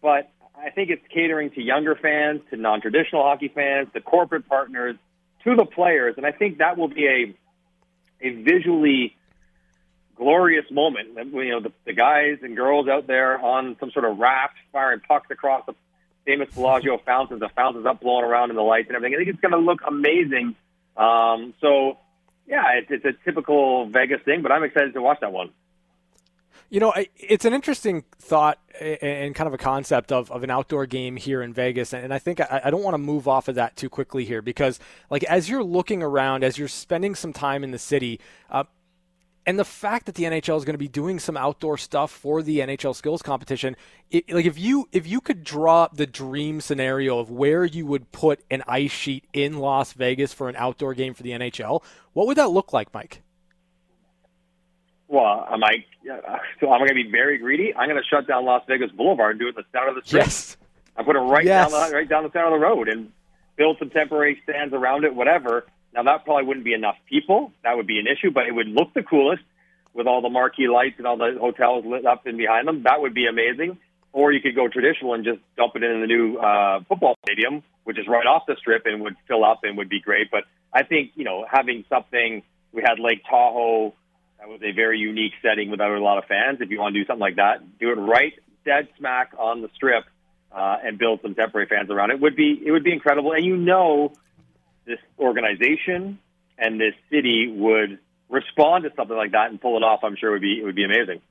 But 0.01 0.31
I 0.55 0.69
think 0.69 0.89
it's 0.89 1.05
catering 1.13 1.51
to 1.51 1.61
younger 1.61 1.95
fans, 1.95 2.41
to 2.51 2.57
non-traditional 2.57 3.23
hockey 3.23 3.49
fans, 3.49 3.89
to 3.93 4.01
corporate 4.01 4.47
partners, 4.47 4.95
to 5.43 5.55
the 5.55 5.65
players, 5.65 6.15
and 6.17 6.25
I 6.25 6.31
think 6.31 6.59
that 6.59 6.77
will 6.77 6.87
be 6.87 7.07
a 7.07 7.35
a 8.23 8.29
visually 8.43 9.15
glorious 10.15 10.65
moment. 10.69 11.09
You 11.15 11.49
know, 11.49 11.61
the, 11.61 11.71
the 11.85 11.93
guys 11.93 12.37
and 12.43 12.55
girls 12.55 12.87
out 12.87 13.07
there 13.07 13.39
on 13.39 13.75
some 13.79 13.89
sort 13.91 14.05
of 14.05 14.19
raft 14.19 14.53
firing 14.71 14.99
pucks 14.99 15.31
across 15.31 15.65
the 15.65 15.73
famous 16.25 16.53
Bellagio 16.53 16.99
fountains, 16.99 17.39
the 17.39 17.49
fountains 17.49 17.85
up 17.87 18.01
blowing 18.01 18.23
around 18.23 18.51
in 18.51 18.55
the 18.55 18.61
lights 18.61 18.87
and 18.87 18.95
everything. 18.95 19.15
I 19.15 19.17
think 19.17 19.29
it's 19.29 19.41
going 19.41 19.53
to 19.53 19.57
look 19.57 19.79
amazing. 19.87 20.55
Um, 20.95 21.55
so, 21.59 21.97
yeah, 22.51 22.63
it's, 22.73 22.91
it's 22.91 23.05
a 23.05 23.13
typical 23.23 23.87
Vegas 23.87 24.21
thing, 24.25 24.41
but 24.41 24.51
I'm 24.51 24.63
excited 24.63 24.93
to 24.93 25.01
watch 25.01 25.19
that 25.21 25.31
one. 25.31 25.51
You 26.69 26.81
know, 26.81 26.93
it's 27.17 27.45
an 27.45 27.53
interesting 27.53 28.03
thought 28.19 28.59
and 28.79 29.33
kind 29.33 29.47
of 29.47 29.53
a 29.53 29.57
concept 29.57 30.11
of, 30.11 30.29
of 30.31 30.43
an 30.43 30.49
outdoor 30.49 30.85
game 30.85 31.15
here 31.15 31.41
in 31.41 31.53
Vegas. 31.53 31.93
And 31.93 32.13
I 32.13 32.19
think 32.19 32.39
I, 32.39 32.61
I 32.65 32.69
don't 32.69 32.83
want 32.83 32.93
to 32.93 32.97
move 32.97 33.27
off 33.27 33.47
of 33.47 33.55
that 33.55 33.75
too 33.75 33.89
quickly 33.89 34.25
here 34.25 34.41
because, 34.41 34.79
like, 35.09 35.23
as 35.25 35.49
you're 35.49 35.63
looking 35.63 36.03
around, 36.03 36.43
as 36.43 36.57
you're 36.57 36.67
spending 36.67 37.15
some 37.15 37.33
time 37.33 37.63
in 37.63 37.71
the 37.71 37.79
city, 37.79 38.19
uh, 38.49 38.65
and 39.45 39.57
the 39.57 39.65
fact 39.65 40.05
that 40.05 40.15
the 40.15 40.23
NHL 40.23 40.57
is 40.57 40.65
going 40.65 40.73
to 40.73 40.79
be 40.79 40.87
doing 40.87 41.19
some 41.19 41.35
outdoor 41.35 41.77
stuff 41.77 42.11
for 42.11 42.43
the 42.43 42.59
NHL 42.59 42.95
skills 42.95 43.21
competition, 43.21 43.75
it, 44.11 44.31
like 44.31 44.45
if 44.45 44.59
you 44.59 44.87
if 44.91 45.07
you 45.07 45.19
could 45.19 45.43
draw 45.43 45.87
the 45.91 46.05
dream 46.05 46.61
scenario 46.61 47.19
of 47.19 47.31
where 47.31 47.65
you 47.65 47.85
would 47.85 48.11
put 48.11 48.43
an 48.51 48.63
ice 48.67 48.91
sheet 48.91 49.25
in 49.33 49.57
Las 49.57 49.93
Vegas 49.93 50.33
for 50.33 50.47
an 50.47 50.55
outdoor 50.57 50.93
game 50.93 51.13
for 51.13 51.23
the 51.23 51.31
NHL, 51.31 51.83
what 52.13 52.27
would 52.27 52.37
that 52.37 52.51
look 52.51 52.71
like, 52.71 52.93
Mike? 52.93 53.23
Well, 55.07 55.25
uh, 55.25 55.57
I? 55.63 55.85
Uh, 56.09 56.37
so 56.59 56.71
I'm 56.71 56.79
going 56.79 56.89
to 56.89 56.95
be 56.95 57.09
very 57.11 57.37
greedy. 57.37 57.73
I'm 57.75 57.89
going 57.89 58.01
to 58.01 58.07
shut 58.07 58.27
down 58.27 58.45
Las 58.45 58.63
Vegas 58.67 58.91
Boulevard 58.91 59.31
and 59.31 59.39
do 59.39 59.47
it 59.47 59.49
in 59.49 59.55
the 59.55 59.65
center 59.73 59.89
of 59.89 59.95
the 59.95 60.01
strip. 60.05 60.23
Yes. 60.23 60.57
I 60.95 61.03
put 61.03 61.15
it 61.15 61.19
right 61.19 61.43
yes. 61.43 61.71
down 61.71 61.89
the 61.89 61.95
right 61.95 62.07
down 62.07 62.23
the 62.23 62.31
center 62.31 62.45
of 62.45 62.53
the 62.53 62.65
road 62.65 62.87
and 62.87 63.11
build 63.57 63.77
some 63.79 63.89
temporary 63.89 64.39
stands 64.43 64.73
around 64.73 65.03
it, 65.03 65.13
whatever. 65.15 65.65
Now 65.93 66.03
that 66.03 66.25
probably 66.25 66.45
wouldn't 66.45 66.65
be 66.65 66.73
enough 66.73 66.95
people. 67.09 67.51
That 67.63 67.75
would 67.77 67.87
be 67.87 67.99
an 67.99 68.07
issue, 68.07 68.31
but 68.31 68.47
it 68.47 68.53
would 68.53 68.67
look 68.67 68.93
the 68.93 69.03
coolest 69.03 69.43
with 69.93 70.07
all 70.07 70.21
the 70.21 70.29
marquee 70.29 70.67
lights 70.67 70.95
and 70.97 71.07
all 71.07 71.17
the 71.17 71.37
hotels 71.39 71.85
lit 71.85 72.05
up 72.05 72.25
in 72.25 72.37
behind 72.37 72.67
them. 72.67 72.83
That 72.83 73.01
would 73.01 73.13
be 73.13 73.27
amazing. 73.27 73.77
Or 74.13 74.31
you 74.31 74.41
could 74.41 74.55
go 74.55 74.67
traditional 74.67 75.13
and 75.13 75.23
just 75.23 75.39
dump 75.57 75.75
it 75.75 75.83
in 75.83 76.01
the 76.01 76.07
new 76.07 76.37
uh, 76.37 76.81
football 76.87 77.15
stadium, 77.25 77.63
which 77.83 77.97
is 77.97 78.07
right 78.07 78.25
off 78.25 78.43
the 78.47 78.55
strip 78.57 78.83
and 78.85 79.01
would 79.01 79.15
fill 79.27 79.43
up 79.43 79.61
and 79.63 79.77
would 79.77 79.89
be 79.89 80.01
great. 80.01 80.29
But 80.31 80.43
I 80.73 80.83
think 80.83 81.11
you 81.15 81.23
know 81.23 81.45
having 81.49 81.85
something. 81.89 82.43
We 82.73 82.81
had 82.81 82.99
Lake 82.99 83.21
Tahoe 83.29 83.93
that 84.39 84.47
was 84.47 84.61
a 84.63 84.71
very 84.71 84.97
unique 84.97 85.33
setting 85.41 85.69
without 85.69 85.91
a 85.91 85.99
lot 85.99 86.17
of 86.17 86.23
fans. 86.25 86.59
If 86.61 86.71
you 86.71 86.79
want 86.79 86.95
to 86.95 87.01
do 87.01 87.05
something 87.05 87.19
like 87.19 87.35
that, 87.35 87.79
do 87.79 87.91
it 87.91 87.95
right 87.95 88.33
dead 88.65 88.87
smack 88.97 89.33
on 89.37 89.61
the 89.61 89.69
strip 89.75 90.05
uh, 90.51 90.77
and 90.83 90.97
build 90.97 91.19
some 91.21 91.35
temporary 91.35 91.67
fans 91.67 91.89
around 91.89 92.11
it. 92.11 92.19
Would 92.19 92.35
be 92.35 92.61
it 92.65 92.71
would 92.71 92.83
be 92.83 92.93
incredible. 92.93 93.33
And 93.33 93.45
you 93.45 93.57
know, 93.57 94.13
this 94.85 94.99
organization 95.19 96.19
and 96.57 96.79
this 96.79 96.93
city 97.09 97.53
would 97.55 97.99
respond 98.29 98.83
to 98.85 98.91
something 98.95 99.15
like 99.15 99.31
that 99.31 99.49
and 99.49 99.59
pull 99.59 99.77
it 99.77 99.83
off. 99.83 100.01
I'm 100.03 100.15
sure 100.15 100.31
would 100.31 100.41
be 100.41 100.59
it 100.59 100.63
would 100.63 100.75
be 100.75 100.85
amazing. 100.85 101.21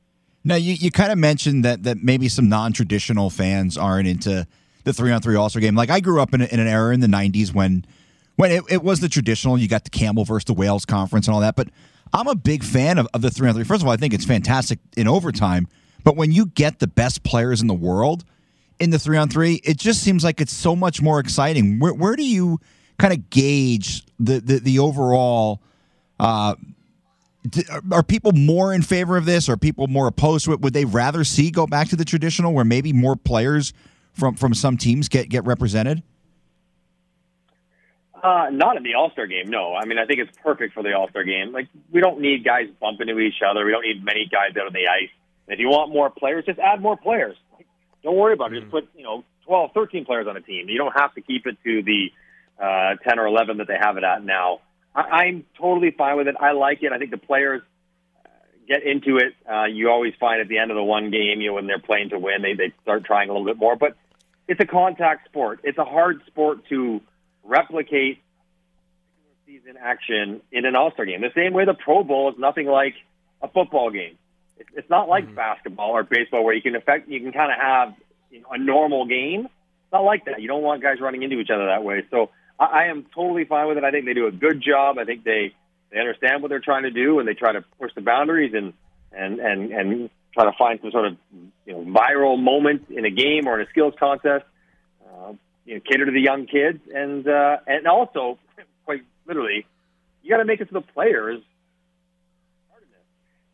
Now 0.44 0.56
you, 0.56 0.74
you 0.74 0.90
kind 0.90 1.12
of 1.12 1.18
mentioned 1.18 1.64
that 1.64 1.82
that 1.84 2.02
maybe 2.02 2.28
some 2.28 2.48
non 2.48 2.72
traditional 2.72 3.30
fans 3.30 3.76
aren't 3.76 4.08
into 4.08 4.46
the 4.84 4.92
three 4.92 5.12
on 5.12 5.20
three 5.20 5.36
All 5.36 5.48
Star 5.48 5.60
game. 5.60 5.74
Like 5.74 5.90
I 5.90 6.00
grew 6.00 6.20
up 6.20 6.34
in, 6.34 6.42
in 6.42 6.60
an 6.60 6.66
era 6.66 6.94
in 6.94 7.00
the 7.00 7.06
'90s 7.06 7.52
when 7.52 7.84
when 8.36 8.50
it, 8.50 8.64
it 8.70 8.82
was 8.82 9.00
the 9.00 9.08
traditional. 9.08 9.58
You 9.58 9.68
got 9.68 9.84
the 9.84 9.90
Campbell 9.90 10.24
versus 10.24 10.46
the 10.46 10.54
Wales 10.54 10.84
conference 10.84 11.26
and 11.26 11.34
all 11.34 11.40
that, 11.40 11.56
but 11.56 11.68
I'm 12.12 12.26
a 12.26 12.34
big 12.34 12.64
fan 12.64 12.98
of, 12.98 13.06
of 13.12 13.22
the 13.22 13.30
three 13.30 13.48
on 13.48 13.54
three. 13.54 13.64
First 13.64 13.82
of 13.82 13.88
all, 13.88 13.92
I 13.92 13.96
think 13.96 14.14
it's 14.14 14.24
fantastic 14.24 14.78
in 14.96 15.06
overtime. 15.06 15.68
But 16.02 16.16
when 16.16 16.32
you 16.32 16.46
get 16.46 16.78
the 16.78 16.86
best 16.86 17.22
players 17.22 17.60
in 17.60 17.66
the 17.66 17.74
world 17.74 18.24
in 18.78 18.90
the 18.90 18.98
three 18.98 19.18
on 19.18 19.28
three, 19.28 19.60
it 19.64 19.76
just 19.76 20.02
seems 20.02 20.24
like 20.24 20.40
it's 20.40 20.52
so 20.52 20.74
much 20.74 21.02
more 21.02 21.20
exciting. 21.20 21.78
Where, 21.78 21.92
where 21.92 22.16
do 22.16 22.24
you 22.24 22.58
kind 23.00 23.12
of 23.12 23.30
gauge 23.30 24.04
the 24.18 24.40
the, 24.40 24.58
the 24.58 24.78
overall? 24.78 25.60
Uh, 26.18 26.54
are 27.90 28.02
people 28.02 28.32
more 28.32 28.74
in 28.74 28.82
favor 28.82 29.16
of 29.16 29.24
this? 29.24 29.48
Are 29.48 29.56
people 29.56 29.86
more 29.86 30.06
opposed 30.06 30.44
to 30.44 30.52
it? 30.52 30.60
Would 30.60 30.74
they 30.74 30.84
rather 30.84 31.24
see 31.24 31.50
go 31.50 31.66
back 31.66 31.88
to 31.88 31.96
the 31.96 32.04
traditional, 32.04 32.52
where 32.52 32.64
maybe 32.64 32.92
more 32.92 33.16
players 33.16 33.72
from 34.12 34.34
from 34.34 34.54
some 34.54 34.76
teams 34.76 35.08
get 35.08 35.28
get 35.28 35.44
represented? 35.44 36.02
Uh, 38.22 38.48
not 38.52 38.76
in 38.76 38.82
the 38.82 38.94
All 38.94 39.10
Star 39.12 39.26
game, 39.26 39.48
no. 39.48 39.74
I 39.74 39.86
mean, 39.86 39.98
I 39.98 40.04
think 40.04 40.20
it's 40.20 40.36
perfect 40.42 40.74
for 40.74 40.82
the 40.82 40.92
All 40.92 41.08
Star 41.08 41.24
game. 41.24 41.52
Like, 41.52 41.68
we 41.90 42.00
don't 42.00 42.20
need 42.20 42.44
guys 42.44 42.68
bumping 42.78 43.08
into 43.08 43.20
each 43.20 43.40
other. 43.48 43.64
We 43.64 43.72
don't 43.72 43.82
need 43.82 44.04
many 44.04 44.28
guys 44.30 44.50
out 44.60 44.66
on 44.66 44.74
the 44.74 44.86
ice. 44.88 45.08
And 45.46 45.54
if 45.54 45.58
you 45.58 45.68
want 45.68 45.90
more 45.90 46.10
players, 46.10 46.44
just 46.44 46.58
add 46.58 46.82
more 46.82 46.96
players. 46.96 47.36
Don't 48.02 48.16
worry 48.16 48.34
about 48.34 48.52
it. 48.52 48.60
Just 48.60 48.68
mm. 48.68 48.72
put, 48.72 48.88
you 48.94 49.04
know, 49.04 49.24
12, 49.46 49.70
13 49.72 50.04
players 50.04 50.26
on 50.26 50.36
a 50.36 50.40
team. 50.40 50.68
You 50.68 50.78
don't 50.78 50.92
have 50.92 51.14
to 51.14 51.20
keep 51.22 51.46
it 51.46 51.56
to 51.64 51.82
the 51.82 52.12
uh, 52.60 52.96
10 53.08 53.18
or 53.18 53.26
11 53.26 53.58
that 53.58 53.66
they 53.68 53.76
have 53.80 53.96
it 53.96 54.04
at 54.04 54.24
now. 54.24 54.60
I, 54.94 55.00
I'm 55.00 55.44
totally 55.58 55.90
fine 55.90 56.16
with 56.16 56.28
it. 56.28 56.36
I 56.38 56.52
like 56.52 56.82
it. 56.82 56.92
I 56.92 56.98
think 56.98 57.10
the 57.10 57.18
players 57.18 57.62
uh, 58.24 58.28
get 58.68 58.82
into 58.82 59.16
it. 59.16 59.34
Uh, 59.50 59.64
you 59.64 59.90
always 59.90 60.14
find 60.20 60.40
at 60.40 60.48
the 60.48 60.58
end 60.58 60.70
of 60.70 60.76
the 60.76 60.84
one 60.84 61.10
game, 61.10 61.40
you 61.40 61.48
know, 61.48 61.54
when 61.54 61.66
they're 61.66 61.78
playing 61.78 62.10
to 62.10 62.18
win, 62.18 62.42
they, 62.42 62.54
they 62.54 62.72
start 62.82 63.04
trying 63.04 63.28
a 63.28 63.32
little 63.32 63.46
bit 63.46 63.56
more. 63.56 63.76
But 63.76 63.96
it's 64.48 64.60
a 64.60 64.66
contact 64.66 65.28
sport. 65.28 65.60
It's 65.62 65.78
a 65.78 65.84
hard 65.84 66.22
sport 66.26 66.66
to 66.68 67.00
replicate 67.44 68.18
season 69.46 69.76
action 69.80 70.40
in 70.52 70.64
an 70.64 70.76
All 70.76 70.92
Star 70.92 71.06
game. 71.06 71.20
The 71.20 71.32
same 71.34 71.52
way 71.52 71.64
the 71.64 71.74
Pro 71.74 72.02
Bowl 72.02 72.30
is 72.30 72.38
nothing 72.38 72.66
like 72.66 72.94
a 73.42 73.48
football 73.48 73.90
game. 73.90 74.18
It's 74.74 74.90
not 74.90 75.08
like 75.08 75.24
mm-hmm. 75.24 75.34
basketball 75.34 75.90
or 75.90 76.02
baseball 76.02 76.44
where 76.44 76.54
you 76.54 76.62
can 76.62 76.76
affect 76.76 77.08
you 77.08 77.20
can 77.20 77.32
kind 77.32 77.50
of 77.50 77.58
have 77.58 77.94
you 78.30 78.40
know, 78.40 78.48
a 78.52 78.58
normal 78.58 79.06
game. 79.06 79.46
It's 79.46 79.92
not 79.92 80.04
like 80.04 80.26
that. 80.26 80.40
You 80.40 80.48
don't 80.48 80.62
want 80.62 80.82
guys 80.82 81.00
running 81.00 81.22
into 81.22 81.38
each 81.40 81.50
other 81.50 81.66
that 81.66 81.82
way. 81.82 82.04
So 82.10 82.30
I, 82.60 82.64
I 82.64 82.84
am 82.84 83.06
totally 83.14 83.46
fine 83.46 83.66
with 83.66 83.78
it. 83.78 83.84
I 83.84 83.90
think 83.90 84.04
they 84.04 84.14
do 84.14 84.26
a 84.26 84.32
good 84.32 84.62
job. 84.62 84.98
I 84.98 85.04
think 85.04 85.24
they 85.24 85.54
they 85.90 85.98
understand 85.98 86.42
what 86.42 86.50
they're 86.50 86.60
trying 86.60 86.84
to 86.84 86.92
do 86.92 87.18
and 87.18 87.26
they 87.26 87.34
try 87.34 87.52
to 87.52 87.64
push 87.80 87.90
the 87.96 88.02
boundaries 88.02 88.52
and 88.54 88.74
and 89.10 89.40
and 89.40 89.72
and 89.72 90.10
try 90.34 90.44
to 90.44 90.52
find 90.56 90.78
some 90.80 90.92
sort 90.92 91.06
of 91.06 91.16
you 91.66 91.72
know 91.72 91.80
viral 91.80 92.40
moment 92.40 92.86
in 92.90 93.04
a 93.04 93.10
game 93.10 93.48
or 93.48 93.58
in 93.58 93.66
a 93.66 93.70
skills 93.70 93.94
contest 93.98 94.44
you 95.70 95.76
know, 95.76 95.80
cater 95.88 96.04
to 96.04 96.10
the 96.10 96.20
young 96.20 96.46
kids, 96.46 96.80
and 96.92 97.26
uh, 97.28 97.58
and 97.66 97.86
also, 97.86 98.38
quite 98.84 99.02
literally, 99.24 99.66
you 100.22 100.30
got 100.30 100.38
to 100.38 100.44
make 100.44 100.60
it 100.60 100.66
to 100.66 100.74
the 100.74 100.80
players. 100.80 101.40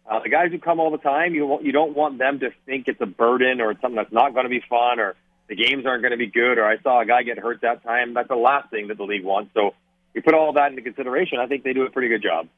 Uh, 0.09 0.21
the 0.23 0.31
guys 0.31 0.53
who 0.53 0.59
come 0.59 0.81
all 0.81 0.91
the 0.91 0.99
time, 0.99 1.35
you 1.35 1.59
you 1.63 1.73
don't 1.73 1.95
want 1.95 2.19
them 2.19 2.41
to 2.41 2.51
think 2.65 2.89
it's 2.89 3.01
a 3.03 3.07
burden 3.07 3.61
or 3.61 3.73
it's 3.73 3.81
something 3.83 3.97
that's 3.97 4.13
not 4.13 4.33
going 4.33 4.45
to 4.45 4.51
be 4.51 4.63
fun 4.69 4.99
or 4.99 5.15
the 5.49 5.57
games 5.57 5.87
aren't 5.87 6.03
going 6.03 6.13
to 6.13 6.19
be 6.19 6.27
good 6.27 6.59
or 6.59 6.65
I 6.65 6.79
saw 6.79 7.01
a 7.01 7.07
guy 7.07 7.23
get 7.23 7.39
hurt 7.39 7.61
that 7.63 7.83
time. 7.83 8.15
That's 8.15 8.29
the 8.29 8.37
last 8.37 8.71
thing 8.71 8.89
that 8.89 8.99
the 8.99 9.05
league 9.05 9.25
wants. 9.25 9.53
So 9.55 9.75
you 10.15 10.23
put 10.23 10.35
all 10.35 10.53
that 10.55 10.71
into 10.71 10.83
consideration. 10.83 11.39
I 11.39 11.47
think 11.47 11.63
they 11.63 11.73
do 11.73 11.83
a 11.83 11.91
pretty 11.91 12.09
good 12.09 12.23
job. 12.23 12.49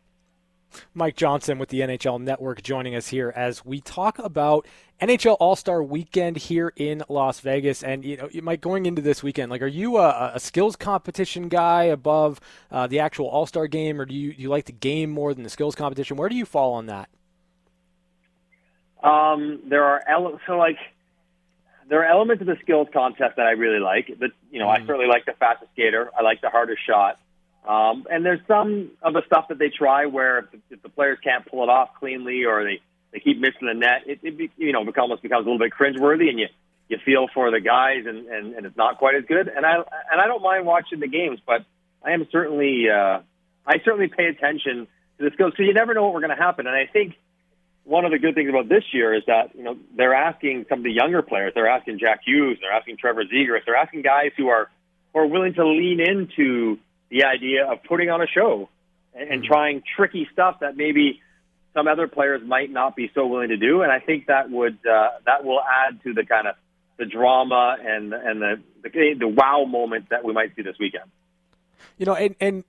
Mike 0.95 1.17
Johnson 1.17 1.59
with 1.59 1.71
the 1.71 1.81
NHL 1.81 2.21
Network 2.21 2.63
joining 2.63 2.95
us 2.95 3.09
here 3.09 3.33
as 3.35 3.65
we 3.65 3.81
talk 3.81 4.19
about 4.19 4.67
NHL 5.01 5.37
All 5.41 5.57
Star 5.57 5.83
Weekend 5.83 6.37
here 6.37 6.73
in 6.77 7.03
Las 7.09 7.41
Vegas. 7.41 7.83
And 7.83 8.05
you 8.05 8.17
know, 8.17 8.29
Mike, 8.43 8.61
going 8.61 8.87
into 8.87 9.01
this 9.01 9.23
weekend, 9.23 9.51
like, 9.51 9.63
are 9.63 9.67
you 9.67 9.97
a, 9.97 10.33
a 10.35 10.41
skills 10.41 10.77
competition 10.77 11.49
guy 11.49 11.85
above 11.85 12.41
uh, 12.71 12.87
the 12.87 13.01
actual 13.01 13.29
All 13.29 13.47
Star 13.47 13.67
game, 13.67 14.01
or 14.01 14.05
do 14.05 14.15
you 14.15 14.35
do 14.35 14.43
you 14.43 14.49
like 14.49 14.67
the 14.67 14.73
game 14.73 15.11
more 15.11 15.33
than 15.35 15.43
the 15.43 15.51
skills 15.51 15.75
competition? 15.75 16.17
Where 16.17 16.29
do 16.29 16.37
you 16.37 16.45
fall 16.45 16.75
on 16.75 16.87
that? 16.87 17.09
Um, 19.03 19.61
there 19.69 19.85
are 19.85 20.03
ele- 20.09 20.41
so 20.47 20.59
like 20.59 20.77
there 21.89 22.03
are 22.03 22.07
elements 22.07 22.41
of 22.41 22.47
the 22.47 22.57
skills 22.63 22.89
contest 22.93 23.37
that 23.37 23.47
I 23.47 23.53
really 23.53 23.81
like. 23.81 24.11
But 24.19 24.31
you 24.51 24.59
know, 24.59 24.67
mm. 24.67 24.77
I 24.77 24.87
certainly 24.87 25.07
like 25.07 25.25
the 25.25 25.33
fastest 25.33 25.73
skater. 25.73 26.11
I 26.17 26.23
like 26.23 26.41
the 26.41 26.51
hardest 26.51 26.81
shot. 26.87 27.19
Um, 27.67 28.07
and 28.11 28.25
there's 28.25 28.41
some 28.47 28.93
of 29.03 29.13
the 29.13 29.23
stuff 29.27 29.49
that 29.49 29.59
they 29.59 29.69
try 29.69 30.07
where 30.07 30.39
if 30.39 30.51
the, 30.53 30.59
if 30.71 30.83
the 30.83 30.89
players 30.89 31.19
can't 31.23 31.45
pull 31.45 31.65
it 31.65 31.69
off 31.69 31.91
cleanly 31.99 32.45
or 32.45 32.65
they, 32.65 32.81
they 33.13 33.21
keep 33.21 33.39
missing 33.39 33.67
the 33.67 33.75
net, 33.75 34.03
it, 34.07 34.21
it 34.23 34.51
you 34.57 34.73
know 34.73 34.87
almost 34.97 35.23
becomes 35.23 35.47
a 35.47 35.51
little 35.51 35.59
bit 35.59 35.73
cringeworthy, 35.73 36.29
and 36.29 36.39
you 36.39 36.47
you 36.89 36.99
feel 37.05 37.27
for 37.35 37.51
the 37.51 37.61
guys, 37.61 38.05
and, 38.07 38.27
and, 38.29 38.55
and 38.55 38.65
it's 38.65 38.77
not 38.77 38.99
quite 38.99 39.15
as 39.15 39.25
good. 39.27 39.49
And 39.49 39.67
I 39.67 39.77
and 39.77 40.21
I 40.21 40.27
don't 40.27 40.43
mind 40.43 40.67
watching 40.67 41.01
the 41.01 41.09
games, 41.09 41.41
but 41.47 41.65
I 42.05 42.13
am 42.13 42.27
certainly 42.31 42.87
uh, 42.89 43.21
I 43.67 43.81
certainly 43.85 44.09
pay 44.09 44.27
attention 44.27 44.87
to 45.19 45.25
the 45.25 45.31
skills 45.35 45.53
because 45.53 45.67
you 45.67 45.75
never 45.75 45.93
know 45.95 46.05
what 46.05 46.15
we're 46.15 46.21
going 46.21 46.37
to 46.37 46.43
happen. 46.43 46.67
And 46.67 46.77
I 46.77 46.87
think 46.91 47.17
one 47.89 48.05
of 48.05 48.11
the 48.11 48.19
good 48.19 48.35
things 48.35 48.51
about 48.51 48.69
this 48.69 48.85
year 48.93 49.15
is 49.15 49.23
that 49.27 49.55
you 49.55 49.65
know 49.65 49.77
they're 49.97 50.15
asking 50.15 50.67
some 50.69 50.81
of 50.81 50.85
the 50.85 50.93
younger 50.93 51.23
players, 51.23 51.53
they're 51.55 51.69
asking 51.69 51.99
Jack 51.99 52.21
Hughes, 52.25 52.59
they're 52.61 52.73
asking 52.73 52.99
Trevor 52.99 53.25
Zegras, 53.25 53.65
they're 53.65 53.77
asking 53.77 54.03
guys 54.03 54.33
who 54.37 54.49
are 54.49 54.71
who 55.13 55.21
are 55.21 55.27
willing 55.27 55.55
to 55.55 55.67
lean 55.67 56.01
into 56.01 56.79
the 57.09 57.25
idea 57.25 57.67
of 57.67 57.83
putting 57.85 58.11
on 58.11 58.21
a 58.21 58.27
show 58.27 58.69
and, 59.15 59.31
and 59.31 59.43
mm-hmm. 59.43 59.53
trying 59.53 59.83
tricky 59.97 60.29
stuff 60.33 60.61
that 60.61 60.77
maybe 60.77 61.23
some 61.75 61.89
other 61.89 62.09
players 62.09 62.43
might 62.45 62.71
not 62.71 62.95
be 62.95 63.11
so 63.15 63.27
willing 63.27 63.49
to 63.49 63.57
do. 63.57 63.83
And 63.83 63.91
I 63.91 64.01
think 64.01 64.27
that 64.27 64.51
would 64.51 64.79
uh, 64.87 65.09
that 65.25 65.45
will 65.45 65.61
add 65.61 66.03
to 66.03 66.13
the 66.13 66.25
kind 66.25 66.47
of 66.47 66.57
the 66.99 67.07
drama 67.07 67.77
and 67.81 68.13
and 68.13 68.43
the, 68.43 68.61
the 68.83 69.15
the 69.19 69.29
wow 69.29 69.65
moment 69.65 70.11
that 70.11 70.25
we 70.25 70.35
might 70.35 70.55
see 70.57 70.63
this 70.63 70.77
weekend. 70.79 71.11
You 71.97 72.05
know, 72.05 72.15
and 72.15 72.35
and 72.39 72.65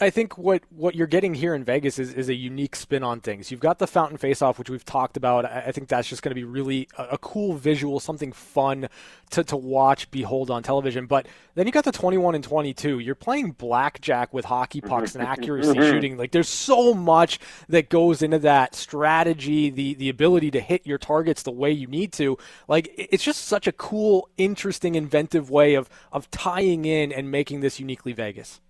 I 0.00 0.08
think 0.08 0.38
what, 0.38 0.62
what 0.70 0.94
you're 0.94 1.06
getting 1.06 1.34
here 1.34 1.54
in 1.54 1.64
Vegas 1.64 1.98
is, 1.98 2.14
is 2.14 2.30
a 2.30 2.34
unique 2.34 2.74
spin 2.74 3.02
on 3.02 3.20
things. 3.20 3.50
You've 3.50 3.60
got 3.60 3.78
the 3.78 3.86
fountain 3.86 4.16
faceoff, 4.16 4.58
which 4.58 4.70
we've 4.70 4.84
talked 4.84 5.18
about. 5.18 5.44
I, 5.44 5.64
I 5.66 5.72
think 5.72 5.88
that's 5.88 6.08
just 6.08 6.22
going 6.22 6.30
to 6.30 6.34
be 6.34 6.44
really 6.44 6.88
a, 6.96 7.08
a, 7.12 7.18
cool 7.18 7.54
visual, 7.54 8.00
something 8.00 8.32
fun 8.32 8.88
to, 9.30 9.44
to 9.44 9.56
watch, 9.56 10.10
behold 10.10 10.50
on 10.50 10.62
television. 10.62 11.06
But 11.06 11.26
then 11.54 11.66
you 11.66 11.72
got 11.72 11.84
the 11.84 11.92
21 11.92 12.34
and 12.34 12.42
22. 12.42 13.00
You're 13.00 13.14
playing 13.14 13.52
blackjack 13.52 14.32
with 14.32 14.46
hockey 14.46 14.80
pucks 14.80 15.14
and 15.14 15.22
accuracy 15.22 15.74
mm-hmm. 15.74 15.90
shooting. 15.90 16.16
Like 16.16 16.32
there's 16.32 16.48
so 16.48 16.94
much 16.94 17.38
that 17.68 17.90
goes 17.90 18.22
into 18.22 18.38
that 18.40 18.74
strategy, 18.74 19.68
the 19.68 19.94
the 19.94 20.08
ability 20.08 20.50
to 20.52 20.60
hit 20.60 20.86
your 20.86 20.98
targets 20.98 21.42
the 21.42 21.50
way 21.50 21.70
you 21.70 21.86
need 21.86 22.12
to. 22.14 22.38
Like 22.66 22.90
it's 22.96 23.22
just 23.22 23.44
such 23.44 23.66
a 23.66 23.72
cool, 23.72 24.30
interesting, 24.38 24.94
inventive 24.94 25.50
way 25.50 25.74
of 25.74 25.90
of 26.12 26.30
tying 26.30 26.86
in 26.86 27.12
and 27.12 27.30
making 27.30 27.60
this 27.60 27.78
uniquely 27.78 28.14
Vegas. 28.14 28.60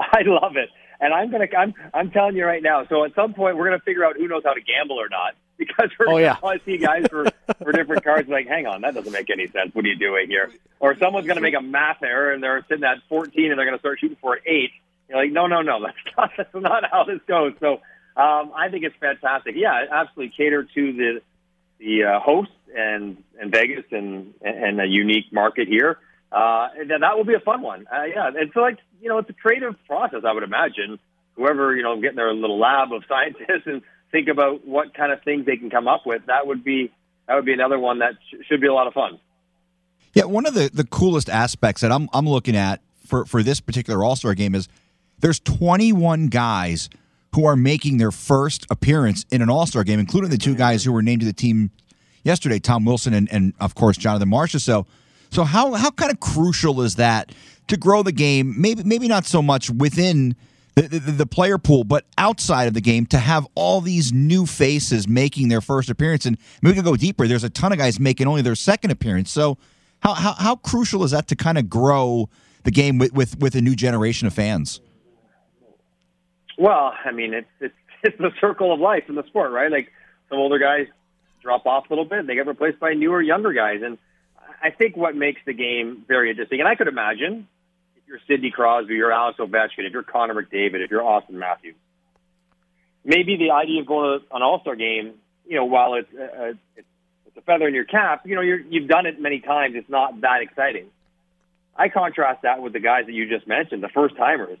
I 0.12 0.22
love 0.24 0.56
it. 0.56 0.70
And 1.00 1.14
I'm 1.14 1.30
gonna 1.30 1.46
I'm 1.56 1.74
I'm 1.94 2.10
telling 2.10 2.36
you 2.36 2.44
right 2.44 2.62
now. 2.62 2.86
So 2.86 3.04
at 3.04 3.14
some 3.14 3.32
point 3.32 3.56
we're 3.56 3.64
gonna 3.64 3.80
figure 3.80 4.04
out 4.04 4.16
who 4.16 4.28
knows 4.28 4.42
how 4.44 4.52
to 4.52 4.60
gamble 4.60 5.00
or 5.00 5.08
not 5.08 5.34
because 5.58 5.90
we're 5.98 6.08
oh, 6.08 6.16
yeah. 6.18 6.36
gonna 6.40 6.60
see 6.64 6.78
guys 6.78 7.06
for 7.10 7.26
for 7.62 7.72
different 7.72 8.04
cards 8.04 8.28
like, 8.28 8.46
hang 8.46 8.66
on, 8.66 8.82
that 8.82 8.94
doesn't 8.94 9.12
make 9.12 9.30
any 9.30 9.46
sense. 9.46 9.74
What 9.74 9.84
are 9.84 9.88
you 9.88 9.96
doing 9.96 10.28
here? 10.28 10.50
Or 10.78 10.96
someone's 10.98 11.26
gonna 11.26 11.40
make 11.40 11.54
a 11.54 11.62
math 11.62 12.02
error 12.02 12.32
and 12.32 12.42
they're 12.42 12.64
sitting 12.68 12.84
at 12.84 12.98
14 13.08 13.50
and 13.50 13.58
they're 13.58 13.66
gonna 13.66 13.78
start 13.78 13.98
shooting 14.00 14.18
for 14.20 14.34
an 14.34 14.40
eight. 14.46 14.70
You're 15.08 15.22
like, 15.22 15.32
no, 15.32 15.46
no, 15.46 15.62
no, 15.62 15.80
that's 15.84 16.16
not 16.16 16.30
that's 16.36 16.54
not 16.54 16.84
how 16.90 17.04
this 17.04 17.20
goes. 17.26 17.54
So 17.60 17.80
um, 18.16 18.52
I 18.54 18.68
think 18.70 18.84
it's 18.84 18.96
fantastic. 19.00 19.54
Yeah, 19.56 19.86
absolutely 19.90 20.34
cater 20.36 20.64
to 20.64 20.92
the 20.92 21.22
the 21.78 22.04
uh, 22.04 22.20
hosts 22.20 22.52
and 22.76 23.22
and 23.40 23.50
Vegas 23.50 23.84
and 23.90 24.34
and 24.42 24.80
a 24.80 24.86
unique 24.86 25.32
market 25.32 25.66
here. 25.66 25.98
Uh, 26.32 26.68
and 26.78 26.90
that 26.90 27.16
will 27.16 27.24
be 27.24 27.34
a 27.34 27.40
fun 27.40 27.60
one. 27.60 27.86
Uh, 27.92 28.04
yeah, 28.04 28.30
it's 28.34 28.54
like 28.54 28.78
you 29.00 29.08
know, 29.08 29.18
it's 29.18 29.30
a 29.30 29.34
creative 29.34 29.74
process. 29.86 30.20
I 30.26 30.32
would 30.32 30.42
imagine 30.42 30.98
whoever 31.36 31.74
you 31.74 31.82
know 31.82 32.00
getting 32.00 32.16
their 32.16 32.32
little 32.32 32.58
lab 32.58 32.92
of 32.92 33.02
scientists 33.08 33.66
and 33.66 33.82
think 34.12 34.28
about 34.28 34.66
what 34.66 34.94
kind 34.94 35.12
of 35.12 35.22
things 35.22 35.46
they 35.46 35.56
can 35.56 35.70
come 35.70 35.88
up 35.88 36.06
with. 36.06 36.26
That 36.26 36.46
would 36.46 36.64
be 36.64 36.92
that 37.26 37.34
would 37.34 37.44
be 37.44 37.52
another 37.52 37.78
one 37.78 38.00
that 38.00 38.14
sh- 38.30 38.44
should 38.48 38.60
be 38.60 38.66
a 38.66 38.74
lot 38.74 38.86
of 38.86 38.94
fun. 38.94 39.18
Yeah, 40.14 40.24
one 40.24 40.46
of 40.46 40.54
the 40.54 40.70
the 40.72 40.84
coolest 40.84 41.28
aspects 41.28 41.82
that 41.82 41.92
I'm 41.92 42.08
I'm 42.12 42.28
looking 42.28 42.56
at 42.56 42.80
for 43.06 43.24
for 43.24 43.42
this 43.42 43.60
particular 43.60 44.04
All 44.04 44.16
Star 44.16 44.34
game 44.34 44.54
is 44.54 44.68
there's 45.20 45.40
21 45.40 46.28
guys 46.28 46.88
who 47.34 47.44
are 47.44 47.56
making 47.56 47.98
their 47.98 48.10
first 48.10 48.66
appearance 48.70 49.24
in 49.30 49.42
an 49.42 49.50
All 49.50 49.66
Star 49.66 49.84
game, 49.84 50.00
including 50.00 50.30
the 50.30 50.38
two 50.38 50.54
guys 50.54 50.84
who 50.84 50.92
were 50.92 51.02
named 51.02 51.20
to 51.20 51.26
the 51.26 51.32
team 51.32 51.70
yesterday, 52.24 52.58
Tom 52.58 52.84
Wilson 52.84 53.14
and, 53.14 53.32
and 53.32 53.54
of 53.60 53.74
course 53.74 53.96
Jonathan 53.96 54.30
Marchessault. 54.30 54.60
So 54.60 54.86
so 55.30 55.44
how 55.44 55.72
how 55.74 55.90
kind 55.90 56.10
of 56.10 56.20
crucial 56.20 56.82
is 56.82 56.96
that 56.96 57.32
to 57.70 57.76
grow 57.76 58.02
the 58.02 58.12
game? 58.12 58.54
Maybe 58.60 58.82
maybe 58.84 59.08
not 59.08 59.24
so 59.24 59.42
much 59.42 59.70
within 59.70 60.36
the, 60.74 60.82
the, 60.82 60.98
the, 60.98 61.26
player 61.26 61.58
pool, 61.58 61.84
but 61.84 62.06
outside 62.16 62.68
of 62.68 62.74
the 62.74 62.80
game 62.80 63.04
to 63.06 63.18
have 63.18 63.46
all 63.54 63.80
these 63.80 64.12
new 64.12 64.46
faces 64.46 65.08
making 65.08 65.48
their 65.48 65.60
first 65.60 65.90
appearance. 65.90 66.26
And 66.26 66.38
we 66.62 66.72
can 66.72 66.84
go 66.84 66.96
deeper. 66.96 67.26
There's 67.26 67.44
a 67.44 67.50
ton 67.50 67.72
of 67.72 67.78
guys 67.78 67.98
making 67.98 68.28
only 68.28 68.42
their 68.42 68.54
second 68.54 68.90
appearance. 68.90 69.30
So 69.30 69.58
how 70.00 70.14
how, 70.14 70.32
how 70.34 70.56
crucial 70.56 71.02
is 71.04 71.10
that 71.10 71.28
to 71.28 71.36
kind 71.36 71.58
of 71.58 71.68
grow 71.68 72.28
the 72.62 72.70
game 72.70 72.98
with, 72.98 73.12
with, 73.12 73.38
with 73.38 73.54
a 73.54 73.60
new 73.60 73.74
generation 73.74 74.26
of 74.26 74.34
fans? 74.34 74.80
Well, 76.58 76.92
I 77.04 77.10
mean, 77.10 77.34
it's, 77.34 77.48
it's 77.60 77.74
it's 78.02 78.18
the 78.18 78.30
circle 78.40 78.72
of 78.72 78.80
life 78.80 79.04
in 79.08 79.14
the 79.14 79.24
sport, 79.24 79.52
right? 79.52 79.70
Like 79.70 79.92
some 80.28 80.38
older 80.38 80.58
guys 80.58 80.86
drop 81.42 81.66
off 81.66 81.86
a 81.88 81.92
little 81.92 82.04
bit, 82.04 82.26
they 82.26 82.34
get 82.34 82.46
replaced 82.46 82.78
by 82.78 82.92
newer, 82.92 83.20
younger 83.22 83.52
guys, 83.52 83.80
and 83.82 83.96
I 84.62 84.70
think 84.70 84.96
what 84.96 85.16
makes 85.16 85.40
the 85.46 85.54
game 85.54 86.04
very 86.06 86.30
interesting, 86.30 86.60
and 86.60 86.68
I 86.68 86.74
could 86.74 86.88
imagine 86.88 87.48
you're 88.10 88.20
Sidney 88.26 88.50
Crosby, 88.50 88.94
you're 88.94 89.12
Alex 89.12 89.38
Ovechkin, 89.38 89.86
if 89.86 89.92
you're 89.92 90.02
Connor 90.02 90.34
McDavid, 90.34 90.84
if 90.84 90.90
you're 90.90 91.02
Auston 91.02 91.30
Matthews, 91.30 91.76
maybe 93.04 93.36
the 93.36 93.52
idea 93.52 93.80
of 93.80 93.86
going 93.86 94.20
to 94.20 94.36
an 94.36 94.42
All 94.42 94.60
Star 94.60 94.76
game, 94.76 95.14
you 95.46 95.56
know, 95.56 95.64
while 95.64 95.94
it's, 95.94 96.12
uh, 96.12 96.52
it's 96.76 96.88
it's 97.26 97.36
a 97.36 97.40
feather 97.42 97.68
in 97.68 97.74
your 97.74 97.84
cap, 97.84 98.26
you 98.26 98.34
know, 98.34 98.40
you're, 98.40 98.58
you've 98.58 98.88
done 98.88 99.06
it 99.06 99.20
many 99.20 99.38
times. 99.38 99.76
It's 99.76 99.88
not 99.88 100.20
that 100.22 100.42
exciting. 100.42 100.86
I 101.76 101.88
contrast 101.88 102.42
that 102.42 102.60
with 102.60 102.72
the 102.72 102.80
guys 102.80 103.06
that 103.06 103.12
you 103.12 103.28
just 103.28 103.46
mentioned, 103.46 103.84
the 103.84 103.88
first 103.88 104.16
timers. 104.16 104.58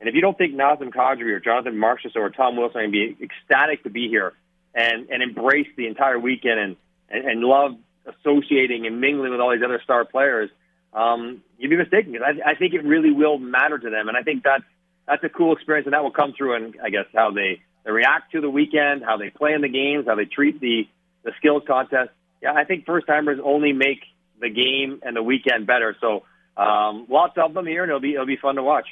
And 0.00 0.08
if 0.08 0.16
you 0.16 0.20
don't 0.20 0.36
think 0.36 0.54
Nazem 0.54 0.90
Kadri 0.90 1.30
or 1.30 1.40
Jonathan 1.40 1.74
Marchessault 1.74 2.16
or 2.16 2.30
Tom 2.30 2.56
Wilson 2.56 2.80
are 2.80 2.88
be 2.88 3.16
ecstatic 3.22 3.84
to 3.84 3.90
be 3.90 4.08
here 4.08 4.32
and, 4.74 5.08
and 5.10 5.22
embrace 5.22 5.68
the 5.76 5.86
entire 5.86 6.18
weekend 6.18 6.58
and, 6.58 6.76
and, 7.08 7.24
and 7.24 7.40
love 7.40 7.76
associating 8.04 8.86
and 8.86 9.00
mingling 9.00 9.30
with 9.30 9.40
all 9.40 9.52
these 9.52 9.62
other 9.64 9.80
star 9.84 10.04
players, 10.04 10.50
um, 10.92 11.42
you'd 11.58 11.70
be 11.70 11.76
mistaken. 11.76 12.12
Because 12.12 12.36
I, 12.44 12.50
I 12.50 12.54
think 12.54 12.74
it 12.74 12.84
really 12.84 13.12
will 13.12 13.38
matter 13.38 13.78
to 13.78 13.90
them, 13.90 14.08
and 14.08 14.16
I 14.16 14.22
think 14.22 14.42
that's 14.42 14.64
that's 15.06 15.24
a 15.24 15.28
cool 15.28 15.54
experience, 15.54 15.86
and 15.86 15.94
that 15.94 16.02
will 16.02 16.10
come 16.10 16.34
through 16.36 16.56
in 16.56 16.74
I 16.82 16.90
guess 16.90 17.06
how 17.14 17.30
they, 17.30 17.62
they 17.84 17.90
react 17.90 18.32
to 18.32 18.40
the 18.40 18.50
weekend, 18.50 19.02
how 19.04 19.16
they 19.16 19.30
play 19.30 19.54
in 19.54 19.62
the 19.62 19.68
games, 19.68 20.06
how 20.06 20.14
they 20.14 20.26
treat 20.26 20.60
the 20.60 20.88
the 21.24 21.32
skills 21.38 21.62
contest. 21.66 22.10
Yeah, 22.42 22.52
I 22.52 22.64
think 22.64 22.86
first 22.86 23.06
timers 23.06 23.38
only 23.42 23.72
make 23.72 24.00
the 24.40 24.50
game 24.50 25.00
and 25.02 25.16
the 25.16 25.22
weekend 25.22 25.66
better. 25.66 25.96
So 26.00 26.24
um, 26.56 27.06
lots 27.08 27.34
of 27.36 27.54
them 27.54 27.66
here, 27.66 27.82
and 27.82 27.90
it'll 27.90 28.00
be 28.00 28.14
it'll 28.14 28.26
be 28.26 28.36
fun 28.36 28.56
to 28.56 28.62
watch. 28.62 28.86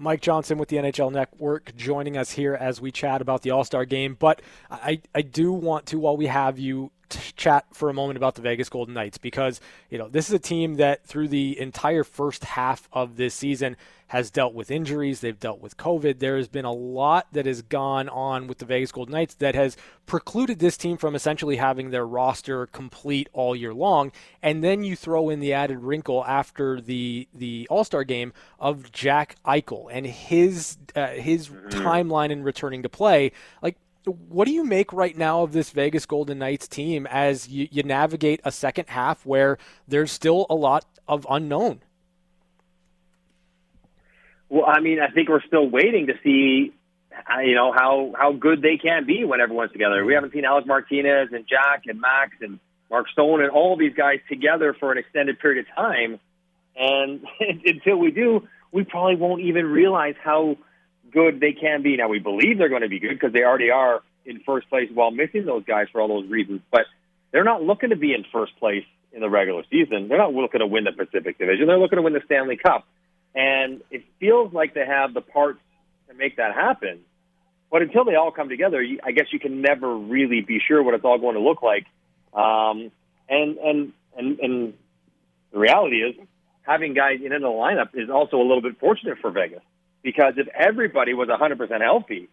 Mike 0.00 0.20
Johnson 0.20 0.58
with 0.58 0.68
the 0.68 0.76
NHL 0.76 1.10
Network 1.10 1.74
joining 1.76 2.16
us 2.16 2.30
here 2.30 2.54
as 2.54 2.80
we 2.80 2.92
chat 2.92 3.20
about 3.20 3.42
the 3.42 3.50
All 3.50 3.64
Star 3.64 3.84
game. 3.84 4.16
But 4.18 4.40
I, 4.70 5.00
I 5.12 5.22
do 5.22 5.52
want 5.52 5.86
to, 5.86 5.98
while 5.98 6.16
we 6.16 6.26
have 6.26 6.58
you, 6.58 6.92
chat 7.36 7.66
for 7.72 7.88
a 7.88 7.94
moment 7.94 8.16
about 8.16 8.34
the 8.34 8.42
Vegas 8.42 8.68
Golden 8.68 8.94
Knights 8.94 9.18
because 9.18 9.60
you 9.90 9.98
know 9.98 10.08
this 10.08 10.28
is 10.28 10.34
a 10.34 10.38
team 10.38 10.76
that 10.76 11.04
through 11.04 11.28
the 11.28 11.58
entire 11.58 12.04
first 12.04 12.44
half 12.44 12.88
of 12.92 13.16
this 13.16 13.34
season 13.34 13.76
has 14.08 14.30
dealt 14.30 14.54
with 14.54 14.70
injuries, 14.70 15.20
they've 15.20 15.38
dealt 15.38 15.60
with 15.60 15.76
COVID. 15.76 16.18
There 16.18 16.36
has 16.38 16.48
been 16.48 16.64
a 16.64 16.72
lot 16.72 17.26
that 17.32 17.44
has 17.44 17.60
gone 17.60 18.08
on 18.08 18.46
with 18.46 18.56
the 18.58 18.64
Vegas 18.64 18.90
Golden 18.90 19.12
Knights 19.12 19.34
that 19.34 19.54
has 19.54 19.76
precluded 20.06 20.58
this 20.58 20.78
team 20.78 20.96
from 20.96 21.14
essentially 21.14 21.56
having 21.56 21.90
their 21.90 22.06
roster 22.06 22.66
complete 22.66 23.28
all 23.34 23.54
year 23.54 23.74
long. 23.74 24.10
And 24.42 24.64
then 24.64 24.82
you 24.82 24.96
throw 24.96 25.28
in 25.28 25.40
the 25.40 25.52
added 25.52 25.80
wrinkle 25.80 26.24
after 26.24 26.80
the 26.80 27.28
the 27.34 27.66
All 27.70 27.84
Star 27.84 28.02
game 28.02 28.32
of 28.58 28.90
Jack 28.92 29.36
Eichel 29.44 29.88
and 29.92 30.06
his 30.06 30.78
uh, 30.96 31.08
his 31.08 31.48
mm-hmm. 31.48 31.68
timeline 31.68 32.30
in 32.30 32.42
returning 32.42 32.82
to 32.82 32.88
play. 32.88 33.32
Like 33.62 33.76
what 34.10 34.46
do 34.46 34.52
you 34.52 34.64
make 34.64 34.92
right 34.92 35.16
now 35.16 35.42
of 35.42 35.52
this 35.52 35.70
Vegas 35.70 36.06
Golden 36.06 36.38
Knights 36.38 36.68
team 36.68 37.06
as 37.06 37.48
you, 37.48 37.68
you 37.70 37.82
navigate 37.82 38.40
a 38.44 38.52
second 38.52 38.88
half 38.88 39.24
where 39.24 39.58
there's 39.86 40.10
still 40.10 40.46
a 40.50 40.54
lot 40.54 40.84
of 41.06 41.26
unknown? 41.30 41.80
Well, 44.48 44.64
I 44.66 44.80
mean, 44.80 44.98
I 45.00 45.12
think 45.12 45.28
we're 45.28 45.42
still 45.42 45.68
waiting 45.68 46.06
to 46.06 46.14
see, 46.24 46.72
uh, 47.12 47.40
you 47.40 47.54
know, 47.54 47.72
how 47.72 48.12
how 48.18 48.32
good 48.32 48.62
they 48.62 48.78
can 48.78 49.04
be 49.06 49.24
when 49.24 49.40
everyone's 49.40 49.72
together. 49.72 50.04
We 50.04 50.14
haven't 50.14 50.32
seen 50.32 50.44
Alec 50.44 50.66
Martinez 50.66 51.28
and 51.32 51.46
Jack 51.46 51.82
and 51.86 52.00
Max 52.00 52.32
and 52.40 52.58
Mark 52.90 53.08
Stone 53.10 53.42
and 53.42 53.50
all 53.50 53.76
these 53.76 53.94
guys 53.94 54.20
together 54.28 54.74
for 54.78 54.90
an 54.90 54.98
extended 54.98 55.38
period 55.38 55.66
of 55.66 55.74
time, 55.76 56.18
and 56.76 57.20
until 57.66 57.96
we 57.98 58.10
do, 58.10 58.48
we 58.72 58.84
probably 58.84 59.16
won't 59.16 59.42
even 59.42 59.66
realize 59.66 60.14
how 60.22 60.56
good 61.10 61.40
they 61.40 61.52
can 61.52 61.82
be. 61.82 61.96
Now 61.96 62.08
we 62.08 62.18
believe 62.18 62.58
they're 62.58 62.68
going 62.68 62.82
to 62.82 62.88
be 62.88 63.00
good 63.00 63.10
because 63.10 63.32
they 63.32 63.42
already 63.42 63.70
are 63.70 64.02
in 64.24 64.40
first 64.40 64.68
place 64.68 64.90
while 64.92 65.10
missing 65.10 65.46
those 65.46 65.64
guys 65.64 65.86
for 65.90 66.00
all 66.00 66.08
those 66.08 66.28
reasons. 66.28 66.60
But 66.70 66.82
they're 67.32 67.44
not 67.44 67.62
looking 67.62 67.90
to 67.90 67.96
be 67.96 68.14
in 68.14 68.24
first 68.32 68.56
place 68.58 68.84
in 69.12 69.20
the 69.20 69.30
regular 69.30 69.62
season. 69.70 70.08
They're 70.08 70.18
not 70.18 70.34
looking 70.34 70.60
to 70.60 70.66
win 70.66 70.84
the 70.84 70.92
Pacific 70.92 71.38
Division. 71.38 71.66
They're 71.66 71.78
looking 71.78 71.96
to 71.96 72.02
win 72.02 72.12
the 72.12 72.22
Stanley 72.26 72.56
Cup. 72.56 72.86
And 73.34 73.82
it 73.90 74.04
feels 74.20 74.52
like 74.52 74.74
they 74.74 74.86
have 74.86 75.14
the 75.14 75.20
parts 75.20 75.60
to 76.08 76.14
make 76.14 76.36
that 76.36 76.54
happen. 76.54 77.00
But 77.70 77.82
until 77.82 78.04
they 78.04 78.14
all 78.14 78.30
come 78.30 78.48
together, 78.48 78.84
I 79.04 79.12
guess 79.12 79.26
you 79.30 79.38
can 79.38 79.60
never 79.60 79.94
really 79.96 80.40
be 80.40 80.58
sure 80.66 80.82
what 80.82 80.94
it's 80.94 81.04
all 81.04 81.18
going 81.18 81.34
to 81.34 81.40
look 81.40 81.62
like. 81.62 81.86
Um, 82.32 82.90
and, 83.28 83.58
and, 83.58 83.92
and, 84.16 84.40
and 84.40 84.74
the 85.52 85.58
reality 85.58 85.96
is 85.96 86.16
having 86.62 86.94
guys 86.94 87.20
in 87.22 87.30
the 87.30 87.38
lineup 87.38 87.90
is 87.94 88.10
also 88.10 88.36
a 88.36 88.44
little 88.44 88.62
bit 88.62 88.78
fortunate 88.78 89.18
for 89.20 89.30
Vegas 89.30 89.62
because 90.08 90.32
if 90.38 90.48
everybody 90.48 91.12
was 91.12 91.28
100% 91.28 91.82
healthy, 91.82 92.30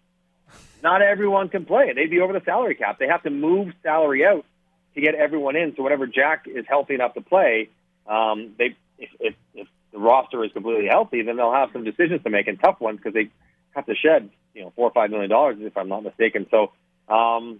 not 0.82 1.02
everyone 1.02 1.50
can 1.50 1.66
play. 1.66 1.92
They'd 1.94 2.10
be 2.10 2.22
over 2.22 2.32
the 2.32 2.42
salary 2.46 2.76
cap. 2.76 3.00
They 3.00 3.08
have 3.08 3.24
to 3.24 3.30
move 3.30 3.74
salary 3.84 4.26
out 4.26 4.46
to 4.94 5.02
get 5.02 5.14
everyone 5.14 5.58
in. 5.58 5.76
So 5.76 5.84
whenever 5.84 6.08
Jack 6.08 6.46
is 6.48 6.64
healthy 6.70 6.94
enough 6.94 7.16
to 7.16 7.22
play, 7.22 7.68
um, 8.08 8.54
they 8.58 8.78
if, 8.98 9.10
if, 9.20 9.36
if 9.54 9.68
the 9.92 10.00
roster 10.00 10.46
is 10.46 10.54
completely 10.54 10.88
healthy, 10.88 11.22
then 11.22 11.36
they'll 11.36 11.52
have 11.52 11.72
some 11.74 11.84
decisions 11.84 12.24
to 12.24 12.30
make 12.30 12.48
and 12.48 12.58
tough 12.62 12.80
ones 12.80 12.96
because 12.96 13.14
they 13.14 13.30
have 13.72 13.86
to 13.88 13.94
shed 13.94 14.30
you 14.54 14.62
know 14.62 14.72
four 14.78 14.88
or 14.88 14.94
five 14.94 15.10
million 15.10 15.30
dollars 15.30 15.58
if 15.60 15.76
I'm 15.76 15.90
not 15.90 16.02
mistaken. 16.02 16.48
So 16.50 16.72
um, 17.14 17.60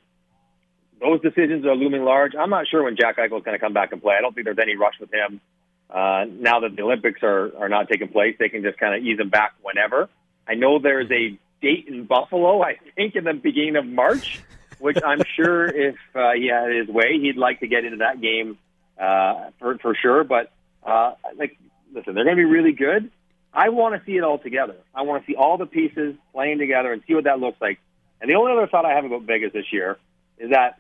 those 1.02 1.20
decisions 1.20 1.66
are 1.66 1.76
looming 1.76 2.06
large. 2.06 2.36
I'm 2.40 2.50
not 2.50 2.70
sure 2.70 2.84
when 2.84 2.96
Jack 2.96 3.18
Eichel 3.18 3.40
is 3.40 3.44
going 3.44 3.60
to 3.60 3.60
come 3.60 3.74
back 3.74 3.92
and 3.92 4.02
play. 4.02 4.16
I 4.18 4.22
don't 4.22 4.34
think 4.34 4.46
there's 4.46 4.60
any 4.62 4.78
rush 4.78 4.96
with 4.98 5.14
him. 5.14 5.42
Uh, 5.90 6.26
now 6.30 6.62
that 6.62 6.76
the 6.76 6.82
Olympics 6.82 7.22
are, 7.24 7.52
are 7.58 7.70
not 7.70 7.88
taking 7.90 8.08
place, 8.08 8.36
they 8.40 8.50
can 8.50 8.64
just 8.64 8.78
kind 8.80 8.96
of 8.96 9.04
ease 9.04 9.18
them 9.18 9.30
back 9.30 9.54
whenever. 9.62 10.10
I 10.48 10.56
know 10.56 10.80
there's 10.80 11.10
a 11.12 11.38
date 11.62 11.86
in 11.88 12.06
Buffalo, 12.06 12.62
I 12.62 12.78
think 12.96 13.16
in 13.16 13.24
the 13.24 13.34
beginning 13.34 13.76
of 13.76 13.86
March, 13.86 14.42
which 14.80 14.98
I'm 15.04 15.22
sure 15.36 15.66
if 15.66 15.96
uh, 16.14 16.32
he 16.34 16.48
had 16.48 16.72
his 16.72 16.88
way, 16.88 17.20
he'd 17.20 17.38
like 17.38 17.60
to 17.62 17.68
get 17.68 17.86
into 17.86 17.98
that 17.98 18.22
game 18.22 18.58
uh, 19.00 19.52
for, 19.60 19.78
for 19.78 19.96
sure. 19.96 20.24
But, 20.24 20.52
uh, 20.86 21.14
like, 21.38 21.58
listen, 21.94 22.16
they're 22.16 22.26
going 22.26 22.38
to 22.38 22.42
be 22.42 22.46
really 22.46 22.74
good. 22.74 23.12
I 23.54 23.70
want 23.70 23.96
to 23.96 24.06
see 24.06 24.18
it 24.18 24.24
all 24.24 24.38
together. 24.38 24.76
I 24.94 25.04
want 25.04 25.26
to 25.26 25.32
see 25.32 25.36
all 25.36 25.58
the 25.58 25.66
pieces 25.66 26.16
playing 26.34 26.60
together 26.60 26.92
and 26.92 27.02
see 27.08 27.14
what 27.14 27.24
that 27.24 27.40
looks 27.40 27.62
like. 27.62 27.80
And 28.20 28.30
the 28.30 28.36
only 28.36 28.52
other 28.52 28.68
thought 28.68 28.86
I 28.86 28.94
have 28.94 29.06
about 29.06 29.24
Vegas 29.24 29.54
this 29.54 29.72
year 29.72 29.98
is 30.38 30.50
that 30.50 30.80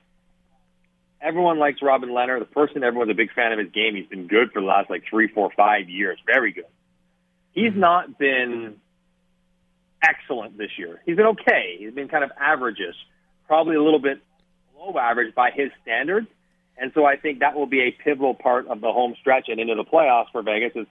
everyone 1.25 1.57
likes 1.59 1.81
Robin 1.81 2.09
Lehner. 2.09 2.39
The 2.39 2.45
person 2.45 2.83
everyone's 2.83 3.11
a 3.11 3.15
big 3.15 3.33
fan 3.33 3.51
of 3.51 3.59
his 3.59 3.71
game. 3.71 3.95
He's 3.95 4.07
been 4.07 4.27
good 4.27 4.51
for 4.53 4.61
the 4.61 4.67
last 4.67 4.89
like 4.89 5.03
three, 5.09 5.27
four, 5.27 5.49
five 5.57 5.89
years. 5.89 6.19
Very 6.25 6.51
good. 6.51 6.65
He's 7.51 7.71
mm-hmm. 7.71 7.79
not 7.79 8.17
been 8.17 8.75
excellent 10.01 10.57
this 10.57 10.71
year. 10.77 11.01
He's 11.05 11.15
been 11.15 11.27
okay. 11.27 11.77
He's 11.79 11.93
been 11.93 12.07
kind 12.07 12.23
of 12.23 12.31
averages, 12.39 12.95
probably 13.47 13.75
a 13.75 13.83
little 13.83 13.99
bit 13.99 14.21
below 14.73 14.97
average 14.99 15.33
by 15.33 15.49
his 15.51 15.71
standards. 15.81 16.27
And 16.77 16.91
so 16.93 17.05
I 17.05 17.15
think 17.15 17.39
that 17.39 17.55
will 17.55 17.67
be 17.67 17.81
a 17.81 17.91
pivotal 17.91 18.35
part 18.35 18.67
of 18.67 18.81
the 18.81 18.91
home 18.91 19.15
stretch 19.19 19.45
and 19.47 19.59
into 19.59 19.75
the 19.75 19.85
playoffs 19.85 20.31
for 20.31 20.43
Vegas 20.43 20.73
is 20.75 20.87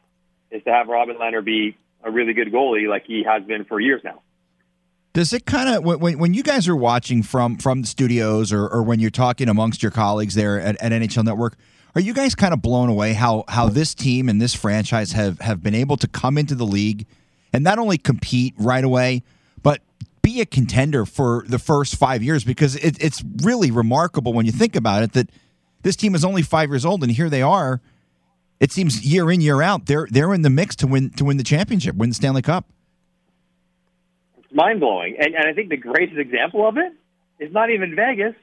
is 0.50 0.62
to 0.64 0.70
have 0.70 0.88
Robin 0.88 1.16
Lehner 1.16 1.44
be 1.44 1.76
a 2.02 2.10
really 2.10 2.32
good 2.32 2.52
goalie 2.52 2.88
like 2.88 3.04
he 3.06 3.24
has 3.24 3.42
been 3.44 3.64
for 3.64 3.80
years 3.80 4.02
now. 4.04 4.22
Does 5.14 5.32
it 5.32 5.46
kind 5.46 5.68
of 5.68 5.84
when 5.84 6.18
when 6.18 6.34
you 6.34 6.42
guys 6.42 6.66
are 6.66 6.74
watching 6.74 7.22
from 7.22 7.56
from 7.56 7.82
the 7.82 7.86
studios 7.86 8.52
or, 8.52 8.66
or 8.66 8.82
when 8.82 8.98
you're 8.98 9.10
talking 9.10 9.48
amongst 9.48 9.80
your 9.80 9.92
colleagues 9.92 10.34
there 10.34 10.60
at, 10.60 10.76
at 10.82 10.90
NHL 10.90 11.24
Network, 11.24 11.56
are 11.94 12.00
you 12.00 12.12
guys 12.12 12.34
kind 12.34 12.52
of 12.52 12.60
blown 12.60 12.88
away 12.88 13.12
how 13.12 13.44
how 13.46 13.68
this 13.68 13.94
team 13.94 14.28
and 14.28 14.42
this 14.42 14.54
franchise 14.54 15.12
have 15.12 15.38
have 15.38 15.62
been 15.62 15.74
able 15.74 15.96
to 15.98 16.08
come 16.08 16.36
into 16.36 16.56
the 16.56 16.66
league 16.66 17.06
and 17.52 17.62
not 17.62 17.78
only 17.78 17.96
compete 17.96 18.54
right 18.58 18.82
away, 18.82 19.22
but 19.62 19.82
be 20.20 20.40
a 20.40 20.46
contender 20.46 21.06
for 21.06 21.44
the 21.46 21.60
first 21.60 21.94
five 21.94 22.20
years? 22.20 22.42
Because 22.42 22.74
it, 22.74 23.00
it's 23.00 23.22
really 23.44 23.70
remarkable 23.70 24.32
when 24.32 24.46
you 24.46 24.52
think 24.52 24.74
about 24.74 25.04
it 25.04 25.12
that 25.12 25.30
this 25.82 25.94
team 25.94 26.16
is 26.16 26.24
only 26.24 26.42
five 26.42 26.70
years 26.70 26.84
old 26.84 27.04
and 27.04 27.12
here 27.12 27.30
they 27.30 27.42
are. 27.42 27.80
It 28.58 28.72
seems 28.72 29.06
year 29.06 29.30
in 29.30 29.40
year 29.40 29.62
out 29.62 29.86
they're 29.86 30.08
they're 30.10 30.34
in 30.34 30.42
the 30.42 30.50
mix 30.50 30.74
to 30.76 30.88
win 30.88 31.10
to 31.10 31.24
win 31.24 31.36
the 31.36 31.44
championship, 31.44 31.94
win 31.94 32.08
the 32.08 32.14
Stanley 32.16 32.42
Cup 32.42 32.66
mind 34.54 34.80
blowing. 34.80 35.16
And, 35.18 35.34
and 35.34 35.48
I 35.48 35.52
think 35.52 35.68
the 35.68 35.76
greatest 35.76 36.18
example 36.18 36.66
of 36.66 36.76
it 36.78 36.92
is 37.44 37.52
not 37.52 37.70
even 37.70 37.94
Vegas, 37.96 38.34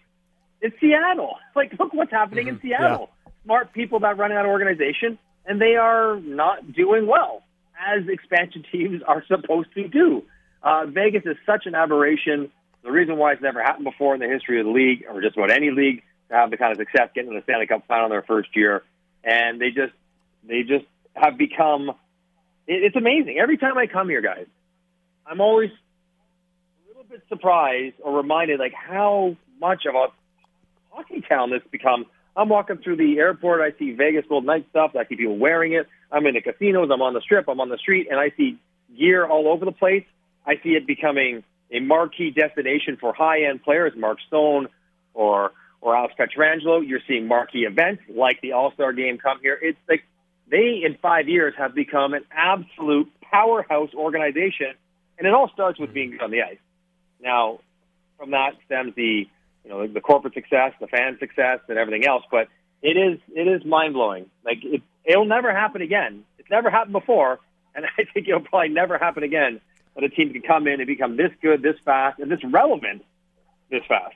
it's 0.61 0.75
Seattle. 0.79 1.35
Like, 1.53 1.73
look 1.77 1.93
what's 1.93 2.11
happening 2.11 2.47
in 2.47 2.55
mm-hmm. 2.55 2.67
Seattle. 2.69 3.09
Yeah. 3.25 3.31
Smart 3.43 3.73
people 3.73 3.99
that 3.99 4.17
run 4.17 4.29
that 4.29 4.45
organization, 4.45 5.19
and 5.45 5.59
they 5.59 5.75
are 5.75 6.17
not 6.21 6.71
doing 6.71 7.07
well, 7.07 7.43
as 7.77 8.07
expansion 8.07 8.63
teams 8.71 9.01
are 9.07 9.21
supposed 9.27 9.67
to 9.73 9.89
do. 9.89 10.23
Uh, 10.63 10.85
Vegas 10.85 11.23
is 11.25 11.35
such 11.45 11.65
an 11.65 11.75
aberration. 11.75 12.49
The 12.83 12.91
reason 12.91 13.17
why 13.17 13.33
it's 13.33 13.41
never 13.41 13.61
happened 13.61 13.83
before 13.83 14.13
in 14.13 14.21
the 14.21 14.29
history 14.29 14.61
of 14.61 14.65
the 14.65 14.71
league, 14.71 15.03
or 15.09 15.21
just 15.21 15.35
about 15.35 15.51
any 15.51 15.71
league, 15.71 16.03
to 16.29 16.35
have 16.35 16.51
the 16.51 16.57
kind 16.57 16.71
of 16.71 16.77
success 16.77 17.09
getting 17.13 17.31
to 17.31 17.37
the 17.37 17.43
Stanley 17.43 17.67
Cup 17.67 17.85
final 17.85 18.05
in 18.05 18.11
their 18.11 18.21
first 18.21 18.55
year, 18.55 18.83
and 19.23 19.59
they 19.59 19.71
just 19.71 19.93
they 20.47 20.63
just 20.63 20.85
have 21.13 21.37
become. 21.37 21.89
It, 22.65 22.83
it's 22.83 22.95
amazing. 22.95 23.39
Every 23.41 23.57
time 23.57 23.77
I 23.77 23.87
come 23.87 24.07
here, 24.07 24.21
guys, 24.21 24.47
I'm 25.27 25.41
always 25.41 25.71
bit 27.11 27.21
surprised 27.27 27.95
or 28.03 28.15
reminded 28.15 28.59
like 28.59 28.73
how 28.73 29.35
much 29.59 29.83
of 29.85 29.95
a 29.95 30.07
hockey 30.91 31.21
town 31.27 31.49
this 31.49 31.61
becomes. 31.69 32.05
I'm 32.37 32.47
walking 32.47 32.77
through 32.77 32.95
the 32.95 33.19
airport, 33.19 33.59
I 33.59 33.77
see 33.77 33.91
Vegas 33.91 34.23
Gold 34.29 34.45
Knight 34.45 34.65
stuff, 34.69 34.91
I 34.95 35.05
see 35.05 35.17
people 35.17 35.37
wearing 35.37 35.73
it. 35.73 35.87
I'm 36.09 36.25
in 36.25 36.35
the 36.35 36.41
casinos, 36.41 36.89
I'm 36.91 37.01
on 37.01 37.13
the 37.13 37.19
strip, 37.19 37.49
I'm 37.49 37.59
on 37.59 37.67
the 37.67 37.77
street, 37.77 38.07
and 38.09 38.17
I 38.17 38.31
see 38.37 38.57
gear 38.97 39.25
all 39.25 39.49
over 39.49 39.65
the 39.65 39.73
place. 39.73 40.05
I 40.45 40.55
see 40.63 40.69
it 40.69 40.87
becoming 40.87 41.43
a 41.69 41.81
marquee 41.81 42.31
destination 42.31 42.97
for 42.99 43.13
high 43.13 43.43
end 43.43 43.61
players, 43.61 43.91
Mark 43.97 44.19
Stone 44.27 44.69
or 45.13 45.51
or 45.81 45.97
Alex 45.97 46.13
Pietrangelo. 46.17 46.87
You're 46.87 47.01
seeing 47.07 47.27
marquee 47.27 47.65
events 47.65 48.03
like 48.07 48.39
the 48.39 48.53
All 48.53 48.71
Star 48.71 48.93
Game 48.93 49.17
come 49.17 49.39
here. 49.41 49.59
It's 49.61 49.77
like 49.89 50.03
they 50.49 50.81
in 50.85 50.97
five 51.01 51.27
years 51.27 51.53
have 51.57 51.75
become 51.75 52.13
an 52.13 52.23
absolute 52.31 53.11
powerhouse 53.21 53.93
organization, 53.93 54.75
and 55.17 55.27
it 55.27 55.33
all 55.33 55.49
starts 55.53 55.77
with 55.77 55.93
being 55.93 56.17
on 56.21 56.31
the 56.31 56.41
ice. 56.43 56.57
Now, 57.21 57.59
from 58.17 58.31
that 58.31 58.51
stems 58.65 58.93
the 58.95 59.27
you 59.63 59.69
know 59.69 59.87
the 59.87 60.01
corporate 60.01 60.33
success, 60.33 60.73
the 60.79 60.87
fan 60.87 61.17
success, 61.19 61.59
and 61.67 61.77
everything 61.77 62.05
else. 62.05 62.23
But 62.31 62.47
it 62.81 62.97
is 62.97 63.19
it 63.35 63.47
is 63.47 63.65
mind 63.65 63.93
blowing. 63.93 64.29
Like 64.43 64.59
it, 64.63 64.81
it'll 65.05 65.25
never 65.25 65.53
happen 65.53 65.81
again. 65.81 66.23
It's 66.39 66.49
never 66.49 66.69
happened 66.69 66.93
before, 66.93 67.39
and 67.75 67.85
I 67.97 68.03
think 68.13 68.27
it'll 68.27 68.41
probably 68.41 68.69
never 68.69 68.97
happen 68.97 69.23
again. 69.23 69.61
That 69.95 70.05
a 70.05 70.09
team 70.09 70.31
can 70.31 70.41
come 70.41 70.67
in 70.67 70.79
and 70.79 70.87
become 70.87 71.17
this 71.17 71.31
good, 71.41 71.61
this 71.61 71.75
fast, 71.83 72.19
and 72.19 72.31
this 72.31 72.39
relevant 72.45 73.03
this 73.69 73.81
fast. 73.89 74.15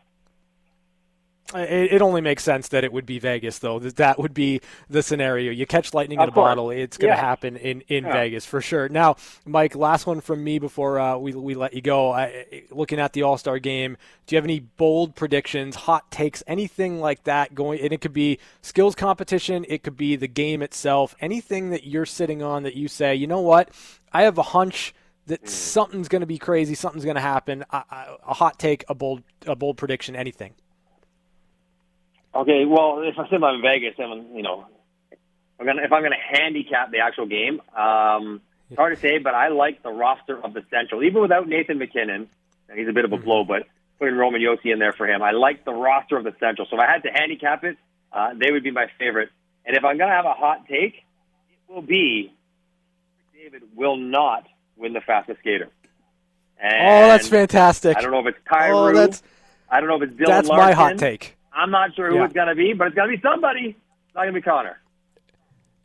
It, 1.55 1.93
it, 1.93 2.01
only 2.01 2.21
makes 2.21 2.43
sense 2.43 2.67
that 2.69 2.83
it 2.83 2.91
would 2.91 3.05
be 3.05 3.19
Vegas, 3.19 3.59
though. 3.59 3.79
That 3.79 3.95
that 3.97 4.19
would 4.19 4.33
be 4.33 4.61
the 4.89 5.01
scenario. 5.01 5.51
You 5.51 5.65
catch 5.65 5.93
lightning 5.93 6.19
in 6.19 6.29
a 6.29 6.31
bottle. 6.31 6.69
It's 6.69 6.97
going 6.97 7.11
to 7.11 7.17
yeah. 7.17 7.21
happen 7.21 7.55
in, 7.57 7.81
in 7.87 8.03
yeah. 8.03 8.13
Vegas 8.13 8.45
for 8.45 8.61
sure. 8.61 8.89
Now, 8.89 9.15
Mike, 9.45 9.75
last 9.75 10.05
one 10.05 10.21
from 10.21 10.43
me 10.43 10.59
before 10.59 10.99
uh, 10.99 11.17
we 11.17 11.33
we 11.33 11.55
let 11.55 11.73
you 11.73 11.81
go. 11.81 12.11
I, 12.11 12.63
looking 12.71 12.99
at 12.99 13.13
the 13.13 13.23
All 13.23 13.37
Star 13.37 13.59
game, 13.59 13.97
do 14.27 14.35
you 14.35 14.37
have 14.37 14.45
any 14.45 14.59
bold 14.59 15.15
predictions, 15.15 15.75
hot 15.75 16.11
takes, 16.11 16.43
anything 16.47 16.99
like 16.99 17.23
that 17.23 17.55
going? 17.55 17.79
And 17.79 17.93
it 17.93 18.01
could 18.01 18.13
be 18.13 18.39
skills 18.61 18.95
competition. 18.95 19.65
It 19.69 19.83
could 19.83 19.97
be 19.97 20.15
the 20.15 20.27
game 20.27 20.61
itself. 20.61 21.15
Anything 21.19 21.69
that 21.69 21.85
you're 21.85 22.05
sitting 22.05 22.43
on 22.43 22.63
that 22.63 22.75
you 22.75 22.87
say, 22.87 23.15
you 23.15 23.27
know 23.27 23.41
what, 23.41 23.69
I 24.11 24.23
have 24.23 24.37
a 24.37 24.43
hunch 24.43 24.93
that 25.27 25.43
mm. 25.43 25.49
something's 25.49 26.07
going 26.07 26.21
to 26.21 26.27
be 26.27 26.37
crazy, 26.37 26.75
something's 26.75 27.05
going 27.05 27.15
to 27.15 27.21
happen. 27.21 27.63
A, 27.71 27.83
a 28.27 28.33
hot 28.33 28.59
take, 28.59 28.83
a 28.89 28.95
bold 28.95 29.23
a 29.45 29.55
bold 29.55 29.77
prediction, 29.77 30.15
anything. 30.15 30.53
Okay, 32.35 32.65
well, 32.65 33.01
if 33.01 33.17
I'm 33.17 33.43
in 33.55 33.61
Vegas, 33.61 33.95
I'm 33.97 34.35
you 34.35 34.43
know, 34.43 34.65
I'm 35.59 35.65
gonna 35.65 35.83
if 35.83 35.91
I'm 35.91 36.03
gonna 36.03 36.15
handicap 36.19 36.91
the 36.91 36.99
actual 36.99 37.27
game, 37.27 37.61
um, 37.75 38.41
it's 38.69 38.77
hard 38.77 38.93
to 38.93 38.99
say, 38.99 39.19
but 39.19 39.33
I 39.33 39.47
like 39.47 39.83
the 39.83 39.91
roster 39.91 40.43
of 40.43 40.53
the 40.53 40.63
Central, 40.69 41.03
even 41.03 41.21
without 41.21 41.47
Nathan 41.47 41.77
MacKinnon. 41.77 42.27
He's 42.75 42.89
a 42.89 42.93
bit 42.93 43.05
of 43.05 43.13
a 43.13 43.17
blow, 43.17 43.45
but 43.45 43.67
putting 43.99 44.15
Roman 44.15 44.41
Josi 44.41 44.73
in 44.73 44.79
there 44.79 44.91
for 44.91 45.07
him, 45.07 45.21
I 45.21 45.31
like 45.31 45.63
the 45.63 45.71
roster 45.71 46.17
of 46.17 46.25
the 46.25 46.33
Central. 46.39 46.67
So 46.69 46.75
if 46.75 46.81
I 46.81 46.91
had 46.91 47.03
to 47.03 47.09
handicap 47.09 47.63
it, 47.63 47.77
uh, 48.11 48.33
they 48.35 48.51
would 48.51 48.63
be 48.63 48.71
my 48.71 48.87
favorite. 48.99 49.29
And 49.65 49.77
if 49.77 49.85
I'm 49.85 49.97
gonna 49.97 50.11
have 50.11 50.25
a 50.25 50.33
hot 50.33 50.67
take, 50.67 50.95
it 50.95 51.73
will 51.73 51.81
be 51.81 52.33
David 53.33 53.63
will 53.75 53.95
not 53.95 54.45
win 54.75 54.91
the 54.91 55.01
fastest 55.01 55.39
skater. 55.39 55.69
And 56.59 56.73
oh, 56.73 57.07
that's 57.07 57.29
fantastic! 57.29 57.95
I 57.95 58.01
don't 58.01 58.11
know 58.11 58.19
if 58.19 58.27
it's 58.27 58.45
Kyrou. 58.45 58.91
Oh, 58.91 58.93
that's, 58.93 59.23
I 59.69 59.79
don't 59.79 59.87
know 59.87 60.03
if 60.03 60.09
it's 60.09 60.19
Dylan 60.19 60.27
That's 60.27 60.47
Larkin. 60.49 60.65
my 60.65 60.73
hot 60.73 60.97
take. 60.97 61.37
I'm 61.55 61.71
not 61.71 61.95
sure 61.95 62.09
who 62.09 62.15
yeah. 62.15 62.25
it's 62.25 62.33
going 62.33 62.47
to 62.47 62.55
be, 62.55 62.73
but 62.73 62.87
it's 62.87 62.95
going 62.95 63.09
to 63.09 63.17
be 63.17 63.21
somebody. 63.21 63.69
It's 63.69 64.15
not 64.15 64.23
going 64.23 64.33
to 64.33 64.39
be 64.39 64.43
Connor. 64.43 64.79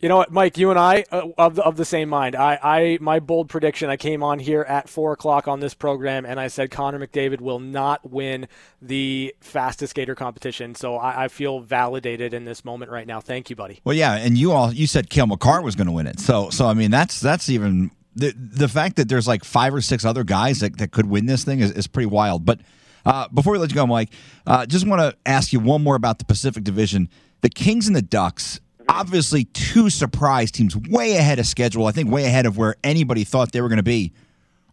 You 0.00 0.08
know 0.08 0.16
what, 0.16 0.32
Mike? 0.32 0.56
You 0.56 0.70
and 0.70 0.78
I 0.78 1.04
uh, 1.12 1.28
of 1.36 1.56
the, 1.56 1.62
of 1.62 1.76
the 1.76 1.84
same 1.84 2.08
mind. 2.08 2.34
I, 2.34 2.58
I 2.62 2.98
my 3.02 3.20
bold 3.20 3.50
prediction. 3.50 3.90
I 3.90 3.98
came 3.98 4.22
on 4.22 4.38
here 4.38 4.62
at 4.62 4.88
four 4.88 5.12
o'clock 5.12 5.46
on 5.46 5.60
this 5.60 5.74
program, 5.74 6.24
and 6.24 6.40
I 6.40 6.48
said 6.48 6.70
Connor 6.70 7.06
McDavid 7.06 7.42
will 7.42 7.58
not 7.58 8.10
win 8.10 8.48
the 8.80 9.34
fastest 9.40 9.90
skater 9.90 10.14
competition. 10.14 10.74
So 10.74 10.96
I, 10.96 11.24
I 11.24 11.28
feel 11.28 11.60
validated 11.60 12.32
in 12.32 12.46
this 12.46 12.64
moment 12.64 12.90
right 12.90 13.06
now. 13.06 13.20
Thank 13.20 13.50
you, 13.50 13.56
buddy. 13.56 13.82
Well, 13.84 13.94
yeah, 13.94 14.16
and 14.16 14.38
you 14.38 14.52
all 14.52 14.72
you 14.72 14.86
said 14.86 15.10
Cale 15.10 15.26
Makar 15.26 15.60
was 15.60 15.76
going 15.76 15.86
to 15.86 15.92
win 15.92 16.06
it. 16.06 16.18
So 16.18 16.48
so 16.48 16.66
I 16.66 16.72
mean 16.72 16.90
that's 16.90 17.20
that's 17.20 17.50
even 17.50 17.90
the 18.16 18.32
the 18.34 18.68
fact 18.68 18.96
that 18.96 19.10
there's 19.10 19.28
like 19.28 19.44
five 19.44 19.74
or 19.74 19.82
six 19.82 20.06
other 20.06 20.24
guys 20.24 20.60
that, 20.60 20.78
that 20.78 20.92
could 20.92 21.10
win 21.10 21.26
this 21.26 21.44
thing 21.44 21.60
is, 21.60 21.72
is 21.72 21.86
pretty 21.86 22.06
wild. 22.06 22.46
But 22.46 22.60
uh, 23.04 23.28
before 23.28 23.52
we 23.52 23.58
let 23.58 23.70
you 23.70 23.74
go, 23.74 23.86
Mike, 23.86 24.10
uh, 24.46 24.66
just 24.66 24.86
want 24.86 25.00
to 25.00 25.16
ask 25.26 25.52
you 25.52 25.60
one 25.60 25.82
more 25.82 25.96
about 25.96 26.18
the 26.18 26.24
Pacific 26.24 26.64
Division. 26.64 27.08
The 27.40 27.48
Kings 27.48 27.86
and 27.86 27.96
the 27.96 28.02
Ducks, 28.02 28.60
obviously 28.88 29.44
two 29.44 29.90
surprise 29.90 30.50
teams, 30.50 30.76
way 30.76 31.16
ahead 31.16 31.38
of 31.38 31.46
schedule. 31.46 31.86
I 31.86 31.92
think 31.92 32.10
way 32.10 32.24
ahead 32.24 32.46
of 32.46 32.56
where 32.58 32.76
anybody 32.84 33.24
thought 33.24 33.52
they 33.52 33.60
were 33.60 33.68
going 33.68 33.78
to 33.78 33.82
be. 33.82 34.12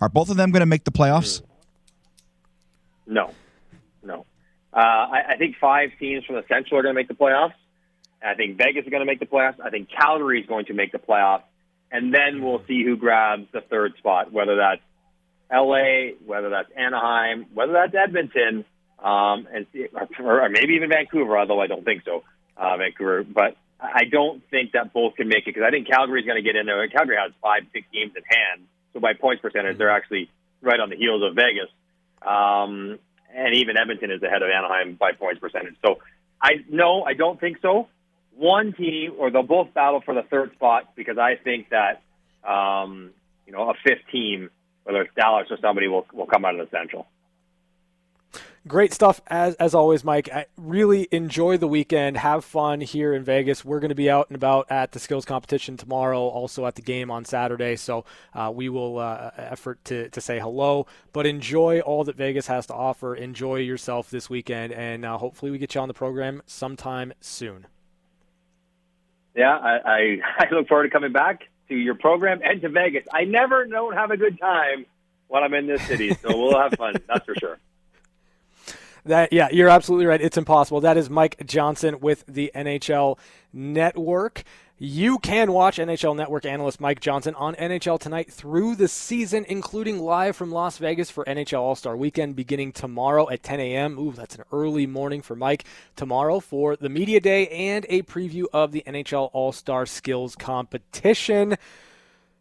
Are 0.02 0.10
both 0.10 0.30
of 0.30 0.38
them 0.38 0.52
going 0.52 0.62
to 0.62 0.68
make 0.68 0.84
the 0.84 0.92
playoffs? 0.92 1.42
No, 3.08 3.34
no. 4.04 4.26
Uh, 4.74 4.78
I, 4.78 5.24
I 5.30 5.38
think 5.38 5.56
five 5.60 5.92
teams 6.00 6.26
from 6.26 6.36
the 6.36 6.44
Central 6.48 6.80
are 6.80 6.84
going 6.84 6.94
to 6.94 7.00
make 7.00 7.08
the 7.08 7.14
playoffs. 7.14 7.54
I 8.22 8.34
think 8.34 8.58
Vegas 8.58 8.84
is 8.84 8.90
going 8.90 9.02
to 9.02 9.06
make 9.06 9.20
the 9.20 9.26
playoffs. 9.26 9.60
I 9.64 9.70
think 9.70 9.90
Calgary 9.90 10.42
is 10.42 10.48
going 10.48 10.66
to 10.66 10.74
make 10.74 10.92
the 10.92 10.98
playoffs, 10.98 11.44
and 11.92 12.14
then 12.14 12.44
we'll 12.44 12.64
see 12.68 12.84
who 12.84 12.98
grabs 12.98 13.48
the 13.54 13.62
third 13.62 13.96
spot, 13.98 14.34
whether 14.34 14.56
that's 14.58 14.82
LA, 15.52 16.16
whether 16.26 16.50
that's 16.50 16.70
Anaheim, 16.76 17.45
whether 17.54 17.74
that's 17.74 17.93
Edmonton, 17.95 18.66
um, 19.00 19.48
and 19.54 19.66
or, 20.20 20.45
or 20.45 20.50
maybe 20.50 20.74
even 20.74 20.89
Vancouver, 20.89 21.38
although 21.38 21.62
I 21.62 21.68
don't 21.68 21.86
think 21.86 22.04
so, 22.04 22.24
uh, 22.58 22.78
Vancouver. 22.78 23.24
But 23.24 23.56
I 23.80 24.06
don't 24.12 24.41
think 24.50 24.74
that 24.74 24.93
both 24.93 25.16
can 25.16 25.28
make 25.28 25.48
it 25.48 25.54
because 25.54 25.64
I 25.66 25.72
think 25.72 25.88
Calgary's 25.88 26.26
going 26.26 26.38
to 26.38 26.41
get 26.41 26.56
in 26.56 26.66
there. 26.66 26.86
Calgary 26.88 27.18
has 27.22 27.32
five, 27.41 27.64
six 27.74 27.88
games 27.93 28.14
in 28.16 28.24
hand, 28.24 28.68
so 28.93 29.00
by 29.00 29.14
points 29.14 29.41
percentage, 29.41 29.78
they're 29.78 29.89
actually 29.89 30.30
right 30.62 30.80
on 30.80 30.89
the 30.89 30.98
heels 30.98 31.22
of 31.24 31.36
Vegas. 31.36 31.70
Um, 32.22 33.00
and 33.34 33.56
even 33.56 33.78
Edmonton 33.78 34.12
is 34.12 34.22
ahead 34.24 34.41
of 34.41 34.50
Anaheim 34.50 34.95
by 34.95 35.12
points 35.12 35.39
percentage. 35.39 35.76
So 35.86 36.00
I 36.41 36.66
no, 36.70 37.04
I 37.04 37.14
don't 37.14 37.39
think 37.39 37.58
so. 37.62 37.88
One 38.36 38.74
team, 38.74 39.14
or 39.18 39.32
they'll 39.32 39.43
both 39.43 39.74
battle 39.74 40.02
for 40.02 40.14
the 40.14 40.24
third 40.24 40.54
spot 40.54 40.95
because 40.95 41.18
I 41.18 41.36
think 41.36 41.70
that 41.70 42.02
um, 42.48 43.12
you 43.45 43.54
know 43.54 43.70
a 43.70 43.74
fifth 43.84 44.08
team 44.12 44.50
whether 44.88 45.02
it's 45.02 45.14
Dallas 45.16 45.48
or 45.52 45.58
somebody 45.62 45.90
will 45.90 46.08
will 46.14 46.26
come 46.26 46.46
out 46.46 46.58
of 46.58 46.70
the 46.70 46.78
Central. 46.78 47.08
Great 48.66 48.94
stuff 48.94 49.22
as 49.28 49.56
as 49.56 49.76
always, 49.76 50.04
Mike. 50.04 50.30
I 50.34 50.46
really 50.58 51.10
enjoy 51.12 51.58
the 51.58 51.68
weekend. 51.68 52.16
Have 52.18 52.46
fun 52.46 52.80
here 52.80 53.14
in 53.14 53.24
Vegas. 53.24 53.66
We're 53.66 53.82
going 53.82 53.90
to 53.90 53.96
be 53.96 54.10
out 54.10 54.30
and 54.30 54.36
about 54.36 54.68
at 54.70 54.94
the 54.94 55.00
skills 55.00 55.26
competition 55.26 55.76
tomorrow, 55.76 56.20
also 56.20 56.66
at 56.66 56.76
the 56.76 56.82
game 56.82 57.12
on 57.12 57.26
Saturday. 57.26 57.76
So 57.76 58.06
uh, 58.34 58.52
we 58.54 58.70
will 58.70 59.00
uh, 59.00 59.32
effort 59.38 59.84
to 59.86 60.10
to 60.10 60.22
say 60.22 60.40
hello. 60.40 60.88
But 61.12 61.26
enjoy 61.26 61.82
all 61.82 62.06
that 62.06 62.16
Vegas 62.16 62.48
has 62.48 62.66
to 62.68 62.74
offer. 62.74 63.14
Enjoy 63.14 63.58
yourself 63.58 64.10
this 64.10 64.30
weekend, 64.30 64.72
and 64.72 65.04
uh, 65.04 65.18
hopefully 65.18 65.52
we 65.52 65.58
get 65.58 65.76
you 65.76 65.82
on 65.82 65.90
the 65.90 65.94
program 65.94 66.42
sometime 66.46 67.14
soon. 67.20 67.68
Yeah, 69.36 69.58
I, 69.58 69.80
I 69.86 70.18
I 70.40 70.54
look 70.54 70.70
forward 70.70 70.84
to 70.84 70.90
coming 70.90 71.12
back 71.12 71.44
to 71.70 71.76
your 71.76 71.95
program 71.95 72.41
and 72.43 72.61
to 72.61 72.70
Vegas. 72.70 73.05
I 73.13 73.26
never 73.26 73.65
don't 73.65 73.93
have 73.93 74.11
a 74.11 74.18
good 74.18 74.39
time 74.39 74.86
when 75.28 75.43
I'm 75.43 75.53
in 75.53 75.68
this 75.68 75.86
city, 75.86 76.13
so 76.13 76.38
we'll 76.38 76.57
have 76.57 76.74
fun. 76.74 76.95
That's 77.07 77.26
for 77.26 77.36
sure. 77.36 77.59
That 79.05 79.32
yeah, 79.32 79.47
you're 79.51 79.70
absolutely 79.70 80.05
right. 80.05 80.20
It's 80.20 80.38
impossible. 80.38 80.82
That 80.82 80.97
is 80.97 81.09
Mike 81.09 81.45
Johnson 81.45 81.99
with 82.01 82.26
the 82.28 82.51
NHL 82.53 83.18
Network. 83.53 84.43
You 84.80 85.18
can 85.18 85.54
watch 85.54 85.80
NHL 85.80 86.16
Network 86.16 86.46
analyst 86.46 86.80
Mike 86.80 87.00
Johnson 87.00 87.34
on 87.34 87.56
NHL 87.56 88.00
Tonight 88.00 88.32
through 88.32 88.76
the 88.76 88.88
season, 88.88 89.44
including 89.50 89.98
live 89.98 90.36
from 90.36 90.52
Las 90.52 90.78
Vegas 90.78 91.10
for 91.10 91.26
NHL 91.26 91.60
All 91.60 91.76
Star 91.76 91.98
Weekend 91.98 92.36
beginning 92.36 92.74
tomorrow 92.74 93.28
at 93.28 93.42
10 93.42 93.60
a.m. 93.60 93.98
Ooh, 93.98 94.12
that's 94.12 94.36
an 94.36 94.44
early 94.52 94.86
morning 94.86 95.24
for 95.24 95.36
Mike. 95.36 95.64
Tomorrow 95.96 96.42
for 96.42 96.76
the 96.76 96.90
Media 96.90 97.20
Day 97.20 97.48
and 97.48 97.88
a 97.90 98.04
preview 98.04 98.44
of 98.54 98.72
the 98.72 98.84
NHL 98.86 99.32
All 99.34 99.52
Star 99.52 99.88
Skills 99.88 100.36
Competition. 100.36 101.58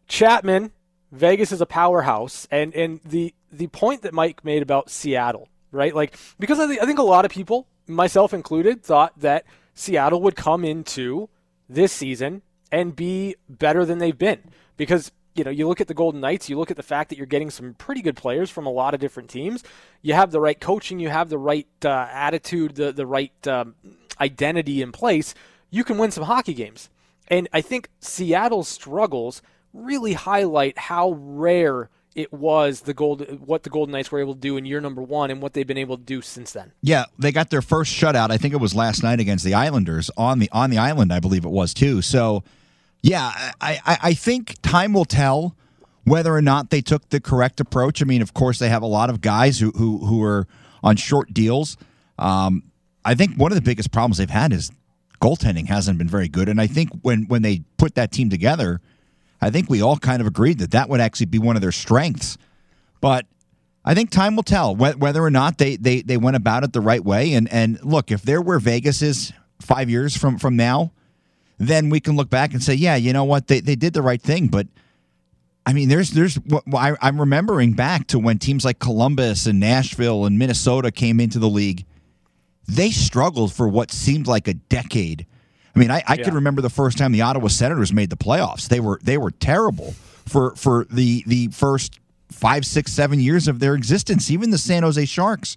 Chapman, 0.07 0.69
Vegas 1.11 1.51
is 1.51 1.59
a 1.59 1.65
powerhouse, 1.65 2.47
and, 2.51 2.71
and 2.75 2.99
the, 3.03 3.33
the 3.51 3.65
point 3.65 4.03
that 4.03 4.13
Mike 4.13 4.45
made 4.45 4.61
about 4.61 4.91
Seattle 4.91 5.49
right? 5.71 5.93
Like 5.93 6.15
because 6.39 6.59
I, 6.59 6.67
th- 6.67 6.79
I 6.79 6.85
think 6.85 6.99
a 6.99 7.03
lot 7.03 7.25
of 7.25 7.31
people, 7.31 7.67
myself 7.87 8.33
included, 8.33 8.83
thought 8.83 9.19
that 9.19 9.43
Seattle 9.73 10.21
would 10.21 10.35
come 10.35 10.63
into 10.63 11.29
this 11.69 11.91
season 11.91 12.41
and 12.71 12.95
be 12.95 13.35
better 13.49 13.85
than 13.85 13.99
they've 13.99 14.17
been 14.17 14.41
because 14.75 15.11
you 15.35 15.43
know 15.43 15.51
you 15.51 15.67
look 15.67 15.81
at 15.81 15.87
the 15.87 15.93
Golden 15.93 16.19
Knights, 16.21 16.49
you 16.49 16.57
look 16.57 16.71
at 16.71 16.77
the 16.77 16.83
fact 16.83 17.09
that 17.09 17.17
you're 17.17 17.27
getting 17.27 17.49
some 17.49 17.73
pretty 17.75 18.01
good 18.01 18.15
players 18.15 18.49
from 18.49 18.65
a 18.65 18.71
lot 18.71 18.93
of 18.93 18.99
different 18.99 19.29
teams. 19.29 19.63
You 20.01 20.13
have 20.13 20.31
the 20.31 20.41
right 20.41 20.59
coaching, 20.59 20.99
you 20.99 21.09
have 21.09 21.29
the 21.29 21.37
right 21.37 21.67
uh, 21.85 22.07
attitude, 22.11 22.75
the 22.75 22.91
the 22.91 23.05
right 23.05 23.47
um, 23.47 23.75
identity 24.19 24.81
in 24.81 24.91
place. 24.91 25.33
You 25.69 25.83
can 25.83 25.97
win 25.97 26.11
some 26.11 26.23
hockey 26.23 26.53
games, 26.53 26.89
and 27.27 27.47
I 27.53 27.61
think 27.61 27.89
Seattle's 27.99 28.67
struggles 28.67 29.41
really 29.73 30.13
highlight 30.13 30.77
how 30.77 31.11
rare 31.11 31.89
it 32.17 32.33
was 32.33 32.81
the 32.81 32.95
gold 32.95 33.21
what 33.45 33.61
the 33.61 33.69
Golden 33.69 33.93
Knights 33.93 34.11
were 34.11 34.19
able 34.19 34.33
to 34.33 34.39
do 34.39 34.57
in 34.57 34.65
year 34.65 34.81
number 34.81 35.03
one 35.03 35.29
and 35.29 35.39
what 35.39 35.53
they've 35.53 35.67
been 35.67 35.77
able 35.77 35.97
to 35.97 36.03
do 36.03 36.21
since 36.21 36.51
then. 36.51 36.73
Yeah, 36.81 37.05
they 37.19 37.31
got 37.31 37.51
their 37.51 37.61
first 37.61 37.93
shutout. 37.93 38.31
I 38.31 38.37
think 38.37 38.55
it 38.55 38.57
was 38.57 38.73
last 38.73 39.03
night 39.03 39.19
against 39.19 39.45
the 39.45 39.53
Islanders 39.53 40.09
on 40.17 40.39
the 40.39 40.49
on 40.51 40.71
the 40.71 40.79
island. 40.79 41.13
I 41.13 41.19
believe 41.19 41.45
it 41.45 41.51
was 41.51 41.75
too. 41.75 42.01
So, 42.01 42.43
yeah, 43.03 43.31
I 43.61 43.79
I, 43.85 43.97
I 44.01 44.13
think 44.15 44.55
time 44.63 44.93
will 44.93 45.05
tell 45.05 45.55
whether 46.05 46.33
or 46.33 46.41
not 46.41 46.71
they 46.71 46.81
took 46.81 47.07
the 47.09 47.21
correct 47.21 47.59
approach. 47.59 48.01
I 48.01 48.05
mean, 48.05 48.23
of 48.23 48.33
course, 48.33 48.57
they 48.57 48.69
have 48.69 48.81
a 48.81 48.87
lot 48.87 49.11
of 49.11 49.21
guys 49.21 49.59
who 49.59 49.69
who 49.71 49.99
who 49.99 50.23
are 50.23 50.47
on 50.83 50.95
short 50.95 51.35
deals. 51.35 51.77
Um, 52.17 52.63
I 53.05 53.13
think 53.13 53.35
one 53.37 53.51
of 53.51 53.55
the 53.55 53.61
biggest 53.61 53.91
problems 53.91 54.17
they've 54.17 54.27
had 54.27 54.51
is 54.51 54.71
goaltending 55.21 55.67
hasn't 55.67 55.99
been 55.99 56.09
very 56.09 56.29
good, 56.29 56.49
and 56.49 56.59
I 56.59 56.65
think 56.65 56.89
when 57.03 57.27
when 57.27 57.43
they 57.43 57.61
put 57.77 57.93
that 57.93 58.11
team 58.11 58.31
together 58.31 58.81
I 59.41 59.49
think 59.49 59.69
we 59.69 59.81
all 59.81 59.97
kind 59.97 60.21
of 60.21 60.27
agreed 60.27 60.59
that 60.59 60.71
that 60.71 60.89
would 60.89 60.99
actually 60.99 61.27
be 61.27 61.39
one 61.39 61.55
of 61.55 61.61
their 61.61 61.71
strengths. 61.71 62.37
But 63.01 63.25
I 63.85 63.93
think 63.93 64.09
time 64.09 64.35
will 64.35 64.43
tell 64.43 64.75
whether 64.75 65.23
or 65.23 65.31
not 65.31 65.57
they, 65.57 65.75
they, 65.75 66.01
they 66.01 66.17
went 66.17 66.35
about 66.35 66.63
it 66.63 66.73
the 66.73 66.81
right 66.81 67.03
way. 67.03 67.33
And, 67.33 67.47
and 67.51 67.79
look, 67.83 68.11
if 68.11 68.21
they're 68.21 68.41
where 68.41 68.59
Vegas 68.59 69.01
is 69.01 69.31
five 69.61 69.89
years 69.89 70.17
from, 70.17 70.37
from 70.37 70.55
now, 70.55 70.91
then 71.57 71.89
we 71.89 71.99
can 71.99 72.15
look 72.15 72.29
back 72.29 72.53
and 72.53 72.61
say, 72.61 72.73
yeah, 72.73 72.95
you 72.95 73.13
know 73.13 73.23
what, 73.23 73.47
they, 73.47 73.59
they 73.59 73.75
did 73.75 73.93
the 73.93 74.01
right 74.01 74.21
thing. 74.21 74.47
But 74.47 74.67
I 75.67 75.73
mean, 75.73 75.89
there's 75.89 76.11
there's 76.11 76.39
I'm 76.73 77.19
remembering 77.19 77.73
back 77.73 78.07
to 78.07 78.19
when 78.19 78.39
teams 78.39 78.63
like 78.63 78.79
Columbus 78.79 79.45
and 79.45 79.59
Nashville 79.59 80.25
and 80.25 80.39
Minnesota 80.39 80.91
came 80.93 81.19
into 81.19 81.39
the 81.39 81.49
league. 81.49 81.85
They 82.69 82.89
struggled 82.89 83.51
for 83.51 83.67
what 83.67 83.91
seemed 83.91 84.27
like 84.27 84.47
a 84.47 84.53
decade 84.53 85.25
I 85.77 85.79
mean, 85.79 85.91
I, 85.91 86.03
I 86.07 86.15
yeah. 86.15 86.23
can 86.23 86.33
remember 86.33 86.63
the 86.63 86.71
first 86.71 86.97
time 86.97 87.11
the 87.11 87.21
Ottawa 87.21 87.49
Senators 87.49 87.93
made 87.93 88.09
the 88.09 88.17
playoffs. 88.17 88.67
They 88.67 88.79
were 88.79 88.99
they 89.03 89.17
were 89.17 89.29
terrible 89.29 89.93
for 90.25 90.55
for 90.55 90.87
the 90.89 91.23
the 91.27 91.49
first 91.49 91.99
five, 92.31 92.65
six, 92.65 92.91
seven 92.91 93.19
years 93.19 93.47
of 93.47 93.59
their 93.59 93.75
existence. 93.75 94.31
Even 94.31 94.49
the 94.49 94.57
San 94.57 94.81
Jose 94.81 95.05
Sharks, 95.05 95.55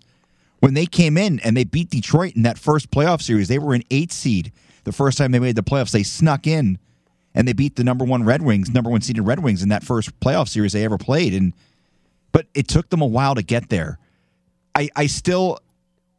when 0.60 0.74
they 0.74 0.84
came 0.84 1.16
in 1.16 1.40
and 1.40 1.56
they 1.56 1.64
beat 1.64 1.88
Detroit 1.88 2.34
in 2.36 2.42
that 2.42 2.58
first 2.58 2.90
playoff 2.90 3.22
series, 3.22 3.48
they 3.48 3.58
were 3.58 3.72
an 3.72 3.82
eight 3.90 4.12
seed. 4.12 4.52
The 4.84 4.92
first 4.92 5.16
time 5.16 5.32
they 5.32 5.38
made 5.38 5.56
the 5.56 5.62
playoffs, 5.62 5.90
they 5.90 6.02
snuck 6.02 6.46
in 6.46 6.78
and 7.34 7.48
they 7.48 7.54
beat 7.54 7.76
the 7.76 7.84
number 7.84 8.04
one 8.04 8.22
Red 8.22 8.42
Wings, 8.42 8.70
number 8.70 8.90
one 8.90 9.00
seeded 9.00 9.26
Red 9.26 9.42
Wings 9.42 9.62
in 9.62 9.70
that 9.70 9.84
first 9.84 10.18
playoff 10.20 10.48
series 10.48 10.72
they 10.72 10.84
ever 10.84 10.98
played. 10.98 11.32
And 11.32 11.54
but 12.30 12.46
it 12.52 12.68
took 12.68 12.90
them 12.90 13.00
a 13.00 13.06
while 13.06 13.34
to 13.36 13.42
get 13.42 13.70
there. 13.70 13.98
I 14.74 14.90
I 14.94 15.06
still 15.06 15.60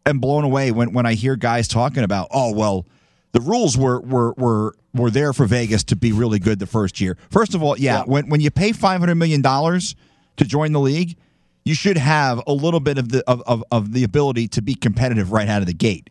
am 0.07 0.17
blown 0.17 0.43
away 0.43 0.71
when 0.71 0.91
when 0.91 1.05
I 1.05 1.13
hear 1.13 1.35
guys 1.35 1.67
talking 1.67 2.03
about, 2.03 2.29
oh 2.31 2.51
well 2.51 2.87
the 3.31 3.41
rules 3.41 3.77
were 3.77 4.01
were 4.01 4.33
were 4.33 4.75
were 4.93 5.09
there 5.09 5.33
for 5.33 5.45
Vegas 5.45 5.83
to 5.85 5.95
be 5.95 6.11
really 6.11 6.39
good 6.39 6.59
the 6.59 6.67
first 6.67 6.99
year. 6.99 7.17
First 7.29 7.55
of 7.55 7.63
all, 7.63 7.77
yeah, 7.77 7.99
yeah. 7.99 8.03
when 8.03 8.29
when 8.29 8.41
you 8.41 8.51
pay 8.51 8.71
five 8.71 8.99
hundred 8.99 9.15
million 9.15 9.41
dollars 9.41 9.95
to 10.37 10.45
join 10.45 10.71
the 10.71 10.79
league, 10.79 11.17
you 11.63 11.73
should 11.75 11.97
have 11.97 12.41
a 12.47 12.53
little 12.53 12.79
bit 12.79 12.97
of 12.97 13.09
the 13.09 13.23
of, 13.29 13.41
of, 13.45 13.63
of 13.71 13.93
the 13.93 14.03
ability 14.03 14.47
to 14.49 14.61
be 14.61 14.75
competitive 14.75 15.31
right 15.31 15.47
out 15.47 15.61
of 15.61 15.67
the 15.67 15.73
gate. 15.73 16.09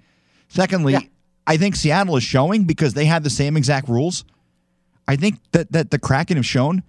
Secondly, 0.48 0.94
yeah. 0.94 1.00
I 1.46 1.56
think 1.56 1.76
Seattle 1.76 2.16
is 2.16 2.22
showing 2.22 2.64
because 2.64 2.94
they 2.94 3.04
had 3.04 3.22
the 3.22 3.30
same 3.30 3.56
exact 3.56 3.88
rules. 3.88 4.24
I 5.06 5.16
think 5.16 5.40
that 5.52 5.72
that 5.72 5.90
the 5.90 5.98
Kraken 5.98 6.36
have 6.36 6.46
shown 6.46 6.82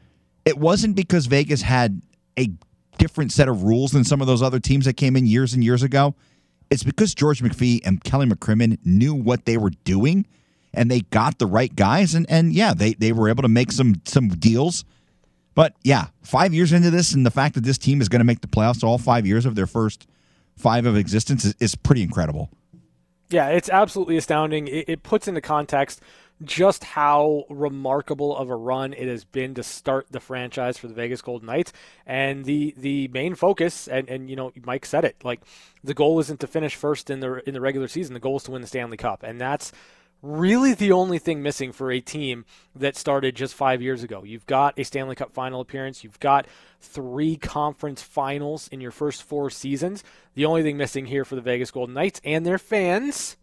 it 0.45 0.57
wasn't 0.57 0.95
because 0.95 1.25
Vegas 1.27 1.61
had 1.61 2.01
a 2.37 2.49
different 2.97 3.31
set 3.31 3.47
of 3.47 3.63
rules 3.63 3.91
than 3.91 4.03
some 4.03 4.21
of 4.21 4.27
those 4.27 4.41
other 4.41 4.59
teams 4.59 4.85
that 4.85 4.93
came 4.93 5.15
in 5.15 5.25
years 5.25 5.53
and 5.53 5.63
years 5.63 5.83
ago. 5.83 6.15
It's 6.71 6.83
because 6.83 7.13
George 7.13 7.43
McPhee 7.43 7.81
and 7.85 8.03
Kelly 8.03 8.25
McCrimmon 8.25 8.79
knew 8.85 9.13
what 9.13 9.45
they 9.45 9.57
were 9.57 9.71
doing 9.83 10.25
and 10.73 10.89
they 10.89 11.01
got 11.01 11.37
the 11.37 11.45
right 11.45 11.75
guys 11.75 12.15
and, 12.15 12.25
and 12.29 12.53
yeah, 12.53 12.73
they, 12.73 12.93
they 12.93 13.11
were 13.11 13.29
able 13.29 13.43
to 13.43 13.49
make 13.49 13.73
some 13.73 14.01
some 14.05 14.29
deals. 14.29 14.85
But 15.53 15.75
yeah, 15.83 16.07
five 16.23 16.53
years 16.53 16.71
into 16.71 16.89
this 16.89 17.13
and 17.13 17.25
the 17.25 17.31
fact 17.31 17.55
that 17.55 17.65
this 17.65 17.77
team 17.77 17.99
is 17.99 18.07
going 18.07 18.21
to 18.21 18.25
make 18.25 18.39
the 18.39 18.47
playoffs 18.47 18.83
all 18.83 18.97
five 18.97 19.27
years 19.27 19.45
of 19.45 19.55
their 19.55 19.67
first 19.67 20.07
five 20.55 20.85
of 20.85 20.95
existence 20.95 21.43
is, 21.43 21.55
is 21.59 21.75
pretty 21.75 22.03
incredible. 22.03 22.49
Yeah, 23.29 23.49
it's 23.49 23.69
absolutely 23.69 24.15
astounding. 24.17 24.67
It, 24.67 24.85
it 24.87 25.03
puts 25.03 25.27
into 25.27 25.41
context 25.41 26.01
just 26.43 26.83
how 26.83 27.43
remarkable 27.49 28.35
of 28.35 28.49
a 28.49 28.55
run 28.55 28.93
it 28.93 29.07
has 29.07 29.23
been 29.23 29.53
to 29.55 29.63
start 29.63 30.07
the 30.09 30.19
franchise 30.19 30.77
for 30.77 30.87
the 30.87 30.93
Vegas 30.93 31.21
Golden 31.21 31.47
Knights. 31.47 31.73
And 32.05 32.45
the 32.45 32.73
the 32.77 33.07
main 33.09 33.35
focus, 33.35 33.87
and, 33.87 34.09
and 34.09 34.29
you 34.29 34.35
know, 34.35 34.51
Mike 34.63 34.85
said 34.85 35.05
it, 35.05 35.17
like 35.23 35.41
the 35.83 35.93
goal 35.93 36.19
isn't 36.19 36.39
to 36.39 36.47
finish 36.47 36.75
first 36.75 37.09
in 37.09 37.19
the 37.19 37.47
in 37.47 37.53
the 37.53 37.61
regular 37.61 37.87
season. 37.87 38.13
The 38.13 38.19
goal 38.19 38.37
is 38.37 38.43
to 38.43 38.51
win 38.51 38.61
the 38.61 38.67
Stanley 38.67 38.97
Cup, 38.97 39.23
and 39.23 39.39
that's 39.39 39.71
really 40.21 40.73
the 40.73 40.91
only 40.91 41.17
thing 41.17 41.41
missing 41.41 41.71
for 41.71 41.91
a 41.91 41.99
team 41.99 42.45
that 42.75 42.95
started 42.95 43.35
just 43.35 43.55
five 43.55 43.81
years 43.81 44.03
ago. 44.03 44.23
You've 44.23 44.45
got 44.45 44.77
a 44.77 44.83
Stanley 44.83 45.15
Cup 45.15 45.33
final 45.33 45.61
appearance. 45.61 46.03
You've 46.03 46.19
got 46.19 46.45
three 46.79 47.35
conference 47.37 48.01
finals 48.01 48.67
in 48.67 48.81
your 48.81 48.91
first 48.91 49.23
four 49.23 49.49
seasons. 49.49 50.03
The 50.35 50.45
only 50.45 50.63
thing 50.63 50.77
missing 50.77 51.07
here 51.07 51.25
for 51.25 51.35
the 51.35 51.41
Vegas 51.41 51.71
Golden 51.71 51.95
Knights 51.95 52.21
and 52.23 52.45
their 52.45 52.59
fans 52.59 53.37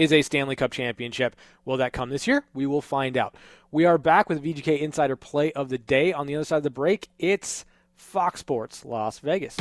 is 0.00 0.14
a 0.14 0.22
Stanley 0.22 0.56
Cup 0.56 0.72
championship. 0.72 1.36
Will 1.66 1.76
that 1.76 1.92
come 1.92 2.08
this 2.08 2.26
year? 2.26 2.42
We 2.54 2.66
will 2.66 2.80
find 2.80 3.18
out. 3.18 3.34
We 3.70 3.84
are 3.84 3.98
back 3.98 4.30
with 4.30 4.42
VGK 4.42 4.80
Insider 4.80 5.14
Play 5.14 5.52
of 5.52 5.68
the 5.68 5.76
Day. 5.76 6.10
On 6.14 6.26
the 6.26 6.34
other 6.36 6.44
side 6.44 6.56
of 6.56 6.62
the 6.62 6.70
break, 6.70 7.10
it's 7.18 7.66
Fox 7.96 8.40
Sports 8.40 8.86
Las 8.86 9.18
Vegas. 9.18 9.58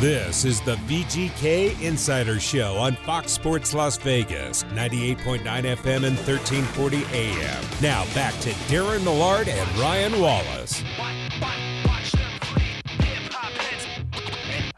This 0.00 0.46
is 0.46 0.62
the 0.62 0.76
VGK 0.76 1.78
Insider 1.82 2.40
Show 2.40 2.76
on 2.76 2.96
Fox 2.96 3.32
Sports 3.32 3.74
Las 3.74 3.98
Vegas, 3.98 4.64
98.9 4.64 5.42
FM 5.42 6.04
and 6.04 6.16
1340 6.16 7.04
AM. 7.12 7.64
Now 7.82 8.06
back 8.14 8.32
to 8.40 8.50
Darren 8.70 9.04
Millard 9.04 9.48
and 9.48 9.78
Ryan 9.78 10.18
Wallace. 10.20 10.82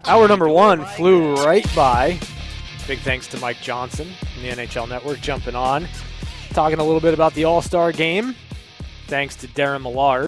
Hour 0.07 0.27
number 0.27 0.49
one 0.49 0.85
flew 0.85 1.37
right 1.37 1.67
by. 1.77 2.19
Big 2.89 3.01
thanks 3.01 3.27
to 3.27 3.39
Mike 3.39 3.61
Johnson 3.61 4.09
from 4.33 4.43
the 4.43 4.49
NHL 4.49 4.89
Network 4.89 5.21
jumping 5.21 5.55
on, 5.55 5.87
talking 6.55 6.79
a 6.79 6.83
little 6.83 7.03
bit 7.03 7.13
about 7.13 7.35
the 7.35 7.45
All 7.45 7.61
Star 7.61 7.93
game. 7.93 8.35
Thanks 9.09 9.37
to 9.37 9.47
Darren 9.49 9.83
Millard 9.83 10.27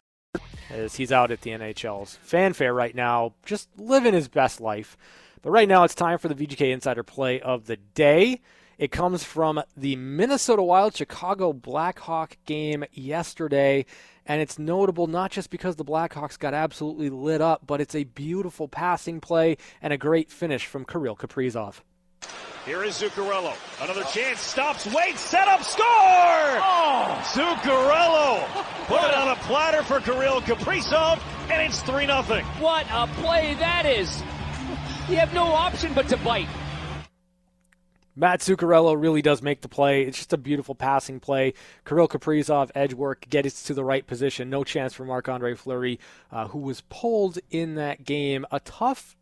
as 0.69 0.95
he's 0.95 1.11
out 1.11 1.31
at 1.31 1.41
the 1.41 1.53
NHL's 1.53 2.19
fanfare 2.21 2.75
right 2.75 2.95
now, 2.95 3.33
just 3.47 3.71
living 3.79 4.13
his 4.13 4.29
best 4.29 4.61
life. 4.61 4.99
But 5.41 5.53
right 5.53 5.67
now, 5.67 5.85
it's 5.85 5.95
time 5.95 6.19
for 6.19 6.29
the 6.29 6.35
VGK 6.35 6.71
Insider 6.71 7.03
Play 7.03 7.41
of 7.41 7.65
the 7.65 7.79
Day. 7.79 8.43
It 8.77 8.93
comes 8.93 9.25
from 9.25 9.63
the 9.75 9.97
Minnesota 9.97 10.63
Wild 10.63 10.95
Chicago 10.95 11.55
Blackhawk 11.55 12.37
game 12.45 12.85
yesterday. 12.93 13.87
and 14.27 14.43
it's 14.43 14.59
notable 14.59 15.07
not 15.07 15.31
just 15.31 15.49
because 15.49 15.77
the 15.77 15.85
Blackhawks 15.85 16.39
got 16.39 16.53
absolutely 16.53 17.09
lit 17.09 17.41
up, 17.41 17.67
but 17.67 17.81
it's 17.81 17.95
a 17.95 18.05
beautiful 18.05 18.69
passing 18.69 19.19
play 19.19 19.57
and 19.81 19.95
a 19.95 19.99
great 19.99 20.31
finish 20.31 20.67
from 20.67 20.85
Kirill 20.85 21.17
Kaprizov. 21.17 21.81
Here 22.67 22.85
is 22.85 23.01
Zuccarello. 23.01 23.55
Another 23.81 24.05
chance. 24.05 24.41
Stops. 24.41 24.87
Wait. 24.87 25.19
Set 25.19 25.49
up. 25.49 25.63
Score! 25.63 25.85
Oh! 25.87 27.23
Zuccarello 27.25 28.47
put 28.91 29.03
it 29.05 29.15
on 29.15 29.29
a 29.29 29.37
platter 29.37 29.83
for 29.83 30.01
Kirill 30.01 30.41
Kaprizov, 30.41 31.21
and 31.51 31.63
it's 31.63 31.81
3 31.83 32.07
0. 32.07 32.23
What 32.59 32.87
a 32.91 33.07
play 33.23 33.55
that 33.55 33.87
is! 33.87 34.23
You 35.09 35.17
have 35.17 35.33
no 35.33 35.45
option 35.45 35.95
but 35.95 36.09
to 36.09 36.17
bite. 36.19 36.49
Matt 38.17 38.41
Zuccarello 38.41 39.01
really 39.01 39.23
does 39.23 39.41
make 39.41 39.61
the 39.61 39.69
play. 39.69 40.03
It's 40.03 40.19
just 40.19 40.33
a 40.33 40.37
beautiful 40.37 40.75
passing 40.75 41.21
play. 41.21 41.55
Kirill 41.87 42.09
Kaprizov, 42.09 42.71
edge 42.75 42.93
work, 42.93 43.27
gets 43.31 43.63
to 43.65 43.75
the 43.75 43.85
right 43.85 44.07
position. 44.07 44.51
No 44.51 44.65
chance 44.65 44.93
for 44.93 45.05
Marc 45.05 45.29
Andre 45.29 45.55
Fleury, 45.55 46.01
uh, 46.33 46.49
who 46.49 46.59
was 46.59 46.83
pulled 46.91 47.39
in 47.51 47.77
that 47.77 48.05
game. 48.05 48.45
A 48.51 48.61
tough 48.61 49.17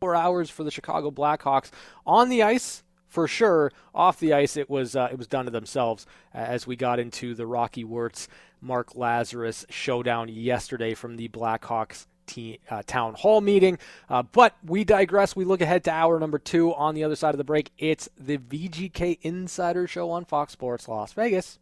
24 0.00 0.16
hours 0.16 0.48
for 0.48 0.64
the 0.64 0.70
Chicago 0.70 1.10
Blackhawks. 1.10 1.70
On 2.06 2.30
the 2.30 2.42
ice, 2.42 2.82
for 3.06 3.28
sure. 3.28 3.70
Off 3.94 4.18
the 4.18 4.32
ice, 4.32 4.56
it 4.56 4.70
was 4.70 4.96
uh, 4.96 5.10
it 5.12 5.18
was 5.18 5.26
done 5.26 5.44
to 5.44 5.50
themselves 5.50 6.06
as 6.32 6.66
we 6.66 6.74
got 6.74 6.98
into 6.98 7.34
the 7.34 7.46
Rocky 7.46 7.84
Wirtz 7.84 8.26
Mark 8.62 8.94
Lazerus 8.94 9.66
showdown 9.68 10.30
yesterday 10.30 10.94
from 10.94 11.16
the 11.16 11.28
Blackhawks 11.28 12.06
uh, 12.70 12.82
town 12.86 13.12
hall 13.12 13.42
meeting. 13.42 13.78
Uh, 14.08 14.22
but 14.22 14.56
we 14.64 14.84
digress. 14.84 15.36
We 15.36 15.44
look 15.44 15.60
ahead 15.60 15.84
to 15.84 15.90
hour 15.90 16.18
number 16.18 16.38
two 16.38 16.74
on 16.74 16.94
the 16.94 17.04
other 17.04 17.16
side 17.16 17.34
of 17.34 17.38
the 17.38 17.44
break. 17.44 17.70
It's 17.76 18.08
the 18.18 18.38
VGK 18.38 19.18
Insider 19.20 19.86
Show 19.86 20.10
on 20.10 20.24
Fox 20.24 20.54
Sports 20.54 20.88
Las 20.88 21.12
Vegas. 21.12 21.58